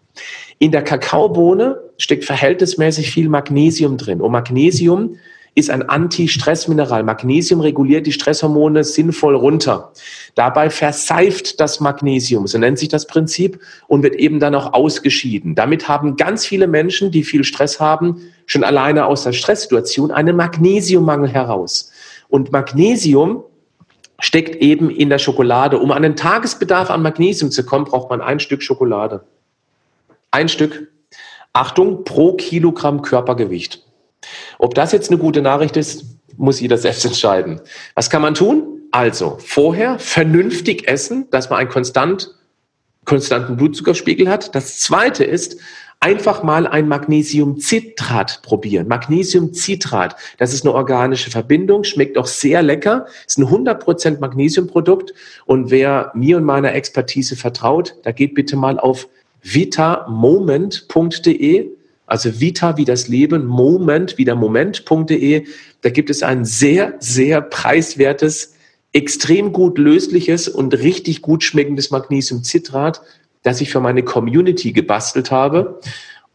In 0.59 0.73
der 0.73 0.83
Kakaobohne 0.83 1.79
steckt 1.97 2.25
verhältnismäßig 2.25 3.09
viel 3.09 3.29
Magnesium 3.29 3.95
drin. 3.95 4.19
Und 4.19 4.33
Magnesium 4.33 5.15
ist 5.53 5.69
ein 5.69 5.89
Anti-Stress-Mineral. 5.89 7.03
Magnesium 7.03 7.59
reguliert 7.59 8.07
die 8.07 8.13
Stresshormone 8.13 8.83
sinnvoll 8.83 9.35
runter. 9.35 9.91
Dabei 10.35 10.69
verseift 10.69 11.59
das 11.59 11.81
Magnesium, 11.81 12.47
so 12.47 12.57
nennt 12.57 12.79
sich 12.79 12.87
das 12.87 13.05
Prinzip, 13.05 13.59
und 13.87 14.01
wird 14.01 14.15
eben 14.15 14.39
dann 14.39 14.55
auch 14.55 14.73
ausgeschieden. 14.73 15.55
Damit 15.55 15.89
haben 15.89 16.15
ganz 16.15 16.45
viele 16.45 16.67
Menschen, 16.67 17.11
die 17.11 17.23
viel 17.23 17.43
Stress 17.43 17.81
haben, 17.81 18.21
schon 18.45 18.63
alleine 18.63 19.05
aus 19.05 19.23
der 19.23 19.33
Stresssituation 19.33 20.11
einen 20.11 20.37
Magnesiummangel 20.37 21.29
heraus. 21.29 21.91
Und 22.29 22.53
Magnesium 22.53 23.43
steckt 24.21 24.55
eben 24.57 24.89
in 24.89 25.09
der 25.09 25.19
Schokolade. 25.19 25.79
Um 25.79 25.91
an 25.91 26.03
den 26.03 26.15
Tagesbedarf 26.15 26.89
an 26.89 27.01
Magnesium 27.01 27.51
zu 27.51 27.65
kommen, 27.65 27.85
braucht 27.85 28.09
man 28.09 28.21
ein 28.21 28.39
Stück 28.39 28.63
Schokolade. 28.63 29.25
Ein 30.29 30.47
Stück. 30.47 30.87
Achtung, 31.51 32.05
pro 32.05 32.33
Kilogramm 32.37 33.01
Körpergewicht. 33.01 33.85
Ob 34.61 34.73
das 34.75 34.91
jetzt 34.91 35.09
eine 35.09 35.17
gute 35.17 35.41
Nachricht 35.41 35.75
ist, 35.75 36.05
muss 36.37 36.61
jeder 36.61 36.77
selbst 36.77 37.03
entscheiden. 37.05 37.59
Was 37.95 38.11
kann 38.11 38.21
man 38.21 38.35
tun? 38.35 38.81
Also 38.91 39.37
vorher 39.39 39.97
vernünftig 39.97 40.87
essen, 40.87 41.27
dass 41.31 41.49
man 41.49 41.57
einen 41.59 41.69
konstant, 41.69 42.35
konstanten 43.03 43.57
Blutzuckerspiegel 43.57 44.29
hat. 44.29 44.53
Das 44.53 44.77
zweite 44.77 45.23
ist, 45.23 45.57
einfach 45.99 46.43
mal 46.43 46.67
ein 46.67 46.87
Magnesiumcitrat 46.87 48.43
probieren. 48.43 48.87
Magnesiumcitrat, 48.87 50.15
das 50.37 50.53
ist 50.53 50.63
eine 50.63 50.75
organische 50.75 51.31
Verbindung, 51.31 51.83
schmeckt 51.83 52.15
auch 52.17 52.27
sehr 52.27 52.61
lecker, 52.61 53.07
ist 53.25 53.39
ein 53.39 53.45
100% 53.45 54.19
Magnesiumprodukt 54.19 55.15
und 55.45 55.71
wer 55.71 56.11
mir 56.13 56.37
und 56.37 56.43
meiner 56.43 56.73
Expertise 56.73 57.35
vertraut, 57.35 57.95
da 58.03 58.11
geht 58.11 58.35
bitte 58.35 58.57
mal 58.57 58.79
auf 58.79 59.07
vitamoment.de 59.43 61.71
also 62.11 62.41
Vita 62.41 62.75
wie 62.75 62.83
das 62.83 63.07
Leben, 63.07 63.45
Moment 63.45 64.17
wie 64.17 64.25
der 64.25 64.35
Moment.de. 64.35 65.45
Da 65.79 65.89
gibt 65.89 66.09
es 66.09 66.23
ein 66.23 66.43
sehr, 66.43 66.95
sehr 66.99 67.39
preiswertes, 67.39 68.53
extrem 68.91 69.53
gut 69.53 69.77
lösliches 69.77 70.49
und 70.49 70.73
richtig 70.73 71.21
gut 71.21 71.41
schmeckendes 71.41 71.89
Magnesiumcitrat, 71.89 73.01
das 73.43 73.61
ich 73.61 73.71
für 73.71 73.79
meine 73.79 74.03
Community 74.03 74.73
gebastelt 74.73 75.31
habe. 75.31 75.79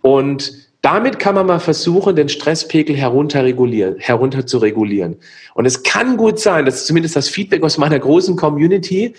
Und 0.01 0.55
damit 0.81 1.19
kann 1.19 1.35
man 1.35 1.47
mal 1.47 1.61
versuchen, 1.61 2.17
den 2.17 2.31
Stresspegel 2.31 2.97
herunter, 2.97 3.45
herunter 3.99 4.47
zu 4.47 4.57
regulieren. 4.57 5.17
Und 5.53 5.67
es 5.67 5.83
kann 5.83 6.17
gut 6.17 6.39
sein, 6.39 6.65
das 6.65 6.77
ist 6.77 6.87
zumindest 6.87 7.17
das 7.17 7.29
Feedback 7.29 7.63
aus 7.63 7.77
meiner 7.77 7.99
großen 7.99 8.37
Community, 8.37 9.13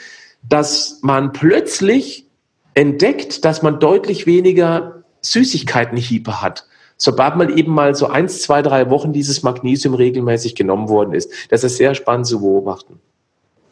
dass 0.49 0.97
man 1.03 1.33
plötzlich 1.33 2.25
entdeckt, 2.73 3.45
dass 3.45 3.61
man 3.61 3.79
deutlich 3.79 4.25
weniger 4.25 4.96
Süßigkeitenhiebe 5.31 6.41
hat, 6.41 6.65
sobald 6.97 7.35
man 7.35 7.55
eben 7.55 7.73
mal 7.73 7.95
so 7.95 8.07
eins, 8.07 8.41
zwei, 8.41 8.61
drei 8.61 8.89
Wochen 8.89 9.13
dieses 9.13 9.43
Magnesium 9.43 9.93
regelmäßig 9.93 10.55
genommen 10.55 10.89
worden 10.89 11.13
ist. 11.13 11.31
Das 11.49 11.63
ist 11.63 11.77
sehr 11.77 11.95
spannend 11.95 12.27
zu 12.27 12.39
beobachten. 12.39 12.99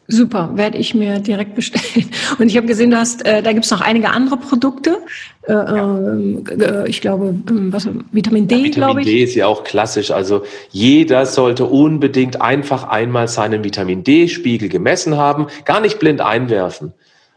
Super, 0.08 0.50
werde 0.54 0.78
ich 0.78 0.94
mir 0.94 1.18
direkt 1.18 1.56
bestellen. 1.56 2.08
Und 2.38 2.46
ich 2.46 2.56
habe 2.56 2.66
gesehen, 2.66 2.92
du 2.92 2.96
hast, 2.96 3.26
äh, 3.26 3.42
da 3.42 3.52
gibt 3.52 3.64
es 3.64 3.70
noch 3.72 3.80
einige 3.80 4.10
andere 4.10 4.36
Produkte. 4.36 4.98
Äh, 5.42 5.52
ja. 5.52 5.98
äh, 6.84 6.88
ich 6.88 7.00
glaube, 7.00 7.34
ähm, 7.50 7.72
was, 7.72 7.88
Vitamin 8.12 8.46
D, 8.46 8.56
ja, 8.56 8.70
glaube 8.70 9.00
ich. 9.00 9.06
Vitamin 9.06 9.18
D 9.18 9.24
ist 9.24 9.34
ja 9.34 9.48
auch 9.48 9.64
klassisch. 9.64 10.12
Also 10.12 10.44
jeder 10.70 11.26
sollte 11.26 11.64
unbedingt 11.64 12.40
einfach 12.40 12.84
einmal 12.84 13.26
seinen 13.26 13.64
Vitamin 13.64 14.04
D-Spiegel 14.04 14.68
gemessen 14.68 15.16
haben, 15.16 15.48
gar 15.64 15.80
nicht 15.80 15.98
blind 15.98 16.20
einwerfen. 16.20 16.92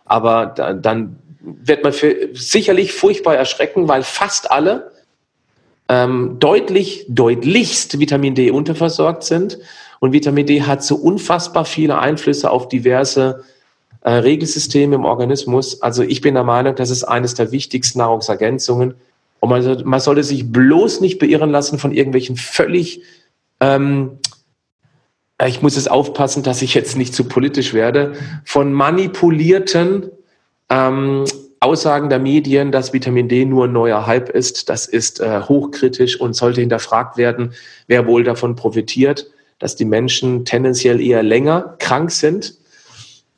Aber 0.06 0.46
da, 0.46 0.74
dann 0.74 1.18
wird 1.40 1.84
man 1.84 1.94
für, 1.94 2.30
sicherlich 2.34 2.94
furchtbar 2.94 3.36
erschrecken, 3.36 3.88
weil 3.88 4.04
fast 4.04 4.52
alle 4.52 4.92
ähm, 5.88 6.38
deutlich, 6.40 7.06
deutlichst 7.10 8.00
Vitamin 8.00 8.36
D 8.36 8.52
unterversorgt 8.52 9.24
sind. 9.24 9.60
Und 10.00 10.14
Vitamin 10.14 10.46
D 10.46 10.62
hat 10.64 10.84
so 10.84 10.96
unfassbar 10.96 11.66
viele 11.66 12.00
Einflüsse 12.00 12.52
auf 12.52 12.68
diverse 12.68 13.44
äh, 14.02 14.12
Regelsysteme 14.12 14.96
im 14.96 15.06
Organismus. 15.06 15.82
Also 15.82 16.04
ich 16.04 16.22
bin 16.22 16.36
der 16.36 16.44
Meinung, 16.44 16.76
das 16.76 16.90
ist 16.90 17.04
eines 17.04 17.34
der 17.34 17.52
wichtigsten 17.52 18.00
Nahrungsergänzungen. 18.00 18.96
Und 19.40 19.50
man, 19.50 19.84
man 19.86 20.00
sollte 20.00 20.24
sich 20.24 20.52
bloß 20.52 21.02
nicht 21.02 21.20
beirren 21.20 21.50
lassen 21.50 21.80
von 21.80 21.92
irgendwelchen 21.92 22.36
völlig, 22.36 23.02
ähm, 23.60 24.20
ich 25.48 25.62
muss 25.62 25.76
jetzt 25.76 25.90
aufpassen, 25.90 26.44
dass 26.44 26.62
ich 26.62 26.74
jetzt 26.74 26.98
nicht 26.98 27.16
zu 27.16 27.24
politisch 27.24 27.74
werde, 27.74 28.14
von 28.44 28.74
manipulierten 28.74 30.12
ähm, 30.70 31.26
Aussagen 31.62 32.10
der 32.10 32.20
Medien, 32.20 32.72
dass 32.72 32.94
Vitamin 32.94 33.28
D 33.28 33.46
nur 33.46 33.66
ein 33.66 33.74
neuer 33.74 34.06
Hype 34.06 34.30
ist, 34.30 34.70
das 34.70 34.86
ist 34.86 35.20
äh, 35.20 35.42
hochkritisch 35.42 36.20
und 36.20 36.34
sollte 36.34 36.62
hinterfragt 36.62 37.18
werden, 37.18 37.54
wer 37.88 38.08
wohl 38.08 38.24
davon 38.24 38.56
profitiert, 38.56 39.28
dass 39.60 39.76
die 39.76 39.86
Menschen 39.86 40.46
tendenziell 40.46 41.02
eher 41.02 41.22
länger 41.22 41.76
krank 41.80 42.12
sind 42.12 42.59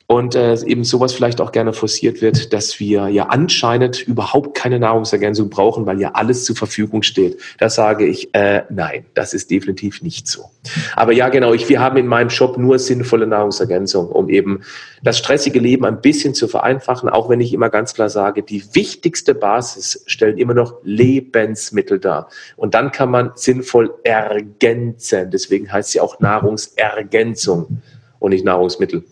und 0.06 0.34
äh, 0.34 0.54
eben 0.66 0.84
sowas 0.84 1.12
vielleicht 1.12 1.40
auch 1.40 1.52
gerne 1.52 1.72
forciert 1.72 2.20
wird, 2.20 2.52
dass 2.52 2.80
wir 2.80 3.08
ja 3.08 3.26
anscheinend 3.26 4.02
überhaupt 4.02 4.56
keine 4.56 4.78
Nahrungsergänzung 4.78 5.48
brauchen, 5.48 5.86
weil 5.86 6.00
ja 6.00 6.12
alles 6.12 6.44
zur 6.44 6.56
Verfügung 6.56 7.02
steht. 7.02 7.40
Da 7.58 7.70
sage 7.70 8.06
ich, 8.06 8.34
äh, 8.34 8.62
nein, 8.68 9.06
das 9.14 9.34
ist 9.34 9.50
definitiv 9.50 10.02
nicht 10.02 10.28
so. 10.28 10.50
Aber 10.96 11.12
ja, 11.12 11.28
genau, 11.28 11.52
ich, 11.54 11.68
wir 11.68 11.80
haben 11.80 11.96
in 11.96 12.06
meinem 12.06 12.30
Shop 12.30 12.58
nur 12.58 12.78
sinnvolle 12.78 13.26
Nahrungsergänzung, 13.26 14.08
um 14.08 14.28
eben 14.28 14.60
das 15.02 15.18
stressige 15.18 15.58
Leben 15.58 15.84
ein 15.84 16.00
bisschen 16.00 16.34
zu 16.34 16.46
vereinfachen, 16.48 17.08
auch 17.08 17.28
wenn 17.28 17.40
ich 17.40 17.52
immer 17.52 17.70
ganz 17.70 17.94
klar 17.94 18.08
sage, 18.08 18.42
die 18.42 18.62
wichtigste 18.74 19.34
Basis 19.34 20.04
stellen 20.06 20.38
immer 20.38 20.54
noch 20.54 20.76
Lebensmittel 20.82 21.98
dar. 21.98 22.28
Und 22.56 22.74
dann 22.74 22.92
kann 22.92 23.10
man 23.10 23.32
sinnvoll 23.34 23.94
ergänzen. 24.04 25.30
Deswegen 25.30 25.72
heißt 25.72 25.90
sie 25.90 26.00
auch 26.00 26.20
Nahrungsergänzung 26.20 27.82
und 28.18 28.30
nicht 28.30 28.44
Nahrungsmittel. 28.44 29.04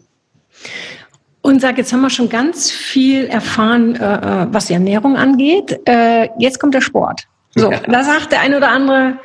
Und 1.42 1.61
sag, 1.61 1.79
jetzt 1.79 1.92
haben 1.92 2.03
wir 2.03 2.11
schon 2.11 2.29
ganz 2.29 2.70
viel 2.70 3.25
erfahren, 3.27 3.96
äh, 3.96 4.42
äh, 4.42 4.46
was 4.51 4.66
die 4.66 4.75
Ernährung 4.75 5.16
angeht. 5.16 5.81
Äh, 5.87 6.29
jetzt 6.38 6.61
kommt 6.61 6.75
der 6.75 6.83
Sport. 6.83 7.27
So, 7.55 7.70
ja. 7.70 7.81
da 7.81 8.05
sagt 8.05 8.33
der 8.33 8.40
eine 8.40 8.59
oder 8.59 8.70
andere, 8.70 9.18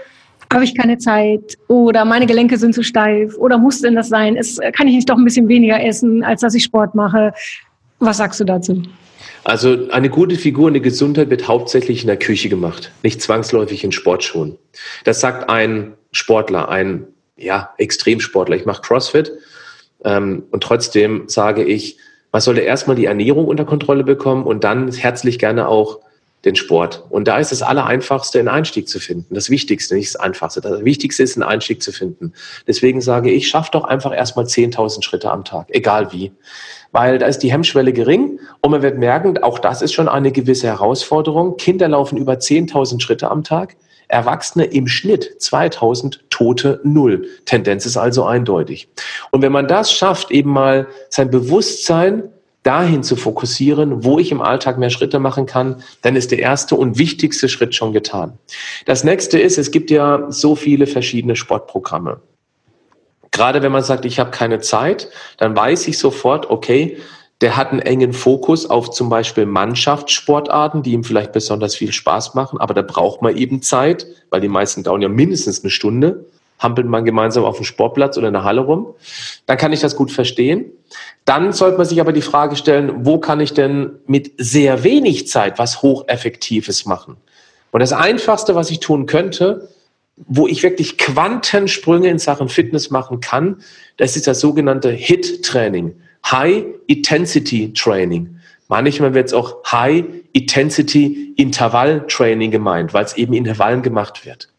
habe 0.52 0.64
ich 0.64 0.78
keine 0.78 0.98
Zeit 0.98 1.58
oder 1.68 2.06
meine 2.06 2.26
Gelenke 2.26 2.58
sind 2.58 2.74
zu 2.74 2.84
steif 2.84 3.36
oder 3.36 3.58
muss 3.58 3.82
denn 3.82 3.96
das 3.96 4.10
sein? 4.10 4.38
Es, 4.38 4.60
kann 4.76 4.88
ich 4.88 4.96
nicht 4.96 5.10
doch 5.10 5.18
ein 5.18 5.26
bisschen 5.26 5.48
weniger 5.48 5.84
essen, 5.84 6.24
als 6.24 6.42
dass 6.42 6.56
ich 6.56 6.64
Sport 6.64 6.96
mache? 6.96 7.34
Was 8.00 8.18
sagst 8.18 8.40
du 8.40 8.46
dazu? 8.46 8.84
Also 9.44 9.90
eine 9.92 10.10
gute 10.10 10.36
Figur, 10.36 10.70
eine 10.70 10.82
Gesundheit 10.82 11.30
wird 11.30 11.48
hauptsächlich 11.48 12.02
in 12.02 12.08
der 12.08 12.18
Küche 12.18 12.50
gemacht, 12.50 12.92
nicht 13.04 13.22
zwangsläufig 13.22 13.84
in 13.84 13.92
Sportschuhen. 13.92 14.58
Das 15.04 15.20
sagt 15.20 15.50
ein 15.50 15.94
Sportler, 16.12 16.70
ein 16.70 17.08
ja, 17.38 17.74
Extremsportler. 17.78 18.56
Ich 18.56 18.66
mache 18.66 18.82
CrossFit 18.82 19.32
und 20.04 20.62
trotzdem 20.62 21.24
sage 21.28 21.64
ich, 21.64 21.98
man 22.32 22.42
sollte 22.42 22.62
erstmal 22.62 22.96
die 22.96 23.06
Ernährung 23.06 23.48
unter 23.48 23.66
Kontrolle 23.66 24.04
bekommen 24.04 24.44
und 24.44 24.64
dann 24.64 24.92
herzlich 24.92 25.40
gerne 25.40 25.68
auch 25.68 26.00
den 26.46 26.56
Sport. 26.56 27.04
Und 27.10 27.28
da 27.28 27.40
ist 27.40 27.52
das 27.52 27.64
Allereinfachste, 27.64 28.40
einen 28.40 28.48
Einstieg 28.48 28.88
zu 28.88 29.00
finden. 29.00 29.34
Das 29.34 29.50
Wichtigste, 29.50 29.96
nicht 29.96 30.14
das 30.14 30.16
Einfachste. 30.16 30.62
Das 30.62 30.86
Wichtigste 30.86 31.24
ist, 31.24 31.36
einen 31.36 31.44
Einstieg 31.44 31.82
zu 31.82 31.92
finden. 31.92 32.34
Deswegen 32.68 33.02
sage 33.02 33.32
ich, 33.32 33.48
schaff 33.48 33.72
doch 33.72 33.84
einfach 33.84 34.14
erstmal 34.14 34.46
10.000 34.46 35.04
Schritte 35.04 35.32
am 35.32 35.44
Tag, 35.44 35.68
egal 35.70 36.12
wie. 36.14 36.32
Weil 36.92 37.18
da 37.18 37.26
ist 37.26 37.40
die 37.40 37.52
Hemmschwelle 37.52 37.94
gering 37.94 38.40
und 38.62 38.72
man 38.72 38.82
wird 38.84 38.98
merken, 38.98 39.38
auch 39.40 39.60
das 39.60 39.82
ist 39.82 39.94
schon 39.94 40.08
eine 40.08 40.32
gewisse 40.32 40.68
Herausforderung. 40.68 41.58
Kinder 41.58 41.88
laufen 41.88 42.18
über 42.18 42.34
10.000 42.34 43.02
Schritte 43.02 43.32
am 43.32 43.44
Tag. 43.44 43.76
Erwachsene 44.08 44.66
im 44.66 44.88
Schnitt 44.88 45.42
2000 45.42 46.30
Tote 46.30 46.80
Null. 46.84 47.28
Tendenz 47.46 47.86
ist 47.86 47.98
also 47.98 48.26
eindeutig. 48.26 48.88
Und 49.32 49.42
wenn 49.42 49.52
man 49.52 49.68
das 49.68 49.92
schafft, 49.92 50.32
eben 50.32 50.52
mal 50.52 50.88
sein 51.10 51.30
Bewusstsein 51.32 52.24
dahin 52.64 53.04
zu 53.04 53.16
fokussieren, 53.16 54.04
wo 54.04 54.18
ich 54.18 54.32
im 54.32 54.42
Alltag 54.42 54.80
mehr 54.80 54.90
Schritte 54.90 55.20
machen 55.20 55.46
kann, 55.46 55.84
dann 56.02 56.16
ist 56.16 56.32
der 56.32 56.40
erste 56.40 56.76
und 56.76 56.98
wichtigste 56.98 57.48
Schritt 57.48 57.76
schon 57.76 57.94
getan. 57.94 58.40
Das 58.86 59.04
nächste 59.04 59.40
ist, 59.40 59.60
es 59.60 59.70
gibt 59.70 59.92
ja 59.92 60.26
so 60.30 60.56
viele 60.56 60.88
verschiedene 60.88 61.36
Sportprogramme. 61.36 62.22
Gerade 63.32 63.62
wenn 63.62 63.72
man 63.72 63.84
sagt, 63.84 64.06
ich 64.06 64.20
habe 64.20 64.32
keine 64.32 64.62
Zeit, 64.62 65.10
dann 65.38 65.56
weiß 65.56 65.88
ich 65.90 66.00
sofort, 66.00 66.50
okay, 66.50 66.98
der 67.42 67.58
hat 67.58 67.72
einen 67.72 67.82
engen 67.82 68.14
Fokus 68.14 68.70
auf 68.70 68.92
zum 68.92 69.10
Beispiel 69.10 69.46
Mannschaftssportarten, 69.46 70.84
die 70.84 70.94
ihm 70.94 71.04
vielleicht 71.04 71.34
besonders 71.34 71.76
viel 71.76 71.92
Spaß 71.92 72.34
machen, 72.34 72.60
aber 72.60 72.74
da 72.74 72.82
braucht 72.82 73.22
man 73.22 73.36
eben 73.36 73.62
Zeit, 73.62 74.08
weil 74.30 74.42
die 74.42 74.48
meisten 74.48 74.84
dauern 74.84 75.02
ja 75.02 75.10
mindestens 75.10 75.64
eine 75.64 75.72
Stunde. 75.72 76.26
Hampelt 76.58 76.88
man 76.88 77.04
gemeinsam 77.04 77.44
auf 77.44 77.58
dem 77.58 77.66
Sportplatz 77.66 78.18
oder 78.18 78.28
in 78.28 78.34
der 78.34 78.46
Halle 78.46 78.62
rum. 78.62 78.88
Dann 79.46 79.58
kann 79.58 79.74
ich 79.74 79.82
das 79.82 79.98
gut 79.98 80.10
verstehen. 80.10 80.72
Dann 81.26 81.52
sollte 81.52 81.78
man 81.78 81.86
sich 81.86 82.00
aber 82.00 82.14
die 82.14 82.22
Frage 82.22 82.56
stellen, 82.56 83.06
wo 83.06 83.20
kann 83.20 83.42
ich 83.42 83.54
denn 83.54 83.92
mit 84.08 84.32
sehr 84.38 84.86
wenig 84.86 85.28
Zeit 85.28 85.60
was 85.60 85.82
Hocheffektives 85.82 86.86
machen? 86.86 87.18
Und 87.72 87.82
das 87.82 87.92
Einfachste, 87.92 88.56
was 88.56 88.72
ich 88.72 88.80
tun 88.80 89.06
könnte, 89.06 89.68
wo 90.16 90.48
ich 90.48 90.64
wirklich 90.64 90.98
Quantensprünge 90.98 92.08
in 92.08 92.20
Sachen 92.20 92.48
Fitness 92.48 92.90
machen 92.90 93.20
kann, 93.20 93.58
das 93.98 94.16
ist 94.16 94.28
das 94.28 94.40
sogenannte 94.40 94.92
HIT-Training. 94.92 95.94
High 96.32 96.66
Intensity 96.88 97.74
Training. 97.74 98.40
Manchmal 98.68 99.14
wird 99.14 99.28
es 99.28 99.34
auch 99.34 99.64
High 99.72 100.06
Intensity 100.34 101.34
Intervall 101.38 102.06
Training 102.08 102.52
gemeint, 102.52 102.94
weil 102.94 103.06
es 103.06 103.16
eben 103.16 103.34
in 103.34 103.46
Intervallen 103.46 103.84
gemacht 103.84 104.26
wird. 104.26 104.50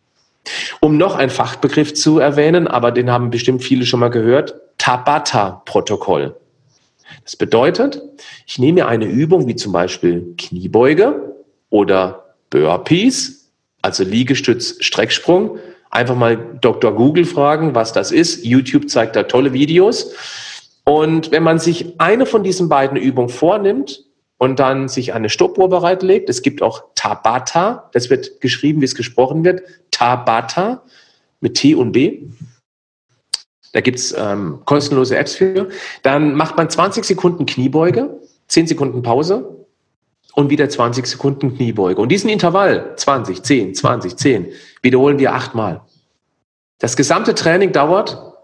Um 0.80 0.96
noch 0.96 1.16
einen 1.16 1.30
Fachbegriff 1.30 1.94
zu 1.94 2.20
erwähnen, 2.20 2.68
aber 2.68 2.92
den 2.92 3.10
haben 3.10 3.30
bestimmt 3.30 3.64
viele 3.64 3.84
schon 3.84 4.00
mal 4.00 4.10
gehört, 4.10 4.54
Tabata-Protokoll. 4.78 6.36
Das 7.24 7.34
bedeutet, 7.34 8.00
ich 8.46 8.58
nehme 8.58 8.86
eine 8.86 9.06
Übung 9.06 9.48
wie 9.48 9.56
zum 9.56 9.72
Beispiel 9.72 10.34
Kniebeuge 10.38 11.34
oder 11.70 12.34
Burpees, 12.50 13.50
also 13.82 14.04
Liegestütz, 14.04 14.76
Strecksprung, 14.80 15.58
einfach 15.90 16.14
mal 16.14 16.58
Dr. 16.60 16.94
Google 16.94 17.24
fragen, 17.24 17.74
was 17.74 17.92
das 17.92 18.12
ist. 18.12 18.44
YouTube 18.44 18.88
zeigt 18.88 19.16
da 19.16 19.24
tolle 19.24 19.52
Videos. 19.52 20.12
Und 20.88 21.32
wenn 21.32 21.42
man 21.42 21.58
sich 21.58 22.00
eine 22.00 22.26
von 22.26 22.44
diesen 22.44 22.68
beiden 22.68 22.96
Übungen 22.96 23.28
vornimmt 23.28 24.04
und 24.38 24.60
dann 24.60 24.88
sich 24.88 25.14
eine 25.14 25.28
Stoppuhr 25.28 25.68
bereitlegt, 25.68 26.30
es 26.30 26.42
gibt 26.42 26.62
auch 26.62 26.84
Tabata, 26.94 27.90
das 27.92 28.08
wird 28.08 28.40
geschrieben, 28.40 28.80
wie 28.80 28.84
es 28.84 28.94
gesprochen 28.94 29.44
wird, 29.44 29.62
Tabata 29.90 30.84
mit 31.40 31.54
T 31.54 31.74
und 31.74 31.90
B. 31.90 32.22
Da 33.72 33.80
gibt's 33.80 34.14
ähm, 34.16 34.60
kostenlose 34.64 35.16
Apps 35.18 35.34
für. 35.34 35.68
Dann 36.02 36.34
macht 36.34 36.56
man 36.56 36.70
20 36.70 37.04
Sekunden 37.04 37.46
Kniebeuge, 37.46 38.20
10 38.46 38.68
Sekunden 38.68 39.02
Pause 39.02 39.66
und 40.34 40.50
wieder 40.50 40.68
20 40.68 41.04
Sekunden 41.04 41.56
Kniebeuge. 41.56 42.00
Und 42.00 42.10
diesen 42.10 42.30
Intervall, 42.30 42.94
20, 42.96 43.42
10, 43.42 43.74
20, 43.74 44.16
10, 44.16 44.52
wiederholen 44.82 45.18
wir 45.18 45.34
achtmal. 45.34 45.82
Das 46.78 46.94
gesamte 46.94 47.34
Training 47.34 47.72
dauert 47.72 48.35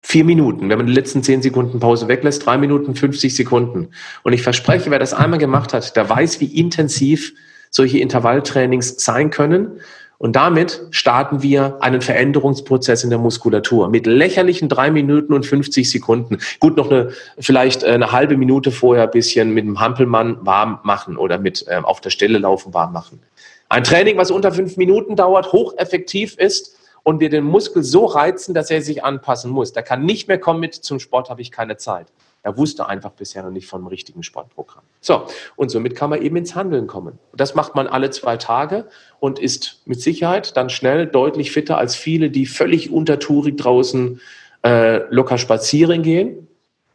Vier 0.00 0.24
Minuten. 0.24 0.68
Wenn 0.68 0.78
man 0.78 0.86
die 0.86 0.92
letzten 0.92 1.22
zehn 1.22 1.42
Sekunden 1.42 1.80
Pause 1.80 2.08
weglässt, 2.08 2.46
drei 2.46 2.56
Minuten, 2.56 2.94
50 2.94 3.34
Sekunden. 3.34 3.88
Und 4.22 4.32
ich 4.32 4.42
verspreche, 4.42 4.90
wer 4.90 4.98
das 4.98 5.12
einmal 5.12 5.38
gemacht 5.38 5.74
hat, 5.74 5.96
der 5.96 6.08
weiß, 6.08 6.40
wie 6.40 6.46
intensiv 6.46 7.34
solche 7.70 7.98
Intervalltrainings 7.98 9.04
sein 9.04 9.30
können. 9.30 9.80
Und 10.18 10.34
damit 10.34 10.82
starten 10.90 11.42
wir 11.42 11.78
einen 11.80 12.00
Veränderungsprozess 12.00 13.04
in 13.04 13.10
der 13.10 13.20
Muskulatur 13.20 13.88
mit 13.88 14.06
lächerlichen 14.06 14.68
drei 14.68 14.90
Minuten 14.90 15.32
und 15.32 15.46
50 15.46 15.88
Sekunden. 15.88 16.38
Gut, 16.58 16.76
noch 16.76 16.90
eine, 16.90 17.12
vielleicht 17.38 17.84
eine 17.84 18.10
halbe 18.10 18.36
Minute 18.36 18.72
vorher 18.72 19.04
ein 19.04 19.10
bisschen 19.12 19.54
mit 19.54 19.64
dem 19.64 19.78
Hampelmann 19.78 20.38
warm 20.40 20.80
machen 20.82 21.16
oder 21.16 21.38
mit 21.38 21.64
ähm, 21.68 21.84
auf 21.84 22.00
der 22.00 22.10
Stelle 22.10 22.38
laufen 22.38 22.74
warm 22.74 22.92
machen. 22.92 23.20
Ein 23.68 23.84
Training, 23.84 24.16
was 24.16 24.30
unter 24.30 24.50
fünf 24.50 24.76
Minuten 24.76 25.14
dauert, 25.14 25.52
hocheffektiv 25.52 26.36
ist 26.36 26.77
und 27.08 27.20
wir 27.20 27.30
den 27.30 27.44
Muskel 27.44 27.82
so 27.84 28.04
reizen, 28.04 28.52
dass 28.52 28.70
er 28.70 28.82
sich 28.82 29.02
anpassen 29.02 29.50
muss. 29.50 29.72
Der 29.72 29.82
kann 29.82 30.04
nicht 30.04 30.28
mehr 30.28 30.38
kommen 30.38 30.60
mit, 30.60 30.74
zum 30.74 31.00
Sport 31.00 31.30
habe 31.30 31.40
ich 31.40 31.50
keine 31.50 31.78
Zeit. 31.78 32.08
Er 32.42 32.58
wusste 32.58 32.86
einfach 32.86 33.12
bisher 33.12 33.42
noch 33.42 33.50
nicht 33.50 33.66
vom 33.66 33.86
richtigen 33.86 34.22
Sportprogramm. 34.22 34.82
So, 35.00 35.26
und 35.56 35.70
somit 35.70 35.94
kann 35.94 36.10
man 36.10 36.20
eben 36.20 36.36
ins 36.36 36.54
Handeln 36.54 36.86
kommen. 36.86 37.18
Das 37.32 37.54
macht 37.54 37.74
man 37.74 37.86
alle 37.86 38.10
zwei 38.10 38.36
Tage 38.36 38.84
und 39.20 39.38
ist 39.38 39.80
mit 39.86 40.02
Sicherheit 40.02 40.54
dann 40.58 40.68
schnell 40.68 41.06
deutlich 41.06 41.50
fitter 41.50 41.78
als 41.78 41.96
viele, 41.96 42.28
die 42.28 42.44
völlig 42.44 42.92
untertourig 42.92 43.56
draußen 43.56 44.20
äh, 44.66 44.98
locker 45.08 45.38
spazieren 45.38 46.02
gehen, 46.02 46.46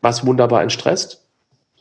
was 0.02 0.28
wunderbar 0.28 0.62
entstresst, 0.62 1.26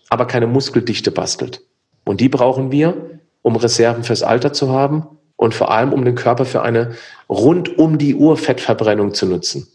aber 0.08 0.24
keine 0.24 0.46
Muskeldichte 0.46 1.10
bastelt. 1.10 1.60
Und 2.06 2.22
die 2.22 2.30
brauchen 2.30 2.72
wir, 2.72 3.20
um 3.42 3.56
Reserven 3.56 4.04
fürs 4.04 4.22
Alter 4.22 4.54
zu 4.54 4.70
haben 4.70 5.06
und 5.42 5.54
vor 5.54 5.72
allem 5.72 5.92
um 5.92 6.04
den 6.04 6.14
Körper 6.14 6.44
für 6.44 6.62
eine 6.62 6.94
rund 7.32 7.78
um 7.78 7.98
die 7.98 8.14
Uhr 8.14 8.36
Fettverbrennung 8.36 9.14
zu 9.14 9.26
nutzen. 9.26 9.66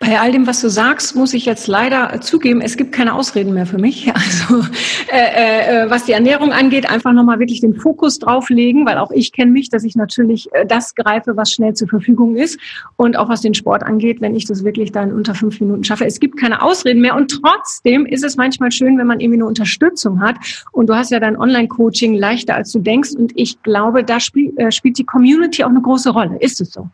Bei 0.00 0.20
all 0.20 0.32
dem, 0.32 0.46
was 0.46 0.60
du 0.60 0.68
sagst, 0.68 1.16
muss 1.16 1.32
ich 1.34 1.46
jetzt 1.46 1.66
leider 1.66 2.20
zugeben, 2.20 2.60
es 2.60 2.76
gibt 2.76 2.92
keine 2.92 3.14
Ausreden 3.14 3.54
mehr 3.54 3.66
für 3.66 3.78
mich. 3.78 4.12
Also 4.24 4.64
äh, 5.12 5.84
äh, 5.84 5.90
was 5.90 6.04
die 6.04 6.12
Ernährung 6.12 6.52
angeht, 6.52 6.88
einfach 6.90 7.12
nochmal 7.12 7.38
wirklich 7.38 7.60
den 7.60 7.74
Fokus 7.74 8.18
drauflegen, 8.18 8.86
weil 8.86 8.98
auch 8.98 9.10
ich 9.10 9.32
kenne 9.32 9.50
mich, 9.50 9.68
dass 9.68 9.84
ich 9.84 9.96
natürlich 9.96 10.48
äh, 10.52 10.66
das 10.66 10.94
greife, 10.94 11.36
was 11.36 11.52
schnell 11.52 11.74
zur 11.74 11.88
Verfügung 11.88 12.36
ist. 12.36 12.58
Und 12.96 13.16
auch 13.16 13.28
was 13.28 13.42
den 13.42 13.54
Sport 13.54 13.82
angeht, 13.82 14.20
wenn 14.20 14.34
ich 14.34 14.46
das 14.46 14.64
wirklich 14.64 14.92
dann 14.92 15.12
unter 15.12 15.34
fünf 15.34 15.60
Minuten 15.60 15.84
schaffe. 15.84 16.06
Es 16.06 16.20
gibt 16.20 16.38
keine 16.38 16.62
Ausreden 16.62 17.00
mehr. 17.00 17.14
Und 17.16 17.40
trotzdem 17.42 18.06
ist 18.06 18.24
es 18.24 18.36
manchmal 18.36 18.72
schön, 18.72 18.98
wenn 18.98 19.06
man 19.06 19.20
irgendwie 19.20 19.38
eine 19.38 19.46
Unterstützung 19.46 20.20
hat. 20.20 20.36
Und 20.72 20.88
du 20.88 20.94
hast 20.94 21.10
ja 21.10 21.20
dein 21.20 21.36
Online-Coaching 21.36 22.14
leichter, 22.14 22.54
als 22.54 22.72
du 22.72 22.78
denkst. 22.78 23.10
Und 23.16 23.32
ich 23.34 23.62
glaube, 23.62 24.04
da 24.04 24.20
spiel, 24.20 24.52
äh, 24.56 24.72
spielt 24.72 24.98
die 24.98 25.04
Community 25.04 25.64
auch 25.64 25.70
eine 25.70 25.82
große 25.82 26.10
Rolle. 26.10 26.36
Ist 26.40 26.60
es 26.60 26.72
so? 26.72 26.88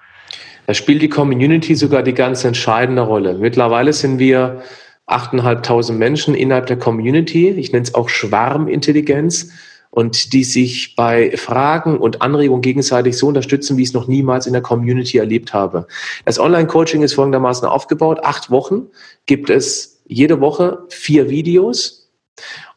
Da 0.70 0.74
spielt 0.74 1.02
die 1.02 1.08
Community 1.08 1.74
sogar 1.74 2.04
die 2.04 2.14
ganz 2.14 2.44
entscheidende 2.44 3.02
Rolle. 3.02 3.34
Mittlerweile 3.34 3.92
sind 3.92 4.20
wir 4.20 4.62
8.500 5.08 5.90
Menschen 5.94 6.36
innerhalb 6.36 6.66
der 6.66 6.78
Community. 6.78 7.48
Ich 7.48 7.72
nenne 7.72 7.82
es 7.82 7.96
auch 7.96 8.08
Schwarmintelligenz 8.08 9.50
und 9.90 10.32
die 10.32 10.44
sich 10.44 10.94
bei 10.94 11.36
Fragen 11.36 11.98
und 11.98 12.22
Anregungen 12.22 12.62
gegenseitig 12.62 13.18
so 13.18 13.26
unterstützen, 13.26 13.78
wie 13.78 13.82
ich 13.82 13.88
es 13.88 13.94
noch 13.94 14.06
niemals 14.06 14.46
in 14.46 14.52
der 14.52 14.62
Community 14.62 15.18
erlebt 15.18 15.52
habe. 15.52 15.88
Das 16.24 16.38
Online-Coaching 16.38 17.02
ist 17.02 17.14
folgendermaßen 17.14 17.66
aufgebaut. 17.66 18.20
Acht 18.22 18.52
Wochen 18.52 18.86
gibt 19.26 19.50
es 19.50 20.04
jede 20.06 20.40
Woche 20.40 20.84
vier 20.88 21.30
Videos 21.30 22.12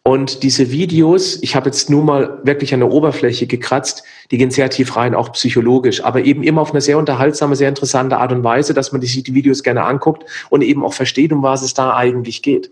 und 0.06 0.43
diese 0.43 0.70
Videos, 0.70 1.41
ich 1.41 1.56
habe 1.56 1.68
jetzt 1.68 1.89
nur 1.89 2.04
mal 2.04 2.41
wirklich 2.43 2.74
an 2.74 2.82
der 2.82 2.91
Oberfläche 2.91 3.47
gekratzt, 3.47 4.04
die 4.32 4.38
gehen 4.38 4.51
sehr 4.51 4.70
tief 4.70 4.97
rein, 4.97 5.16
auch 5.16 5.32
psychologisch, 5.32 6.04
aber 6.04 6.26
eben 6.26 6.43
immer 6.43 6.60
auf 6.60 6.72
eine 6.72 6.82
sehr 6.82 6.97
unterhaltsame, 6.97 7.56
sehr 7.56 7.70
interessante 7.70 8.18
Art 8.18 8.34
und 8.34 8.43
Weise, 8.43 8.74
dass 8.74 8.91
man 8.91 9.01
sich 9.01 9.24
die 9.24 9.34
Videos 9.34 9.64
gerne 9.64 9.86
anguckt 9.86 10.26
und 10.49 10.62
eben 10.62 10.84
auch 10.84 10.93
versteht, 10.93 11.32
um 11.32 11.41
was 11.41 11.62
es 11.62 11.74
da 11.74 11.95
eigentlich 11.95 12.41
geht. 12.41 12.70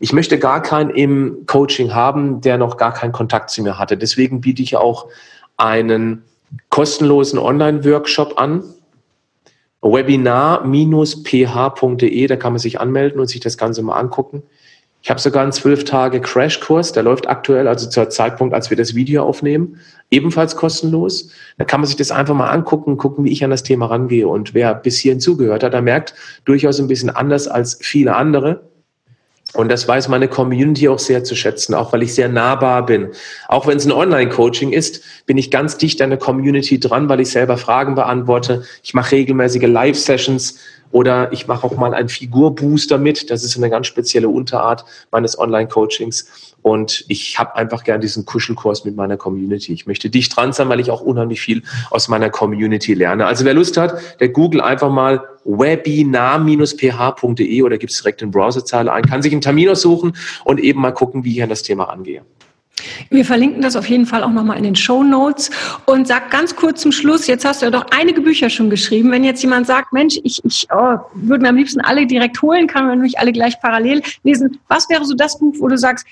Ich 0.00 0.12
möchte 0.12 0.40
gar 0.40 0.60
keinen 0.60 0.90
im 0.90 1.46
Coaching 1.46 1.94
haben, 1.94 2.40
der 2.40 2.58
noch 2.58 2.76
gar 2.76 2.92
keinen 2.92 3.12
Kontakt 3.12 3.50
zu 3.50 3.62
mir 3.62 3.78
hatte. 3.78 3.96
Deswegen 3.96 4.40
biete 4.40 4.60
ich 4.60 4.76
auch 4.76 5.06
einen 5.56 6.24
kostenlosen 6.70 7.38
Online-Workshop 7.38 8.40
an, 8.40 8.64
webinar-ph.de, 9.82 12.26
da 12.26 12.36
kann 12.36 12.52
man 12.52 12.58
sich 12.58 12.80
anmelden 12.80 13.20
und 13.20 13.28
sich 13.28 13.38
das 13.38 13.56
Ganze 13.56 13.82
mal 13.82 13.94
angucken. 13.94 14.42
Ich 15.06 15.10
habe 15.10 15.20
sogar 15.20 15.44
einen 15.44 15.52
zwölf 15.52 15.84
Tage 15.84 16.20
Crashkurs, 16.20 16.90
der 16.90 17.04
läuft 17.04 17.28
aktuell, 17.28 17.68
also 17.68 17.88
zur 17.88 18.10
Zeitpunkt, 18.10 18.52
als 18.52 18.70
wir 18.70 18.76
das 18.76 18.96
Video 18.96 19.22
aufnehmen, 19.22 19.78
ebenfalls 20.10 20.56
kostenlos. 20.56 21.30
Da 21.58 21.64
kann 21.64 21.80
man 21.80 21.86
sich 21.86 21.94
das 21.94 22.10
einfach 22.10 22.34
mal 22.34 22.50
angucken, 22.50 22.96
gucken, 22.96 23.24
wie 23.24 23.30
ich 23.30 23.44
an 23.44 23.50
das 23.50 23.62
Thema 23.62 23.86
rangehe. 23.86 24.26
Und 24.26 24.52
wer 24.52 24.74
bis 24.74 24.98
hierhin 24.98 25.20
zugehört 25.20 25.62
hat, 25.62 25.74
der 25.74 25.80
merkt 25.80 26.14
durchaus 26.44 26.80
ein 26.80 26.88
bisschen 26.88 27.10
anders 27.10 27.46
als 27.46 27.78
viele 27.80 28.16
andere. 28.16 28.68
Und 29.54 29.70
das 29.70 29.86
weiß 29.86 30.08
meine 30.08 30.26
Community 30.26 30.88
auch 30.88 30.98
sehr 30.98 31.22
zu 31.22 31.36
schätzen, 31.36 31.74
auch 31.74 31.92
weil 31.92 32.02
ich 32.02 32.12
sehr 32.12 32.28
nahbar 32.28 32.84
bin. 32.84 33.10
Auch 33.46 33.68
wenn 33.68 33.76
es 33.76 33.86
ein 33.86 33.92
Online-Coaching 33.92 34.72
ist, 34.72 35.04
bin 35.24 35.38
ich 35.38 35.52
ganz 35.52 35.78
dicht 35.78 36.02
an 36.02 36.10
der 36.10 36.18
Community 36.18 36.80
dran, 36.80 37.08
weil 37.08 37.20
ich 37.20 37.30
selber 37.30 37.58
Fragen 37.58 37.94
beantworte. 37.94 38.64
Ich 38.82 38.92
mache 38.92 39.12
regelmäßige 39.12 39.68
Live-Sessions 39.68 40.58
Oder 40.90 41.32
ich 41.32 41.46
mache 41.46 41.66
auch 41.66 41.76
mal 41.76 41.94
einen 41.94 42.08
Figurbooster 42.08 42.98
mit. 42.98 43.30
Das 43.30 43.44
ist 43.44 43.56
eine 43.56 43.70
ganz 43.70 43.86
spezielle 43.86 44.28
Unterart 44.28 44.84
meines 45.10 45.38
Online-Coachings. 45.38 46.54
Und 46.62 47.04
ich 47.08 47.38
habe 47.38 47.54
einfach 47.54 47.84
gern 47.84 48.00
diesen 48.00 48.24
Kuschelkurs 48.24 48.84
mit 48.84 48.96
meiner 48.96 49.16
Community. 49.16 49.72
Ich 49.72 49.86
möchte 49.86 50.10
dicht 50.10 50.36
dran 50.36 50.52
sein, 50.52 50.68
weil 50.68 50.80
ich 50.80 50.90
auch 50.90 51.00
unheimlich 51.00 51.40
viel 51.40 51.62
aus 51.90 52.08
meiner 52.08 52.28
Community 52.28 52.92
lerne. 52.94 53.26
Also 53.26 53.44
wer 53.44 53.54
Lust 53.54 53.76
hat, 53.76 54.20
der 54.20 54.30
Google 54.30 54.60
einfach 54.60 54.90
mal 54.90 55.22
webinar-ph.de 55.44 56.42
oder 57.62 57.78
gibt 57.78 57.92
es 57.92 57.98
direkt 57.98 58.20
in 58.22 58.32
Browserzeile 58.32 58.92
ein, 58.92 59.04
kann 59.04 59.22
sich 59.22 59.32
einen 59.32 59.42
Termin 59.42 59.68
aussuchen 59.68 60.16
und 60.44 60.58
eben 60.58 60.80
mal 60.80 60.90
gucken, 60.90 61.22
wie 61.24 61.36
ich 61.36 61.42
an 61.42 61.48
das 61.48 61.62
Thema 61.62 61.88
angehe. 61.88 62.22
Wir 63.10 63.24
verlinken 63.24 63.62
das 63.62 63.76
auf 63.76 63.88
jeden 63.88 64.06
Fall 64.06 64.22
auch 64.22 64.30
nochmal 64.30 64.58
in 64.58 64.64
den 64.64 64.76
Show 64.76 65.02
Notes. 65.02 65.50
Und 65.86 66.06
sag 66.06 66.30
ganz 66.30 66.54
kurz 66.54 66.82
zum 66.82 66.92
Schluss, 66.92 67.26
jetzt 67.26 67.44
hast 67.44 67.62
du 67.62 67.66
ja 67.66 67.70
doch 67.70 67.86
einige 67.90 68.20
Bücher 68.20 68.50
schon 68.50 68.70
geschrieben. 68.70 69.10
Wenn 69.10 69.24
jetzt 69.24 69.42
jemand 69.42 69.66
sagt, 69.66 69.92
Mensch, 69.92 70.18
ich, 70.22 70.44
ich 70.44 70.66
oh, 70.72 70.98
würde 71.14 71.42
mir 71.42 71.48
am 71.48 71.56
liebsten 71.56 71.80
alle 71.80 72.06
direkt 72.06 72.40
holen, 72.42 72.66
kann 72.66 72.86
man 72.86 73.00
nicht 73.00 73.18
alle 73.18 73.32
gleich 73.32 73.60
parallel 73.60 74.02
lesen. 74.22 74.58
Was 74.68 74.88
wäre 74.90 75.04
so 75.04 75.14
das 75.14 75.38
Buch, 75.38 75.54
wo 75.58 75.68
du 75.68 75.78
sagst, 75.78 76.06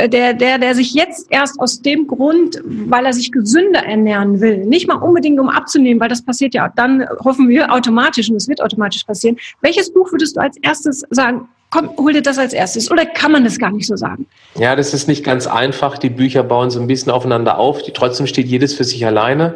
äh, 0.00 0.08
der, 0.08 0.34
der, 0.34 0.58
der 0.58 0.74
sich 0.74 0.94
jetzt 0.94 1.26
erst 1.30 1.58
aus 1.60 1.82
dem 1.82 2.06
Grund, 2.06 2.60
weil 2.64 3.06
er 3.06 3.12
sich 3.12 3.32
gesünder 3.32 3.84
ernähren 3.84 4.40
will, 4.40 4.58
nicht 4.64 4.88
mal 4.88 4.96
unbedingt 4.96 5.38
um 5.38 5.48
abzunehmen, 5.48 6.00
weil 6.00 6.08
das 6.08 6.22
passiert 6.22 6.54
ja 6.54 6.70
dann, 6.74 7.06
hoffen 7.24 7.48
wir, 7.48 7.72
automatisch 7.72 8.30
und 8.30 8.36
es 8.36 8.48
wird 8.48 8.62
automatisch 8.62 9.04
passieren. 9.04 9.36
Welches 9.60 9.92
Buch 9.92 10.10
würdest 10.12 10.36
du 10.36 10.40
als 10.40 10.56
erstes 10.58 11.04
sagen, 11.10 11.48
komm, 11.70 11.90
hol 11.96 12.12
dir 12.12 12.22
das 12.22 12.38
als 12.38 12.52
erstes? 12.52 12.90
Oder 12.90 13.06
kann 13.06 13.32
man 13.32 13.44
das 13.44 13.58
gar 13.58 13.70
nicht 13.70 13.86
so 13.86 13.96
sagen? 13.96 14.26
Ja, 14.56 14.76
das 14.76 14.92
ist 14.92 15.08
nicht 15.08 15.24
ganz 15.24 15.46
einfach. 15.46 15.98
Die 15.98 16.10
Bücher 16.10 16.42
bauen 16.42 16.70
so 16.70 16.80
ein 16.80 16.86
bisschen 16.86 17.10
aufeinander 17.10 17.58
auf. 17.58 17.82
Die, 17.82 17.92
trotzdem 17.92 18.26
steht 18.26 18.46
jedes 18.46 18.74
für 18.74 18.84
sich 18.84 19.04
alleine. 19.06 19.54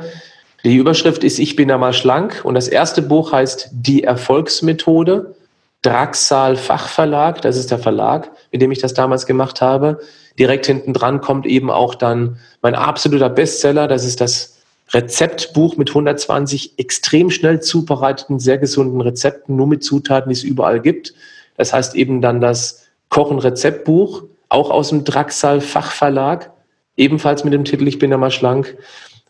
Die 0.65 0.77
Überschrift 0.77 1.25
ist 1.25 1.39
Ich 1.39 1.57
bin 1.57 1.69
da 1.69 1.77
mal 1.77 1.93
schlank 1.93 2.41
und 2.45 2.55
das 2.55 2.69
erste 2.69 3.03
Buch 3.03 3.33
heißt 3.33 3.71
Die 3.73 4.05
Erfolgsmethode. 4.05 5.35
Draxal 5.83 6.57
Fachverlag, 6.57 7.43
das 7.43 7.59
ist 7.59 7.71
der 7.71 7.79
Verlag, 7.79 8.31
mit 8.51 8.63
dem 8.63 8.73
ich 8.73 8.79
das 8.79 8.95
damals 8.95 9.27
gemacht 9.27 9.61
habe. 9.61 10.01
Direkt 10.39 10.65
hinten 10.65 10.95
dran 10.95 11.21
kommt 11.21 11.45
eben 11.45 11.71
auch 11.71 11.95
dann 11.95 12.39
mein 12.63 12.75
absoluter 12.75 13.29
Bestseller, 13.29 13.87
das 13.87 14.07
ist 14.07 14.23
das 14.23 14.55
Rezeptbuch 14.95 15.77
mit 15.77 15.91
120 15.91 16.79
extrem 16.79 17.31
schnell 17.31 17.61
zubereiteten, 17.61 18.39
sehr 18.39 18.57
gesunden 18.57 19.03
Rezepten, 19.03 19.57
nur 19.57 19.67
mit 19.67 19.85
Zutaten, 19.85 20.31
die 20.31 20.35
es 20.35 20.43
überall 20.43 20.81
gibt. 20.81 21.13
Das 21.57 21.73
heißt 21.73 21.95
eben 21.95 22.21
dann 22.21 22.41
das 22.41 22.87
Kochen-Rezeptbuch, 23.09 24.25
auch 24.49 24.71
aus 24.71 24.89
dem 24.91 25.05
Draxal 25.05 25.61
Fachverlag, 25.61 26.51
ebenfalls 26.97 27.45
mit 27.45 27.53
dem 27.53 27.65
Titel 27.65 27.87
Ich 27.89 27.99
bin 27.99 28.11
ja 28.11 28.19
mal 28.19 28.31
schlank. 28.31 28.77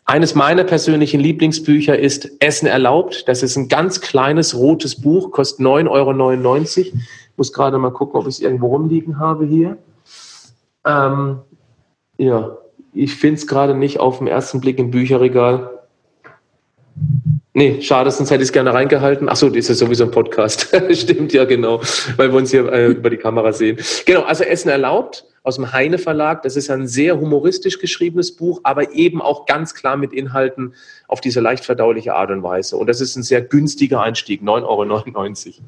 Eines 0.07 0.35
meiner 0.35 0.63
persönlichen 0.63 1.19
Lieblingsbücher 1.19 1.97
ist 1.97 2.29
Essen 2.39 2.67
erlaubt. 2.67 3.27
Das 3.27 3.41
ist 3.41 3.55
ein 3.55 3.69
ganz 3.69 4.01
kleines 4.01 4.55
rotes 4.55 5.01
Buch, 5.01 5.31
kostet 5.31 5.65
9,99 5.65 5.89
Euro. 5.89 6.61
Ich 6.77 6.93
muss 7.37 7.51
gerade 7.51 7.79
mal 7.79 7.91
gucken, 7.91 8.19
ob 8.19 8.27
ich 8.27 8.35
es 8.35 8.39
irgendwo 8.39 8.67
rumliegen 8.67 9.17
habe 9.17 9.45
hier. 9.45 9.77
Ähm, 10.85 11.39
ja, 12.17 12.55
ich 12.93 13.15
finde 13.15 13.35
es 13.35 13.47
gerade 13.47 13.73
nicht 13.73 13.99
auf 13.99 14.19
den 14.19 14.27
ersten 14.27 14.61
Blick 14.61 14.77
im 14.77 14.91
Bücherregal. 14.91 15.71
Nee, 17.57 17.81
schade, 17.81 18.11
sonst 18.11 18.31
hätte 18.31 18.43
ich 18.43 18.49
es 18.49 18.51
gerne 18.51 18.73
reingehalten. 18.73 19.29
Ach 19.29 19.37
so, 19.37 19.47
das 19.47 19.69
ist 19.69 19.79
sowieso 19.79 20.03
ein 20.03 20.11
Podcast. 20.11 20.75
Stimmt, 20.91 21.31
ja, 21.31 21.45
genau, 21.45 21.79
weil 22.17 22.29
wir 22.29 22.37
uns 22.37 22.51
hier 22.51 22.69
äh, 22.69 22.87
über 22.87 23.09
die 23.09 23.15
Kamera 23.15 23.53
sehen. 23.53 23.77
Genau, 24.05 24.23
also 24.23 24.43
Essen 24.43 24.67
erlaubt 24.67 25.23
aus 25.41 25.55
dem 25.55 25.71
Heine 25.71 25.97
Verlag. 25.97 26.43
Das 26.43 26.57
ist 26.57 26.69
ein 26.69 26.85
sehr 26.85 27.17
humoristisch 27.17 27.79
geschriebenes 27.79 28.35
Buch, 28.35 28.59
aber 28.63 28.91
eben 28.91 29.21
auch 29.21 29.45
ganz 29.45 29.73
klar 29.73 29.95
mit 29.95 30.11
Inhalten 30.11 30.73
auf 31.07 31.21
diese 31.21 31.39
leicht 31.39 31.63
verdauliche 31.63 32.13
Art 32.13 32.29
und 32.29 32.43
Weise. 32.43 32.75
Und 32.75 32.87
das 32.87 32.99
ist 32.99 33.15
ein 33.15 33.23
sehr 33.23 33.39
günstiger 33.39 34.01
Einstieg, 34.01 34.41
9,99 34.41 34.65
Euro. 34.65 35.63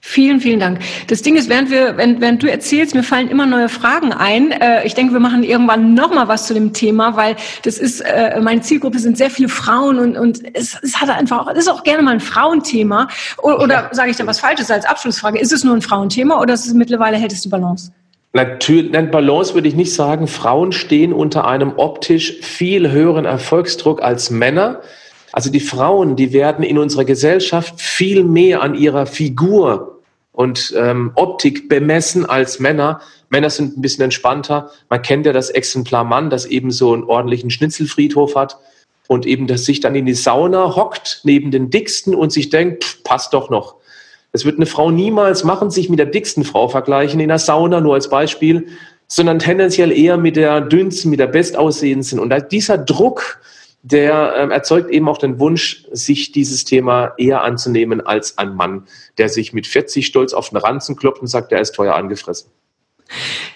Vielen, 0.05 0.41
vielen 0.41 0.59
Dank. 0.59 0.79
Das 1.07 1.21
Ding 1.21 1.37
ist, 1.37 1.47
während 1.47 1.71
wir, 1.71 1.95
während, 1.95 2.19
während 2.19 2.43
du 2.43 2.51
erzählst, 2.51 2.93
mir 2.93 3.03
fallen 3.03 3.29
immer 3.29 3.45
neue 3.45 3.69
Fragen 3.69 4.11
ein. 4.11 4.51
Äh, 4.51 4.85
ich 4.85 4.95
denke, 4.95 5.13
wir 5.13 5.21
machen 5.21 5.43
irgendwann 5.43 5.93
noch 5.93 6.13
mal 6.13 6.27
was 6.27 6.45
zu 6.45 6.53
dem 6.53 6.73
Thema, 6.73 7.15
weil 7.15 7.37
das 7.63 7.77
ist 7.77 8.01
äh, 8.01 8.37
meine 8.41 8.59
Zielgruppe 8.59 8.99
sind 8.99 9.17
sehr 9.17 9.29
viele 9.29 9.47
Frauen 9.47 9.99
und 9.99 10.17
und 10.17 10.43
es, 10.55 10.77
es 10.83 10.99
hat 10.99 11.09
einfach 11.09 11.47
auch, 11.47 11.51
ist 11.53 11.69
auch 11.69 11.83
gerne 11.83 12.03
mal 12.03 12.11
ein 12.11 12.19
Frauenthema. 12.19 13.07
Oder, 13.41 13.63
oder 13.63 13.89
sage 13.93 14.11
ich 14.11 14.17
da 14.17 14.27
was 14.27 14.41
Falsches 14.41 14.69
als 14.69 14.85
Abschlussfrage? 14.85 15.39
Ist 15.39 15.53
es 15.53 15.63
nur 15.63 15.73
ein 15.73 15.81
Frauenthema 15.81 16.41
oder 16.41 16.53
ist 16.53 16.65
es 16.65 16.73
mittlerweile 16.73 17.15
hält 17.15 17.31
es 17.31 17.39
die 17.39 17.49
Balance? 17.49 17.93
Natürlich, 18.33 18.91
Balance 18.91 19.53
würde 19.53 19.69
ich 19.69 19.75
nicht 19.75 19.93
sagen. 19.93 20.27
Frauen 20.27 20.73
stehen 20.73 21.13
unter 21.13 21.47
einem 21.47 21.75
optisch 21.77 22.41
viel 22.41 22.91
höheren 22.91 23.23
Erfolgsdruck 23.23 24.03
als 24.03 24.29
Männer. 24.29 24.81
Also 25.31 25.49
die 25.49 25.61
Frauen, 25.61 26.17
die 26.17 26.33
werden 26.33 26.65
in 26.65 26.77
unserer 26.77 27.05
Gesellschaft 27.05 27.79
viel 27.79 28.25
mehr 28.25 28.61
an 28.61 28.75
ihrer 28.75 29.05
Figur 29.05 29.92
und 30.34 30.73
ähm, 30.75 31.11
Optik 31.15 31.69
bemessen 31.69 32.25
als 32.25 32.59
Männer. 32.59 32.99
Männer 33.29 33.49
sind 33.49 33.77
ein 33.77 33.81
bisschen 33.81 34.03
entspannter. 34.03 34.71
Man 34.89 35.01
kennt 35.01 35.25
ja 35.25 35.31
das 35.31 35.49
Exemplar 35.49 36.03
Mann, 36.03 36.29
das 36.29 36.45
eben 36.45 36.71
so 36.71 36.93
einen 36.93 37.03
ordentlichen 37.03 37.49
Schnitzelfriedhof 37.49 38.36
hat 38.36 38.57
und 39.07 39.25
eben 39.25 39.47
das 39.47 39.65
sich 39.65 39.79
dann 39.79 39.95
in 39.95 40.05
die 40.05 40.13
Sauna 40.13 40.75
hockt 40.75 41.21
neben 41.23 41.51
den 41.51 41.69
dicksten 41.69 42.15
und 42.15 42.31
sich 42.31 42.49
denkt, 42.49 42.84
pff, 42.84 43.03
passt 43.03 43.34
doch 43.34 43.49
noch. 43.49 43.75
Das 44.31 44.45
wird 44.45 44.57
eine 44.57 44.65
Frau 44.65 44.89
niemals 44.89 45.43
machen, 45.43 45.69
sich 45.69 45.89
mit 45.89 45.99
der 45.99 46.07
dicksten 46.07 46.43
Frau 46.43 46.67
vergleichen 46.67 47.19
in 47.19 47.27
der 47.29 47.38
Sauna, 47.38 47.79
nur 47.79 47.93
als 47.93 48.09
Beispiel, 48.09 48.67
sondern 49.07 49.38
tendenziell 49.38 49.91
eher 49.91 50.17
mit 50.17 50.36
der 50.36 50.59
dünnsten, 50.59 51.11
mit 51.11 51.19
der 51.19 51.27
bestaussehendsten. 51.27 52.19
Und 52.19 52.34
dieser 52.51 52.79
Druck, 52.79 53.39
der 53.84 54.36
ähm, 54.38 54.49
erzeugt 54.49 54.89
eben 54.89 55.09
auch 55.09 55.17
den 55.17 55.39
Wunsch, 55.39 55.86
sich 55.91 56.31
dieses 56.31 56.63
Thema 56.63 57.13
eher 57.17 57.43
anzunehmen 57.43 57.99
als 57.99 58.38
ein 58.38 58.55
Mann, 58.55 58.88
der 59.17 59.27
sich 59.27 59.51
mit 59.51 59.67
40 59.67 60.05
stolz 60.05 60.34
auf 60.34 60.49
den 60.49 60.57
Ranzen 60.57 60.95
klopft 60.95 61.21
und 61.21 61.27
sagt, 61.27 61.51
er 61.51 61.59
ist 61.59 61.75
teuer 61.75 61.93
angefressen. 61.93 62.49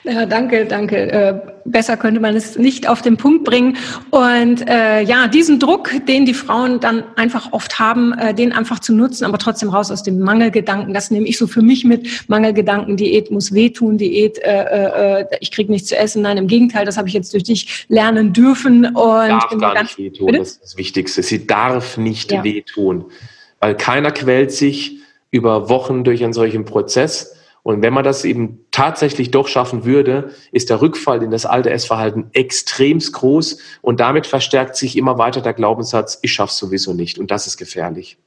Ja, 0.04 0.26
danke, 0.26 0.66
danke. 0.66 1.12
Äh, 1.12 1.34
besser 1.66 1.98
könnte 1.98 2.20
man 2.20 2.36
es 2.36 2.58
nicht 2.58 2.88
auf 2.88 3.02
den 3.02 3.18
Punkt 3.18 3.44
bringen. 3.44 3.78
Und 4.10 4.68
äh, 4.68 5.02
ja, 5.02 5.28
diesen 5.28 5.60
Druck, 5.60 5.92
den 6.08 6.26
die 6.26 6.34
Frauen 6.34 6.80
dann 6.80 7.04
einfach 7.16 7.52
oft 7.52 7.78
haben, 7.80 8.14
äh, 8.14 8.34
den 8.34 8.54
einfach 8.54 8.80
zu 8.80 8.94
nutzen, 8.94 9.26
aber 9.26 9.38
trotzdem 9.38 9.70
raus 9.70 9.92
aus 9.92 10.04
dem 10.04 10.20
Mangelgedanken. 10.20 10.94
Das 10.94 11.12
nehme 11.12 11.28
ich 11.28 11.38
so 11.38 11.48
für 11.48 11.62
mich 11.62 11.84
mit. 11.84 12.30
Mangelgedanken, 12.30 12.96
Diät 12.96 13.32
muss 13.32 13.54
wehtun, 13.54 13.98
Diät, 13.98 14.38
äh, 14.40 15.22
äh, 15.22 15.26
ich 15.42 15.52
kriege 15.52 15.72
nichts 15.72 15.90
zu 15.90 15.98
essen. 15.98 16.22
Nein, 16.22 16.38
im 16.38 16.48
Gegenteil, 16.48 16.86
das 16.86 16.98
habe 16.98 17.08
ich 17.10 17.14
jetzt 17.14 17.34
durch 17.34 17.44
dich 17.44 17.86
lernen 17.90 18.32
dürfen. 18.32 18.86
Und 18.86 18.96
darf 18.96 19.58
gar 19.58 19.82
nicht 19.82 19.98
wehtun, 19.98 20.28
bitte? 20.28 20.40
das 20.40 20.52
ist 20.52 20.64
das 20.64 20.78
Wichtigste. 20.78 21.24
Sie 21.24 21.46
darf 21.46 21.98
nicht 21.98 22.32
ja. 22.32 22.44
wehtun, 22.44 23.06
weil 23.60 23.76
keiner 23.76 24.12
quält 24.12 24.52
sich 24.52 25.00
über 25.32 25.70
Wochen 25.70 26.06
durch 26.06 26.24
einen 26.24 26.34
solchen 26.34 26.64
Prozess 26.64 27.36
und 27.68 27.82
wenn 27.82 27.94
man 27.94 28.06
das 28.06 28.24
eben 28.24 28.66
tatsächlich 28.72 29.30
doch 29.30 29.50
schaffen 29.50 29.84
würde, 29.84 30.32
ist 30.54 30.70
der 30.70 30.82
Rückfall 30.82 31.22
in 31.22 31.32
das 31.32 31.46
alte 31.46 31.70
Essverhalten 31.70 32.30
extremst 32.32 33.12
groß 33.12 33.58
und 33.82 34.00
damit 34.00 34.26
verstärkt 34.26 34.78
sich 34.78 34.98
immer 34.98 35.18
weiter 35.18 35.42
der 35.42 35.52
Glaubenssatz, 35.52 36.18
ich 36.22 36.32
schaff's 36.32 36.58
sowieso 36.58 36.94
nicht 36.94 37.20
und 37.20 37.30
das 37.30 37.46
ist 37.46 37.58
gefährlich. 37.58 38.18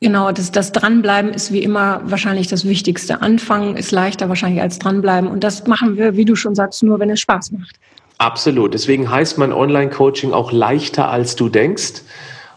Genau, 0.00 0.30
das, 0.30 0.52
das 0.52 0.70
Dranbleiben 0.70 1.34
ist 1.34 1.52
wie 1.52 1.64
immer 1.64 2.00
wahrscheinlich 2.04 2.46
das 2.46 2.64
Wichtigste. 2.64 3.22
Anfangen 3.22 3.76
ist 3.76 3.90
leichter 3.90 4.28
wahrscheinlich 4.28 4.62
als 4.62 4.78
dranbleiben 4.78 5.28
und 5.28 5.42
das 5.42 5.66
machen 5.66 5.96
wir, 5.96 6.16
wie 6.16 6.24
du 6.24 6.36
schon 6.36 6.54
sagst, 6.54 6.84
nur 6.84 7.00
wenn 7.00 7.10
es 7.10 7.18
Spaß 7.18 7.50
macht. 7.50 7.80
Absolut. 8.18 8.72
Deswegen 8.72 9.10
heißt 9.10 9.36
mein 9.36 9.52
Online-Coaching 9.52 10.32
auch 10.32 10.52
leichter 10.52 11.10
als 11.10 11.34
du 11.34 11.48
denkst. 11.48 12.02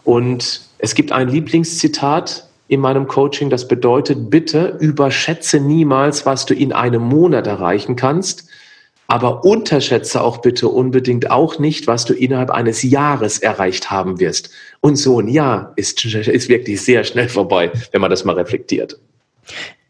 Und 0.04 0.60
es 0.78 0.94
gibt 0.94 1.10
ein 1.10 1.28
Lieblingszitat, 1.28 2.49
in 2.70 2.80
meinem 2.80 3.08
Coaching. 3.08 3.50
Das 3.50 3.66
bedeutet, 3.66 4.30
bitte 4.30 4.76
überschätze 4.78 5.58
niemals, 5.58 6.24
was 6.24 6.46
du 6.46 6.54
in 6.54 6.72
einem 6.72 7.02
Monat 7.02 7.46
erreichen 7.46 7.96
kannst, 7.96 8.48
Aber 9.10 9.44
unterschätze 9.44 10.22
auch 10.22 10.38
bitte 10.38 10.68
unbedingt 10.68 11.32
auch 11.32 11.58
nicht, 11.58 11.88
was 11.88 12.04
du 12.04 12.14
innerhalb 12.14 12.50
eines 12.52 12.84
Jahres 12.84 13.40
erreicht 13.40 13.90
haben 13.90 14.20
wirst. 14.20 14.50
Und 14.80 14.94
so 14.94 15.18
ein 15.18 15.26
Jahr 15.26 15.72
ist, 15.74 16.04
ist 16.04 16.48
wirklich 16.48 16.80
sehr 16.80 17.02
schnell 17.02 17.28
vorbei, 17.28 17.72
wenn 17.90 18.00
man 18.00 18.10
das 18.10 18.24
mal 18.24 18.36
reflektiert. 18.36 19.00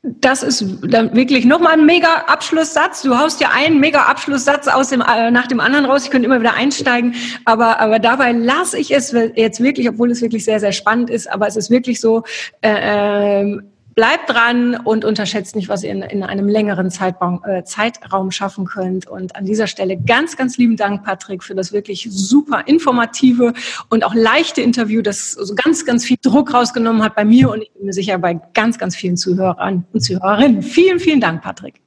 Das 0.02 0.42
ist 0.42 0.64
dann 0.82 1.14
wirklich 1.14 1.44
nochmal 1.44 1.74
ein 1.74 1.84
mega 1.84 2.24
Abschlusssatz. 2.26 3.02
Du 3.02 3.18
haust 3.18 3.38
ja 3.40 3.50
einen 3.54 3.80
mega 3.80 4.04
Abschlusssatz 4.04 4.66
aus 4.66 4.88
dem, 4.88 5.02
äh, 5.02 5.30
nach 5.30 5.46
dem 5.46 5.60
anderen 5.60 5.84
raus. 5.84 6.04
Ich 6.04 6.10
könnte 6.10 6.24
immer 6.24 6.40
wieder 6.40 6.54
einsteigen, 6.54 7.14
aber, 7.44 7.80
aber 7.80 7.98
dabei 7.98 8.32
lasse 8.32 8.78
ich 8.78 8.90
es 8.92 9.12
jetzt 9.12 9.62
wirklich, 9.62 9.88
obwohl 9.90 10.10
es 10.10 10.22
wirklich 10.22 10.44
sehr, 10.44 10.58
sehr 10.58 10.72
spannend 10.72 11.10
ist, 11.10 11.30
aber 11.30 11.46
es 11.46 11.56
ist 11.56 11.70
wirklich 11.70 12.00
so, 12.00 12.22
äh, 12.62 13.40
ähm, 13.42 13.70
bleibt 13.94 14.30
dran 14.30 14.76
und 14.76 15.04
unterschätzt 15.04 15.56
nicht, 15.56 15.68
was 15.68 15.82
ihr 15.82 15.90
in, 15.90 16.02
in 16.02 16.22
einem 16.22 16.48
längeren 16.48 16.90
Zeitraum, 16.90 17.42
äh, 17.44 17.64
Zeitraum 17.64 18.30
schaffen 18.30 18.64
könnt. 18.64 19.06
Und 19.06 19.36
an 19.36 19.44
dieser 19.44 19.66
Stelle 19.66 19.96
ganz, 19.98 20.36
ganz 20.36 20.58
lieben 20.58 20.76
Dank, 20.76 21.04
Patrick, 21.04 21.42
für 21.42 21.54
das 21.54 21.72
wirklich 21.72 22.08
super 22.10 22.62
informative 22.66 23.52
und 23.88 24.04
auch 24.04 24.14
leichte 24.14 24.62
Interview, 24.62 25.02
das 25.02 25.32
so 25.32 25.54
ganz, 25.54 25.84
ganz 25.84 26.04
viel 26.04 26.18
Druck 26.22 26.54
rausgenommen 26.54 27.02
hat 27.02 27.14
bei 27.14 27.24
mir 27.24 27.50
und 27.50 27.62
ich 27.62 27.72
bin 27.72 27.86
mir 27.86 27.92
sicher 27.92 28.18
bei 28.18 28.40
ganz, 28.54 28.78
ganz 28.78 28.96
vielen 28.96 29.16
Zuhörern 29.16 29.84
und 29.92 30.00
Zuhörerinnen. 30.00 30.62
Vielen, 30.62 31.00
vielen 31.00 31.20
Dank, 31.20 31.42
Patrick. 31.42 31.80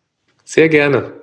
Sehr 0.44 0.70
gerne. 0.70 1.23